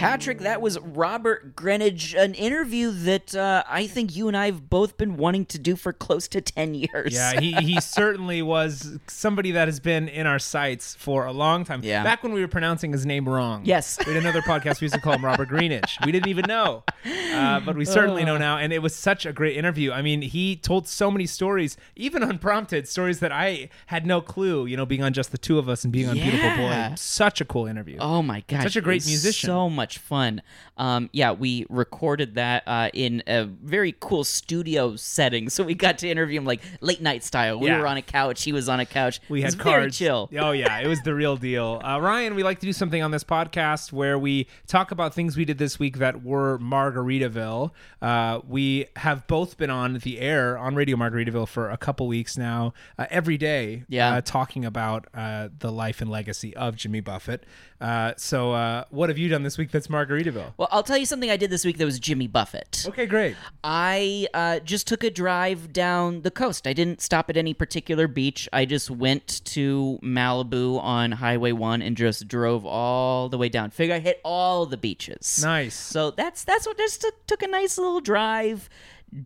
Patrick, 0.00 0.38
that 0.38 0.62
was 0.62 0.78
Robert 0.80 1.54
Greenidge, 1.54 2.14
an 2.18 2.34
interview 2.34 2.90
that 2.90 3.34
uh, 3.34 3.62
I 3.68 3.86
think 3.86 4.16
you 4.16 4.28
and 4.28 4.36
I 4.36 4.46
have 4.46 4.70
both 4.70 4.96
been 4.96 5.16
wanting 5.16 5.44
to 5.46 5.58
do 5.58 5.76
for 5.76 5.92
close 5.92 6.26
to 6.28 6.40
10 6.40 6.74
years. 6.74 7.12
Yeah, 7.12 7.38
he, 7.38 7.52
he 7.52 7.80
certainly 7.80 8.40
was 8.40 8.98
somebody 9.06 9.52
that 9.52 9.68
has 9.68 9.78
been 9.78 10.08
in 10.08 10.26
our 10.26 10.38
sights 10.38 10.94
for 10.94 11.26
a 11.26 11.32
long 11.32 11.64
time. 11.64 11.80
Yeah. 11.84 12.02
Back 12.02 12.22
when 12.22 12.32
we 12.32 12.40
were 12.40 12.48
pronouncing 12.48 12.92
his 12.92 13.04
name 13.04 13.28
wrong. 13.28 13.62
Yes. 13.64 13.98
We 14.06 14.14
had 14.14 14.22
another 14.22 14.40
podcast 14.42 14.80
we 14.80 14.86
used 14.86 14.94
to 14.94 15.00
call 15.00 15.12
him 15.14 15.24
Robert 15.24 15.48
Greenwich. 15.48 15.98
We 16.04 16.12
didn't 16.12 16.28
even 16.28 16.46
know. 16.48 16.84
Uh, 17.32 17.60
but 17.60 17.76
we 17.76 17.84
certainly 17.84 18.24
know 18.24 18.38
now. 18.38 18.56
And 18.56 18.72
it 18.72 18.80
was 18.80 18.94
such 18.94 19.26
a 19.26 19.32
great 19.32 19.56
interview. 19.56 19.92
I 19.92 20.02
mean, 20.02 20.22
he 20.22 20.56
told 20.56 20.88
so 20.88 21.10
many 21.10 21.26
stories, 21.26 21.76
even 21.94 22.22
unprompted, 22.30 22.88
stories 22.88 23.20
that 23.20 23.32
I 23.32 23.68
had 23.86 24.06
no 24.06 24.20
clue, 24.20 24.66
you 24.66 24.76
know, 24.76 24.86
being 24.86 25.02
on 25.02 25.12
just 25.12 25.30
the 25.30 25.38
two 25.38 25.58
of 25.58 25.68
us 25.68 25.84
and 25.84 25.92
being 25.92 26.08
on 26.08 26.14
Beautiful 26.14 26.38
Yeah. 26.40 26.88
Boy. 26.90 26.94
Such 26.96 27.40
a 27.40 27.44
cool 27.44 27.66
interview. 27.66 27.98
Oh 28.00 28.22
my 28.22 28.42
gosh. 28.48 28.62
Such 28.62 28.76
a 28.76 28.80
great 28.80 29.06
musician. 29.06 29.48
So 29.48 29.68
much 29.68 29.89
fun. 29.98 30.42
Um, 30.76 31.10
yeah, 31.12 31.32
we 31.32 31.66
recorded 31.68 32.34
that 32.36 32.62
uh, 32.66 32.88
in 32.94 33.22
a 33.26 33.44
very 33.44 33.94
cool 34.00 34.24
studio 34.24 34.96
setting. 34.96 35.48
So 35.50 35.62
we 35.64 35.74
got 35.74 35.98
to 35.98 36.08
interview 36.08 36.38
him 36.38 36.46
like 36.46 36.60
late 36.80 37.02
night 37.02 37.22
style. 37.24 37.58
We 37.60 37.66
Yeah. 37.68 37.80
were 37.80 37.86
on 37.86 37.96
a 37.96 38.02
couch, 38.02 38.42
he 38.44 38.52
was 38.52 38.68
on 38.68 38.80
a 38.80 38.86
couch. 38.86 39.20
We 39.28 39.42
had 39.42 39.58
cards. 39.58 39.98
chill. 39.98 40.30
Oh 40.38 40.52
yeah, 40.52 40.78
it 40.78 40.86
was 40.86 41.00
the 41.02 41.14
real 41.14 41.36
deal. 41.36 41.80
Uh, 41.90 41.98
Ryan, 42.00 42.34
we 42.34 42.42
like 42.42 42.60
to 42.60 42.66
do 42.66 42.72
something 42.72 43.02
on 43.02 43.10
this 43.10 43.24
podcast 43.24 43.92
where 43.92 44.18
we 44.18 44.46
talk 44.68 44.90
about 44.92 45.12
things 45.14 45.36
we 45.36 45.44
did 45.44 45.58
this 45.58 45.78
week 45.78 45.98
that 45.98 46.22
were 46.22 46.58
Margaritaville. 46.58 47.70
Uh, 48.02 48.40
we 48.48 48.86
have 48.96 49.26
both 49.26 49.56
been 49.56 49.70
on 49.70 49.94
the 49.98 50.20
air 50.20 50.56
on 50.58 50.74
Radio 50.74 50.96
Margaritaville 50.96 51.48
for 51.48 51.70
a 51.70 51.76
couple 51.76 52.06
weeks 52.06 52.36
now, 52.38 52.72
uh, 52.98 53.06
every 53.10 53.36
day. 53.38 53.84
Yeah. 53.88 54.14
uh, 54.14 54.20
talking 54.20 54.64
about 54.64 55.06
uh, 55.14 55.48
the 55.58 55.70
life 55.72 56.00
and 56.00 56.10
legacy 56.10 56.54
of 56.56 56.76
Jimmy 56.76 57.00
Buffett. 57.00 57.44
Uh, 57.80 58.12
so, 58.16 58.52
uh, 58.52 58.84
what 58.90 59.08
have 59.08 59.16
you 59.18 59.28
done 59.28 59.42
this 59.42 59.56
week 59.56 59.70
that's 59.80 59.88
Margaritaville? 59.88 60.52
Well, 60.58 60.68
I'll 60.70 60.82
tell 60.82 60.98
you 60.98 61.06
something 61.06 61.30
I 61.30 61.38
did 61.38 61.48
this 61.48 61.64
week 61.64 61.78
that 61.78 61.84
was 61.86 61.98
Jimmy 61.98 62.26
Buffett. 62.26 62.84
Okay, 62.86 63.06
great. 63.06 63.36
I 63.64 64.28
uh, 64.34 64.58
just 64.60 64.86
took 64.86 65.02
a 65.02 65.10
drive 65.10 65.72
down 65.72 66.20
the 66.20 66.30
coast. 66.30 66.66
I 66.66 66.74
didn't 66.74 67.00
stop 67.00 67.30
at 67.30 67.36
any 67.36 67.54
particular 67.54 68.06
beach. 68.06 68.46
I 68.52 68.66
just 68.66 68.90
went 68.90 69.42
to 69.46 69.98
Malibu 70.02 70.78
on 70.82 71.12
Highway 71.12 71.52
1 71.52 71.80
and 71.80 71.96
just 71.96 72.28
drove 72.28 72.66
all 72.66 73.30
the 73.30 73.38
way 73.38 73.48
down. 73.48 73.70
Figure 73.70 73.94
I 73.94 74.00
hit 74.00 74.20
all 74.22 74.66
the 74.66 74.76
beaches. 74.76 75.40
Nice. 75.42 75.74
So 75.74 76.10
that's 76.10 76.44
that's 76.44 76.66
what 76.66 76.76
just 76.76 77.00
took, 77.00 77.26
took 77.26 77.42
a 77.42 77.48
nice 77.48 77.78
little 77.78 78.00
drive, 78.00 78.68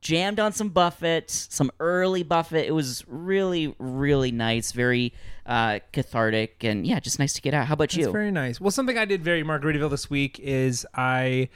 jammed 0.01 0.41
on 0.41 0.53
some 0.53 0.69
Buffett, 0.71 1.31
some 1.31 1.71
early 1.81 2.23
Buffett. 2.23 2.67
It 2.67 2.73
was 2.73 3.05
really 3.07 3.75
really 3.79 4.31
nice, 4.31 4.73
very 4.73 5.13
uh, 5.47 5.81
cathartic, 5.93 6.65
and 6.65 6.87
yeah, 6.87 7.01
just 7.01 7.19
nice 7.19 7.33
to 7.35 7.43
get 7.43 7.55
out. 7.55 7.67
How 7.67 7.75
about 7.75 7.91
That's 7.91 7.97
you? 7.97 8.13
very 8.13 8.31
nice. 8.31 8.61
Well, 8.61 8.71
something 8.71 8.99
I 8.99 9.05
did 9.05 9.23
very 9.23 9.43
Margaritaville 9.43 9.91
this 9.91 10.09
week 10.09 10.39
is 10.41 10.87
I, 10.95 11.49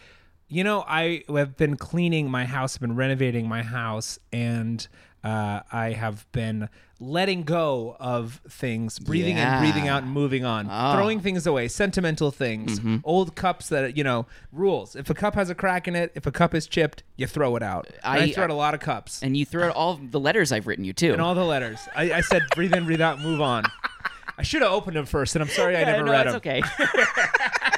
you 0.49 0.64
know, 0.64 0.85
I 0.87 1.24
have 1.29 1.57
been 1.57 1.76
cleaning 1.76 2.31
my 2.31 2.45
house, 2.45 2.76
been 2.79 2.97
renovating 2.97 3.49
my 3.49 3.62
house, 3.62 4.18
and 4.33 4.87
uh, 5.24 5.61
I 5.72 5.93
have 5.93 6.31
been 6.33 6.68
letting 7.01 7.42
go 7.44 7.96
of 8.01 8.40
things, 8.49 8.99
breathing 8.99 9.36
Yeah. 9.36 9.59
in, 9.59 9.62
breathing 9.62 9.88
out, 9.88 10.03
and 10.03 10.11
moving 10.12 10.44
on, 10.44 10.68
Oh. 10.70 10.94
throwing 10.94 11.20
things 11.20 11.46
away, 11.46 11.68
sentimental 11.68 12.30
things, 12.32 12.80
mm-hmm. 12.80 12.96
old 13.05 13.36
cups 13.36 13.68
that 13.68 13.96
you 13.96 14.03
know, 14.03 14.26
rules. 14.53 14.96
If 14.96 15.09
a 15.09 15.14
cup 15.14 15.34
has 15.36 15.49
a 15.49 15.55
crack 15.55 15.86
in 15.86 15.94
it, 15.94 16.11
if 16.14 16.26
a 16.26 16.32
cup 16.32 16.55
is 16.55 16.66
chipped, 16.66 17.05
you 17.16 17.26
throw 17.26 17.55
it 17.57 17.62
out. 17.62 17.86
I, 18.03 18.18
I- 18.18 18.32
throw 18.32 18.44
out 18.44 18.51
a 18.51 18.55
lot 18.55 18.74
of 18.74 18.80
cups 18.80 19.22
and 19.22 19.36
you 19.36 19.44
threw 19.44 19.62
out 19.62 19.74
all 19.76 20.01
the 20.03 20.18
letters 20.20 20.51
I've 20.51 20.66
written 20.66 20.84
you 20.84 20.92
too. 20.92 21.12
and 21.12 21.22
all 21.22 21.34
the 21.36 21.44
letters. 21.44 21.78
I, 21.94 22.12
I 22.14 22.20
said, 22.20 22.42
breathe 22.55 22.74
in, 22.74 22.84
breathe 22.84 23.01
out, 23.01 23.20
move 23.20 23.40
on. 23.40 23.64
I 24.38 24.42
should 24.42 24.62
have 24.62 24.70
opened 24.72 24.96
them 24.96 25.07
first, 25.07 25.34
and 25.34 25.42
I'm 25.42 25.49
sorry 25.51 25.76
I 25.76 25.80
Yeah, 25.80 25.92
never 25.92 26.05
no, 26.05 26.12
read 26.12 26.26
them. 26.28 26.36
okay. 26.36 26.62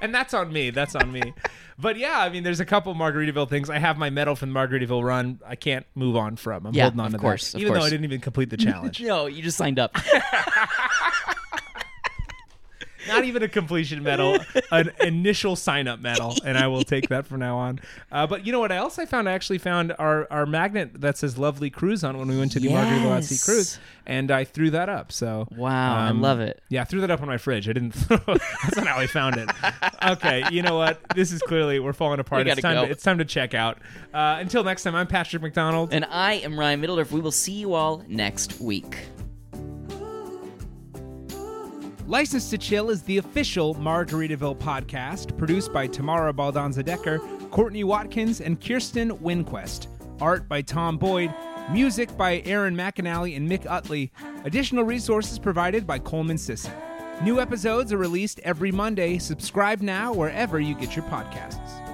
and 0.00 0.14
that's 0.14 0.34
on 0.34 0.52
me. 0.52 0.70
That's 0.70 0.94
on 0.94 1.10
me. 1.12 1.34
But 1.78 1.96
yeah, 1.96 2.18
I 2.18 2.28
mean, 2.28 2.42
there's 2.42 2.60
a 2.60 2.64
couple 2.64 2.94
Margaritaville 2.94 3.48
things. 3.48 3.70
I 3.70 3.78
have 3.78 3.96
my 3.98 4.10
medal 4.10 4.34
from 4.34 4.52
the 4.52 4.58
Margaritaville 4.58 5.04
run. 5.04 5.38
I 5.46 5.54
can't 5.54 5.86
move 5.94 6.16
on 6.16 6.36
from. 6.36 6.66
I'm 6.66 6.74
Yeah, 6.74 6.84
holding 6.84 7.00
on 7.00 7.06
of 7.06 7.12
to 7.12 7.18
course, 7.18 7.52
that, 7.52 7.58
of 7.58 7.62
even 7.62 7.74
though 7.74 7.80
I 7.82 7.90
didn't 7.90 8.04
even 8.04 8.20
complete 8.20 8.50
the 8.50 8.56
challenge. 8.58 9.00
no, 9.00 9.26
you 9.26 9.42
just 9.42 9.56
signed 9.56 9.78
up. 9.78 9.94
Not 13.08 13.24
even 13.24 13.42
a 13.42 13.48
completion 13.48 14.02
medal, 14.02 14.38
an 14.70 14.92
initial 15.00 15.56
sign 15.56 15.88
up 15.88 16.00
medal, 16.00 16.34
and 16.44 16.56
I 16.56 16.66
will 16.68 16.84
take 16.84 17.08
that 17.08 17.26
from 17.26 17.40
now 17.40 17.56
on. 17.56 17.80
Uh, 18.12 18.26
but 18.26 18.46
you 18.46 18.52
know 18.52 18.60
what 18.60 18.72
else 18.72 18.98
I 18.98 19.06
found? 19.06 19.28
I 19.28 19.32
actually 19.32 19.58
found 19.58 19.94
our, 19.98 20.26
our 20.30 20.46
magnet 20.46 21.00
that 21.00 21.18
says 21.18 21.38
"Lovely 21.38 21.70
Cruise" 21.70 22.04
on 22.04 22.18
when 22.18 22.28
we 22.28 22.38
went 22.38 22.52
to 22.52 22.60
the 22.60 22.68
Margaritaville 22.68 23.16
at 23.16 23.24
Sea 23.24 23.44
Cruise, 23.44 23.78
and 24.06 24.30
I 24.30 24.44
threw 24.44 24.70
that 24.70 24.88
up. 24.88 25.12
So 25.12 25.48
Wow, 25.50 25.96
I 25.96 26.08
um, 26.08 26.20
love 26.20 26.40
it. 26.40 26.62
Yeah, 26.68 26.82
I 26.82 26.84
threw 26.84 27.00
that 27.00 27.10
up 27.10 27.20
on 27.20 27.28
my 27.28 27.38
fridge. 27.38 27.68
I 27.68 27.72
didn't. 27.72 27.92
Throw, 27.98 28.18
that's 28.26 28.76
not 28.76 28.86
how 28.86 28.98
I 28.98 29.06
found 29.06 29.36
it. 29.36 29.48
Okay, 30.02 30.44
you 30.50 30.62
know 30.62 30.76
what? 30.76 31.00
This 31.14 31.32
is 31.32 31.42
clearly 31.42 31.80
we're 31.80 31.92
falling 31.92 32.20
apart. 32.20 32.46
It's 32.46 32.60
time. 32.60 32.74
go. 32.74 32.84
To, 32.86 32.90
it's 32.90 33.02
time 33.02 33.18
to 33.18 33.24
check 33.24 33.54
out. 33.54 33.78
Uh, 34.12 34.36
until 34.38 34.64
next 34.64 34.82
time, 34.84 34.94
I'm 34.94 35.06
Patrick 35.06 35.42
MacDonald. 35.42 35.92
And 35.92 36.04
I 36.04 36.34
am 36.34 36.58
Ryan 36.58 36.80
Middledorf. 36.80 37.10
We 37.10 37.20
will 37.20 37.32
see 37.32 37.52
you 37.52 37.74
all 37.74 38.04
next 38.08 38.60
week. 38.60 38.96
License 42.08 42.48
to 42.48 42.56
Chill 42.56 42.88
is 42.88 43.02
the 43.02 43.18
official 43.18 43.74
Margaritaville 43.74 44.56
podcast, 44.56 45.36
produced 45.36 45.74
by 45.74 45.86
Tamara 45.86 46.32
Baldanza 46.32 46.82
Decker, 46.82 47.18
Courtney 47.50 47.84
Watkins, 47.84 48.40
and 48.40 48.58
Kirsten 48.58 49.10
Winquest. 49.18 49.88
Art 50.18 50.48
by 50.48 50.62
Tom 50.62 50.96
Boyd. 50.96 51.34
Music 51.70 52.16
by 52.16 52.40
Aaron 52.46 52.74
McAnally 52.74 53.36
and 53.36 53.46
Mick 53.46 53.66
Utley. 53.66 54.10
Additional 54.44 54.84
resources 54.84 55.38
provided 55.38 55.86
by 55.86 55.98
Coleman 55.98 56.38
Sisson. 56.38 56.72
New 57.22 57.40
episodes 57.40 57.92
are 57.92 57.98
released 57.98 58.40
every 58.42 58.72
Monday. 58.72 59.18
Subscribe 59.18 59.82
now 59.82 60.10
wherever 60.10 60.58
you 60.58 60.74
get 60.74 60.96
your 60.96 61.04
podcasts. 61.10 61.87